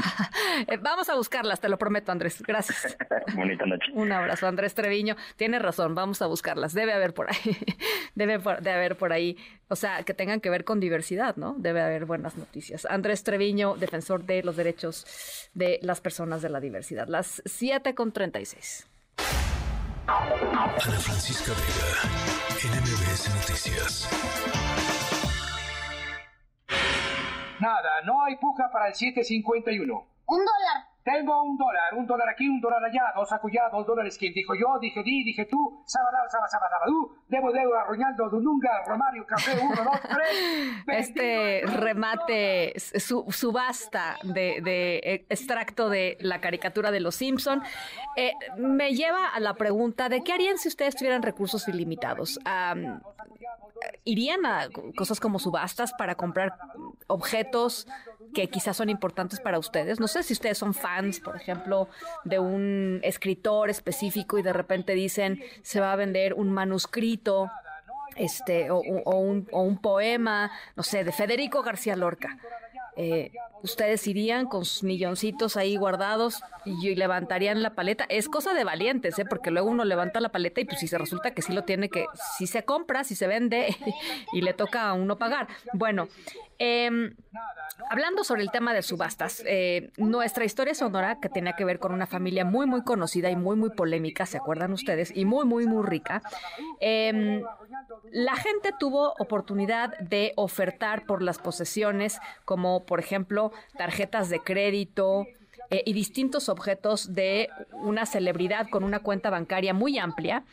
[0.67, 2.41] Eh, vamos a buscarlas, te lo prometo, Andrés.
[2.41, 2.95] Gracias.
[3.35, 3.91] Bonita noche.
[3.93, 5.15] Un abrazo, Andrés Treviño.
[5.35, 6.73] Tienes razón, vamos a buscarlas.
[6.73, 7.57] Debe haber por ahí,
[8.15, 11.55] debe de haber por ahí, o sea, que tengan que ver con diversidad, ¿no?
[11.57, 12.85] Debe haber buenas noticias.
[12.85, 17.07] Andrés Treviño, defensor de los derechos de las personas de la diversidad.
[17.07, 18.87] Las 7 con 36.
[20.05, 24.09] Ana Francisca Vega, NMBS Noticias.
[27.59, 30.05] Nada, no hay puja para el 751.
[30.25, 30.92] Un dólar.
[31.03, 34.17] Tengo un dólar, un dólar aquí, un dólar allá, dos acullá, dos dólares.
[34.17, 34.79] ¿Quién dijo yo?
[34.79, 41.09] Dije di, dije tú, sabadaba, sabadabadú, debo, debo, arruñando, dununga, romario, café, uno, dos, tres.
[41.09, 47.61] Este remate, su, subasta de, de, extracto de la caricatura de Los Simpson,
[48.15, 52.39] eh, me lleva a la pregunta de qué harían si ustedes tuvieran recursos ilimitados.
[52.45, 53.01] Um,
[54.03, 56.53] ¿Irían a cosas como subastas para comprar
[57.07, 57.87] objetos
[58.33, 59.99] que quizás son importantes para ustedes?
[59.99, 61.87] No sé si ustedes son fans, por ejemplo,
[62.23, 67.49] de un escritor específico y de repente dicen se va a vender un manuscrito
[68.15, 72.37] este o, un, o un poema, no sé, de Federico García Lorca.
[72.95, 73.31] Eh,
[73.63, 78.05] ustedes irían con sus milloncitos ahí guardados y, levantarían la paleta.
[78.09, 79.25] Es cosa de valientes, ¿eh?
[79.27, 81.89] porque luego uno levanta la paleta y pues si se resulta que sí lo tiene
[81.89, 82.05] que,
[82.37, 83.75] si se compra, si se vende
[84.33, 85.47] y le toca a uno pagar.
[85.73, 86.07] Bueno,
[86.59, 87.13] eh,
[87.89, 91.93] hablando sobre el tema de subastas, eh, nuestra historia sonora que tenía que ver con
[91.93, 95.15] una familia muy, muy conocida y muy, muy polémica, ¿se acuerdan ustedes?
[95.15, 96.21] Y muy, muy, muy rica.
[96.79, 97.43] Eh,
[98.11, 105.25] la gente tuvo oportunidad de ofertar por las posesiones, como por ejemplo tarjetas de crédito,
[105.73, 110.43] eh, y distintos objetos de una celebridad con una cuenta bancaria muy amplia.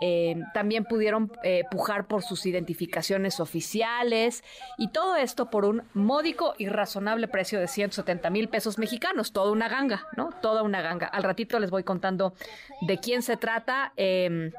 [0.00, 4.44] Eh, también pudieron eh, pujar por sus identificaciones oficiales
[4.76, 9.32] y todo esto por un módico y razonable precio de 170 mil pesos mexicanos.
[9.32, 10.30] Toda una ganga, ¿no?
[10.42, 11.06] Toda una ganga.
[11.06, 12.34] Al ratito les voy contando
[12.82, 13.92] de quién se trata.
[13.96, 14.52] Em,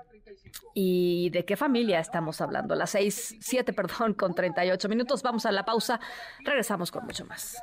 [0.73, 2.76] ¿Y de qué familia estamos hablando?
[2.76, 5.22] Las seis, siete, perdón, con 38 minutos.
[5.23, 5.99] Vamos a la pausa.
[6.44, 7.57] Regresamos con mucho más.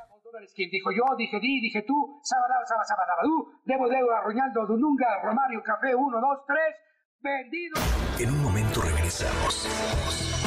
[0.55, 1.15] ¿Quién dijo yo?
[1.17, 6.75] Dije di, dije tú, sabadaba, sabadabadú, debo, debo, arruñando, dununga, romario, café, uno, dos, tres,
[7.21, 7.75] vendido.
[8.19, 9.67] En un momento regresamos.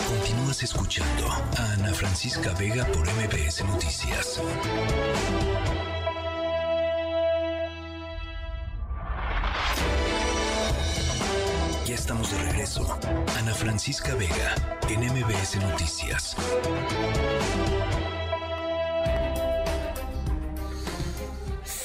[0.09, 4.43] Continúas escuchando a Ana Francisca Vega por MBS Noticias.
[11.87, 12.99] Ya estamos de regreso.
[13.39, 14.55] Ana Francisca Vega
[14.89, 16.37] en MBS Noticias.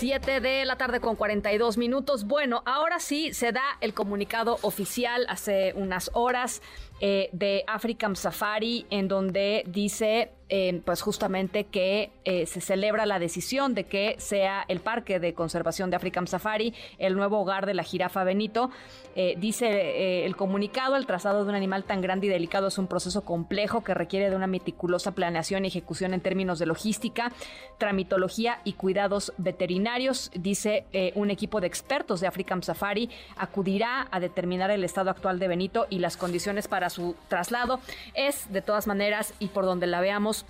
[0.04, 2.26] Siete de la tarde con 42 minutos.
[2.26, 6.62] Bueno, ahora sí se da el comunicado oficial hace unas horas
[7.00, 13.18] eh, de African Safari en donde dice eh, pues justamente que eh, se celebra la
[13.18, 17.74] decisión de que sea el Parque de Conservación de African Safari el nuevo hogar de
[17.74, 18.70] la jirafa Benito.
[19.16, 22.88] Eh, dice el comunicado, el trazado de un animal tan grande y delicado es un
[22.88, 27.32] proceso complejo que requiere de una meticulosa planeación y ejecución en términos de logística,
[27.78, 30.32] tramitología y cuidados veterinarios.
[30.36, 35.48] Dice un equipo de expertos de African Safari acudirá a determinar el estado actual de
[35.48, 37.80] Benito y las condiciones para su traslado.
[38.14, 40.43] Es de todas maneras y por donde la veamos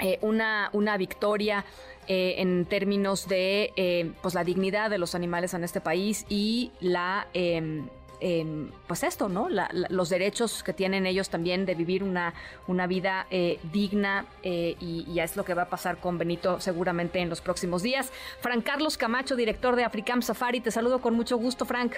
[0.00, 1.64] eh, una, una victoria
[2.08, 6.72] eh, en términos de eh, pues la dignidad de los animales en este país y
[6.80, 7.88] la em,
[8.20, 9.48] em, pues esto, ¿no?
[9.50, 12.34] los derechos que tienen ellos también de vivir una,
[12.66, 13.26] una vida
[13.72, 17.82] digna y, ya es lo que va a pasar con Benito seguramente en los próximos
[17.82, 18.10] días.
[18.40, 21.94] Frank Carlos Camacho, director de Africam Safari, te saludo con mucho gusto, Frank.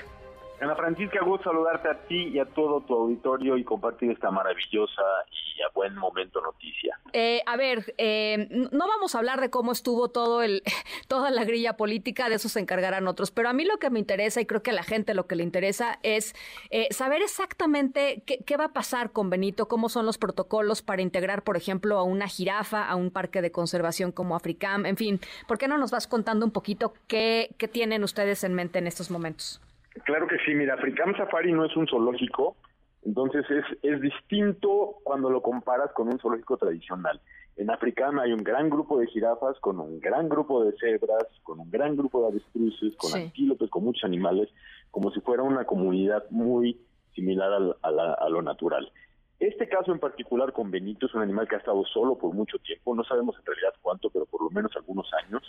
[0.62, 5.02] Ana Francisca, gusto saludarte a ti y a todo tu auditorio y compartir esta maravillosa
[5.28, 7.00] y a buen momento noticia.
[7.12, 10.62] Eh, a ver, eh, no vamos a hablar de cómo estuvo todo el,
[11.08, 13.98] toda la grilla política, de eso se encargarán otros, pero a mí lo que me
[13.98, 16.32] interesa y creo que a la gente lo que le interesa es
[16.70, 21.42] eh, saber exactamente qué, va a pasar con Benito, cómo son los protocolos para integrar,
[21.42, 25.18] por ejemplo, a una jirafa, a un parque de conservación como Africam, en fin,
[25.48, 29.10] ¿por qué no nos vas contando un poquito qué tienen ustedes en mente en estos
[29.10, 29.60] momentos?
[30.04, 32.56] Claro que sí, mira, Africam Safari no es un zoológico,
[33.04, 37.20] entonces es, es distinto cuando lo comparas con un zoológico tradicional.
[37.56, 41.60] En Africam hay un gran grupo de jirafas, con un gran grupo de cebras, con
[41.60, 44.48] un gran grupo de avestruces, con antílopes, con muchos animales,
[44.90, 46.80] como si fuera una comunidad muy
[47.14, 48.90] similar a, a lo natural.
[49.38, 52.58] Este caso en particular con Benito es un animal que ha estado solo por mucho
[52.58, 55.42] tiempo, no sabemos en realidad cuánto, pero por lo menos algunos años,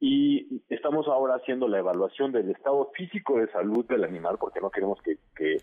[0.00, 4.70] y estamos ahora haciendo la evaluación del estado físico de salud del animal porque no
[4.70, 5.60] queremos que, que,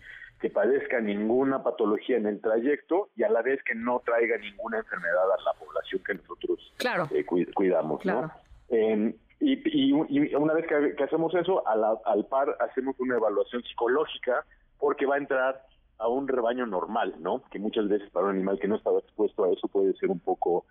[0.50, 5.24] padezca ninguna patología en el trayecto y a la vez que no traiga ninguna enfermedad
[5.24, 6.72] a la población que nosotros
[7.10, 8.04] eh, cuidamos.
[8.04, 8.30] ¿no?
[8.68, 14.44] Em, y, y, una vez que, hacemos eso, al, al par hacemos una evaluación psicológica
[14.78, 15.62] porque va a entrar
[15.98, 17.42] a un rebaño normal, ¿no?
[17.50, 20.20] Que muchas veces para un animal que no estaba expuesto a eso puede ser un
[20.20, 20.64] poco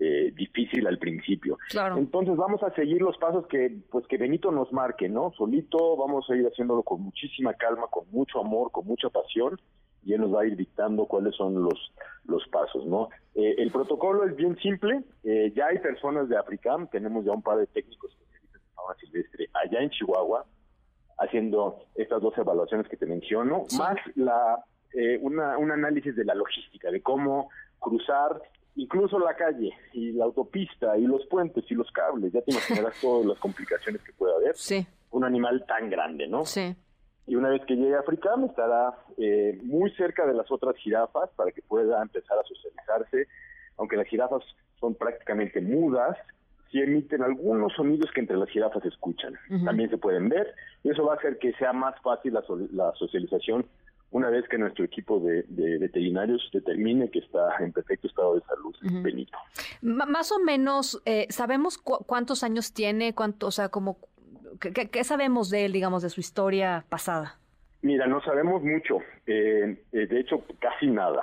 [0.00, 1.58] eh, difícil al principio.
[1.68, 1.98] Claro.
[1.98, 5.32] Entonces vamos a seguir los pasos que pues que Benito nos marque, ¿no?
[5.36, 9.60] Solito vamos a ir haciéndolo con muchísima calma, con mucho amor, con mucha pasión
[10.02, 11.92] y él nos va a ir dictando cuáles son los
[12.24, 13.10] los pasos, ¿no?
[13.34, 15.02] Eh, el protocolo es bien simple.
[15.22, 18.94] eh, ya hay personas de Africam, tenemos ya un par de técnicos especialistas en fauna
[18.94, 20.46] silvestre allá en Chihuahua
[21.18, 24.64] haciendo estas dos evaluaciones que te menciono, más la
[24.94, 28.40] eh, una, un análisis de la logística, de cómo cruzar
[28.76, 32.94] incluso la calle y la autopista y los puentes y los cables, ya te imaginarás
[33.00, 34.56] todas las complicaciones que puede haber.
[34.56, 34.86] Sí.
[35.10, 36.44] Un animal tan grande, ¿no?
[36.44, 36.74] Sí.
[37.26, 41.30] Y una vez que llegue a Africam estará eh, muy cerca de las otras jirafas
[41.36, 43.28] para que pueda empezar a socializarse,
[43.76, 44.42] aunque las jirafas
[44.80, 46.16] son prácticamente mudas,
[46.72, 49.34] sí emiten algunos sonidos que entre las jirafas escuchan.
[49.64, 52.58] También se pueden ver y eso va a hacer que sea más fácil la, so-
[52.72, 53.66] la socialización
[54.12, 58.40] una vez que nuestro equipo de, de veterinarios determine que está en perfecto estado de
[58.42, 58.74] salud.
[59.02, 59.38] Benito.
[59.82, 63.14] Más o menos, eh, ¿sabemos cu- cuántos años tiene?
[63.14, 63.98] Cuánto, o sea, como,
[64.60, 67.38] ¿qué, sabemos de él, digamos, de su historia pasada?
[67.82, 71.22] Mira, no sabemos mucho, eh, eh, de hecho casi nada.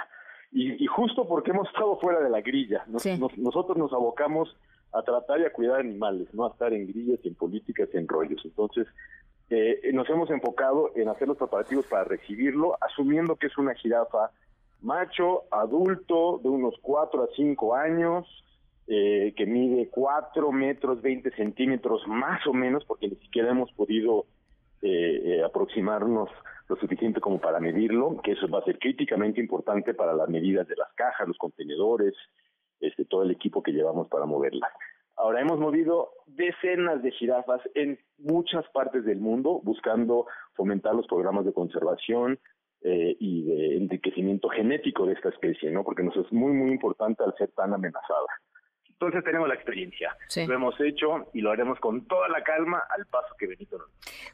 [0.51, 4.55] Y, y justo porque hemos estado fuera de la grilla, nos- nos- nosotros nos abocamos
[4.93, 8.41] a tratar y a cuidar animales, no a estar en grillas, en políticas, en rollos.
[8.45, 8.87] Entonces,
[9.49, 14.31] eh, nos hemos enfocado en hacer los preparativos para recibirlo, asumiendo que es una jirafa
[14.81, 18.27] macho, adulto, de unos 4 a 5 años,
[18.87, 24.25] eh, que mide 4 metros 20 centímetros más o menos, porque ni siquiera hemos podido
[24.81, 26.29] eh, eh, aproximarnos
[26.69, 30.67] lo suficiente como para medirlo, que eso va a ser críticamente importante para las medidas
[30.67, 32.13] de las cajas, los contenedores,
[32.79, 34.69] este, todo el equipo que llevamos para moverla.
[35.17, 41.43] Ahora hemos movido decenas de jirafas en muchas partes del mundo buscando fomentar los programas
[41.43, 42.39] de conservación
[42.81, 45.83] eh, y de enriquecimiento genético de esta especie, ¿no?
[45.83, 48.27] Porque nos es muy muy importante al ser tan amenazada.
[48.99, 50.17] Entonces tenemos la experiencia,
[50.47, 53.87] lo hemos hecho y lo haremos con toda la calma al paso que Benito nos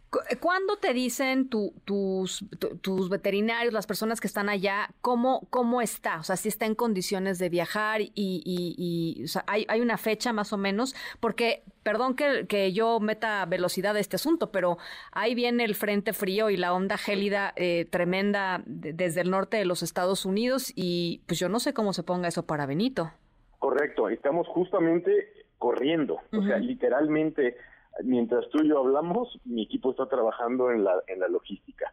[0.10, 5.48] Cu- ¿Cuándo te dicen tu- tus, tu- tus veterinarios, las personas que están allá, cómo,
[5.49, 6.18] cómo está?
[6.19, 8.76] O sea, si está en condiciones de viajar y, y-
[9.18, 13.02] y, o sea, hay, hay una fecha más o menos, porque, perdón que, que yo
[13.02, 14.77] meta velocidad a este asunto, pero
[15.11, 19.57] ahí viene el frente frío y la onda gélida eh, tremenda de- desde el norte
[19.57, 23.11] de los Estados Unidos y pues yo no sé cómo se ponga eso para Benito.
[23.64, 27.56] Correcto, estamos justamente corriendo, o sea, literalmente,
[28.03, 31.90] mientras tú y yo hablamos, mi equipo está trabajando en la, en la logística.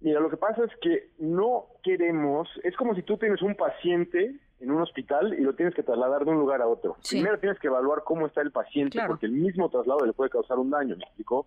[0.00, 4.34] Mira, lo que pasa es que no queremos, es como si tú tienes un paciente
[4.60, 6.96] en un hospital y lo tienes que trasladar de un lugar a otro.
[7.00, 7.16] Sí.
[7.16, 9.08] Primero tienes que evaluar cómo está el paciente, Claro.
[9.10, 11.46] porque el mismo traslado le puede causar un daño, ¿me explicó?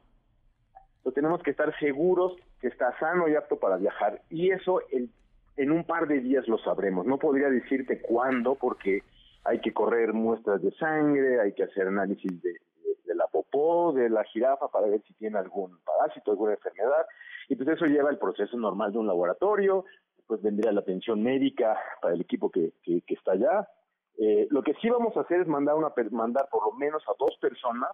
[0.98, 4.22] Entonces tenemos que estar seguros que está sano y apto para viajar.
[4.30, 5.10] Y eso el-
[5.56, 7.08] en un par de días lo sabremos.
[7.08, 9.02] No podría decirte cuándo porque
[9.48, 13.94] hay que correr muestras de sangre, hay que hacer análisis de, de- de la popó,
[13.94, 17.06] de la jirafa para ver si tiene algún parásito, alguna enfermedad.
[17.48, 19.86] Y pues eso lleva el proceso normal de un laboratorio,
[20.18, 23.68] después vendría la atención médica para el equipo que, que- que está allá.
[24.18, 27.14] Eh, lo que sí vamos a hacer es mandar, una, mandar por lo menos a
[27.18, 27.92] dos personas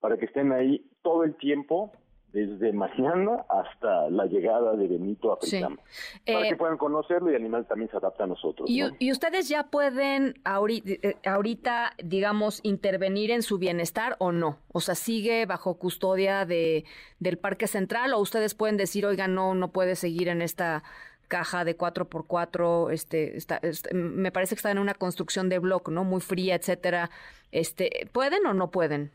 [0.00, 1.92] para que estén ahí todo el tiempo,
[2.32, 5.56] desde mañana hasta la llegada de Benito a Sí.
[5.56, 5.78] Fricam,
[6.26, 8.68] para Eh, que puedan conocerlo y el animal también se adapta a nosotros.
[8.70, 8.90] Y, ¿no?
[8.98, 10.90] y ustedes ya pueden ahorita,
[11.24, 14.58] ahorita, digamos, intervenir en su bienestar o no?
[14.72, 16.84] O sea, ¿sigue bajo custodia de,
[17.18, 20.82] del Parque Central o ustedes pueden decir, oiga, no, no puede seguir en esta
[21.30, 25.92] caja de 4x4, este, está, este, me parece que está en una construcción de bloque,
[25.92, 26.02] ¿no?
[26.04, 27.08] Muy fría, etcétera.
[27.52, 29.12] Este, ¿Pueden o no pueden?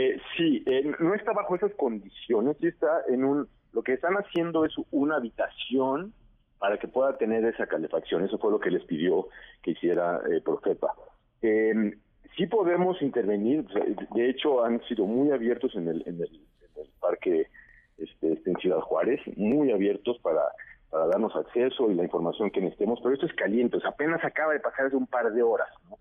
[0.00, 4.14] Eh, sí, eh, no está bajo esas condiciones, sí está en un, lo que están
[4.14, 6.12] haciendo es una habitación
[6.60, 9.26] para que pueda tener esa calefacción, eso fue lo que les pidió
[9.60, 10.94] que hiciera eh, Profepa.
[11.42, 11.98] Eh,
[12.36, 13.66] sí podemos intervenir,
[14.14, 17.48] de hecho han sido muy abiertos en el, en el, en el parque
[17.96, 20.42] este, este, en Ciudad Juárez, muy abiertos para,
[20.90, 24.24] para darnos acceso y la información que necesitemos, pero esto es caliente, o sea, apenas
[24.24, 25.98] acaba de pasar hace un par de horas, ¿no?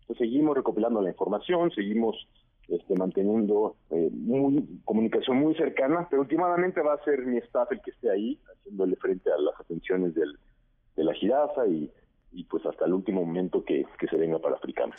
[0.00, 2.26] Entonces seguimos recopilando la información, seguimos
[2.68, 7.80] este, manteniendo eh, muy, comunicación muy cercana, pero últimamente va a ser mi staff el
[7.82, 10.38] que esté ahí, haciéndole frente a las atenciones del,
[10.96, 11.90] de la jirafa y,
[12.32, 14.92] y pues hasta el último momento que, que se venga para Africano.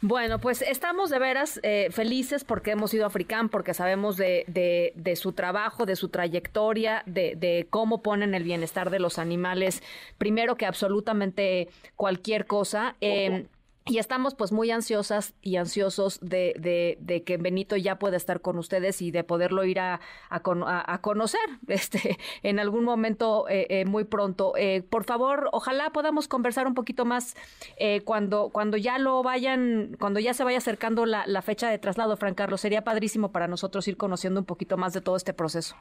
[0.00, 4.44] Bueno, pues estamos de veras eh, felices porque hemos ido a Africam, porque sabemos de,
[4.46, 9.18] de, de su trabajo, de su trayectoria, de, de cómo ponen el bienestar de los
[9.18, 9.82] animales,
[10.16, 12.96] primero que absolutamente cualquier cosa.
[13.00, 13.46] Eh,
[13.88, 18.40] y estamos pues muy ansiosas y ansiosos de, de, de, que Benito ya pueda estar
[18.40, 20.00] con ustedes y de poderlo ir a,
[20.30, 24.52] a, a conocer este, en algún momento eh, eh, muy pronto.
[24.56, 27.34] Eh, por favor, ojalá podamos conversar un poquito más
[27.76, 31.78] eh, cuando, cuando ya lo vayan, cuando ya se vaya acercando la, la fecha de
[31.78, 32.60] traslado, Fran Carlos.
[32.60, 35.76] Sería padrísimo para nosotros ir conociendo un poquito más de todo este proceso.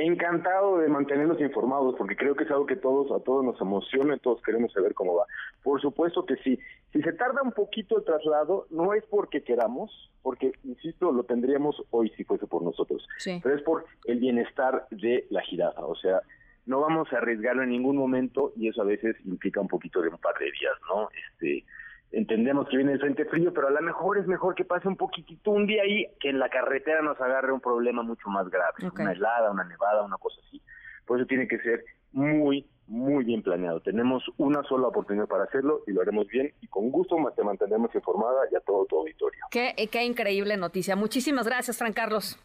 [0.00, 4.16] Encantado de mantenerlos informados porque creo que es algo que todos a todos nos emociona,
[4.18, 5.26] todos queremos saber cómo va.
[5.64, 6.56] Por supuesto que sí.
[6.92, 9.90] Si se tarda un poquito el traslado, no es porque queramos,
[10.22, 13.08] porque insisto, lo tendríamos hoy si fuese por nosotros.
[13.18, 13.40] Sí.
[13.42, 16.22] Pero es por el bienestar de la jirafa, o sea,
[16.66, 20.10] no vamos a arriesgarlo en ningún momento y eso a veces implica un poquito de
[20.10, 21.08] un par de días, ¿no?
[21.32, 21.64] Este,
[22.12, 24.96] entendemos que viene el frente frío, pero a lo mejor es mejor que pase un
[24.96, 28.72] poquitito un día ahí que en la carretera nos agarre un problema mucho más grave,
[28.86, 29.04] Okay.
[29.04, 30.62] una helada, una nevada, una cosa así.
[31.06, 33.80] Por eso tiene que ser muy, muy bien planeado.
[33.80, 37.94] Tenemos una sola oportunidad para hacerlo y lo haremos bien y con gusto te mantendremos
[37.94, 39.40] informada y a todo tu auditorio.
[39.50, 40.96] Qué, qué increíble noticia.
[40.96, 42.38] Muchísimas gracias, Fran Carlos.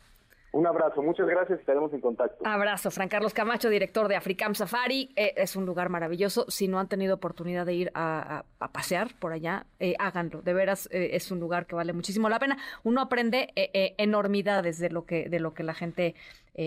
[0.53, 2.45] Un abrazo, muchas gracias y estaremos en contacto.
[2.45, 5.11] Abrazo, Fran Carlos Camacho, director de Africam Safari.
[5.15, 6.45] Eh, es un lugar maravilloso.
[6.47, 10.43] Si no han tenido oportunidad de ir a, pasear por allá, eh, háganlo.
[10.43, 12.59] De veras, eh, es un lugar que vale muchísimo la pena.
[12.84, 13.51] Uno aprende
[13.97, 16.13] enormidades de lo que, de lo que la gente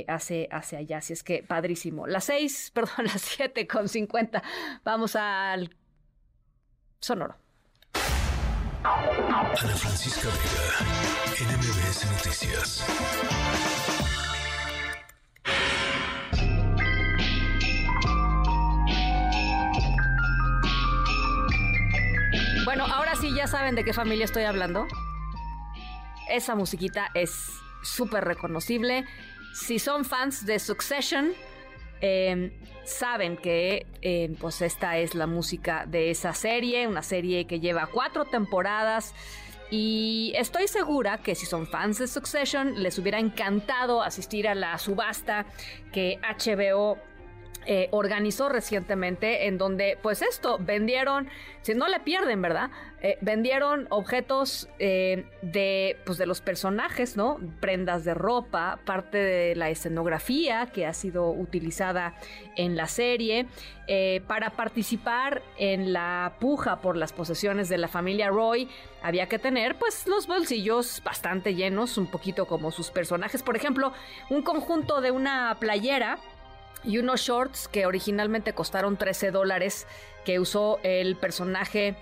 [0.09, 0.99] hace, hace allá.
[0.99, 2.09] Así es que padrísimo.
[2.09, 4.43] Las seis, perdón, las siete con cincuenta.
[4.83, 5.71] Vamos al
[6.99, 7.37] sonoro.
[8.89, 10.79] Ana Francisca Vega,
[11.41, 12.85] NMBS Noticias.
[22.65, 24.87] Bueno, ahora sí ya saben de qué familia estoy hablando.
[26.31, 27.51] Esa musiquita es
[27.83, 29.05] súper reconocible.
[29.53, 31.33] Si son fans de Succession,
[32.01, 32.53] eh,
[32.85, 37.87] saben que eh, pues esta es la música de esa serie, una serie que lleva
[37.87, 39.15] cuatro temporadas.
[39.69, 44.79] Y estoy segura que si son fans de Succession, les hubiera encantado asistir a la
[44.79, 45.47] subasta
[45.93, 46.99] que HBO
[47.67, 51.29] eh, organizó recientemente en donde pues esto vendieron
[51.63, 52.71] si no le pierden verdad
[53.03, 59.55] Eh, vendieron objetos eh, de pues de los personajes no prendas de ropa parte de
[59.55, 62.15] la escenografía que ha sido utilizada
[62.57, 63.47] en la serie
[63.87, 68.67] eh, para participar en la puja por las posesiones de la familia Roy
[69.03, 73.43] había que tener pues los bolsillos bastante llenos un poquito como sus personajes.
[73.43, 73.93] Por ejemplo
[74.31, 76.19] un conjunto de una playera
[76.87, 79.87] y unos shorts que originalmente costaron 13 dólares
[80.25, 81.97] que usó el personaje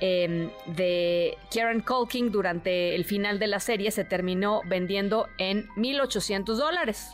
[0.00, 6.56] eh, de Kieran Culkin durante el final de la serie se terminó vendiendo en 1800
[6.56, 7.10] dólares.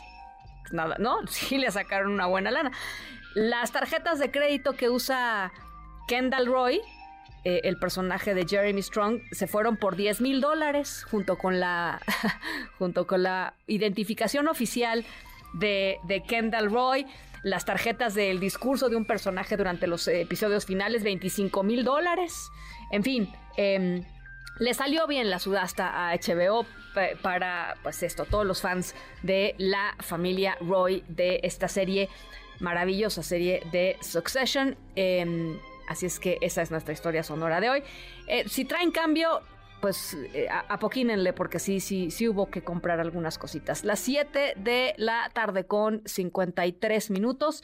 [0.71, 1.25] Nada, ¿no?
[1.27, 2.71] Sí le sacaron una buena lana.
[3.33, 5.51] Las tarjetas de crédito que usa
[6.07, 6.81] Kendall Roy,
[7.43, 11.99] eh, el personaje de Jeremy Strong, se fueron por 10 mil dólares junto con la
[12.77, 15.05] junto con la identificación oficial
[15.59, 17.05] de, Kendall Roy,
[17.43, 22.49] las tarjetas del discurso de un personaje durante los eh, episodios finales, 25 mil dólares.
[22.91, 24.03] En fin, em,
[24.59, 29.53] le salió bien la subasta a HBO pa- para, pues esto, todos los fans de
[29.57, 32.09] la familia Roy de esta serie,
[32.59, 34.77] maravillosa serie de Succession.
[34.95, 37.83] Em, así es que esa es nuestra historia sonora de hoy.
[38.27, 39.41] Eh, si traen cambio,
[39.81, 43.83] pues eh, apoquínenle porque sí, sí, sí hubo que comprar algunas cositas.
[43.83, 47.63] Las 7 de la tarde con 53 minutos.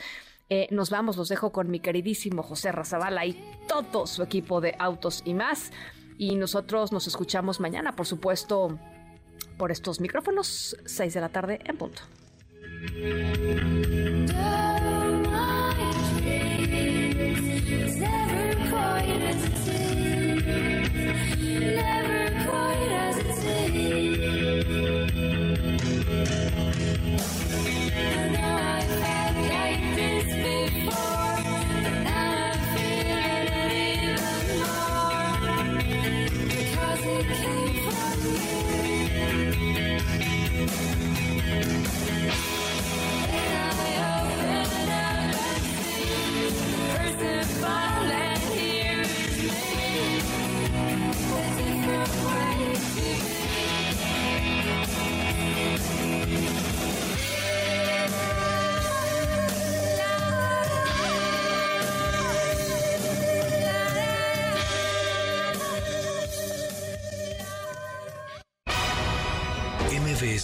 [0.49, 4.75] Eh, nos vamos, los dejo con mi queridísimo José Razabala y todo su equipo de
[4.79, 5.71] autos y más.
[6.17, 8.77] Y nosotros nos escuchamos mañana, por supuesto,
[9.57, 12.01] por estos micrófonos, 6 de la tarde en punto.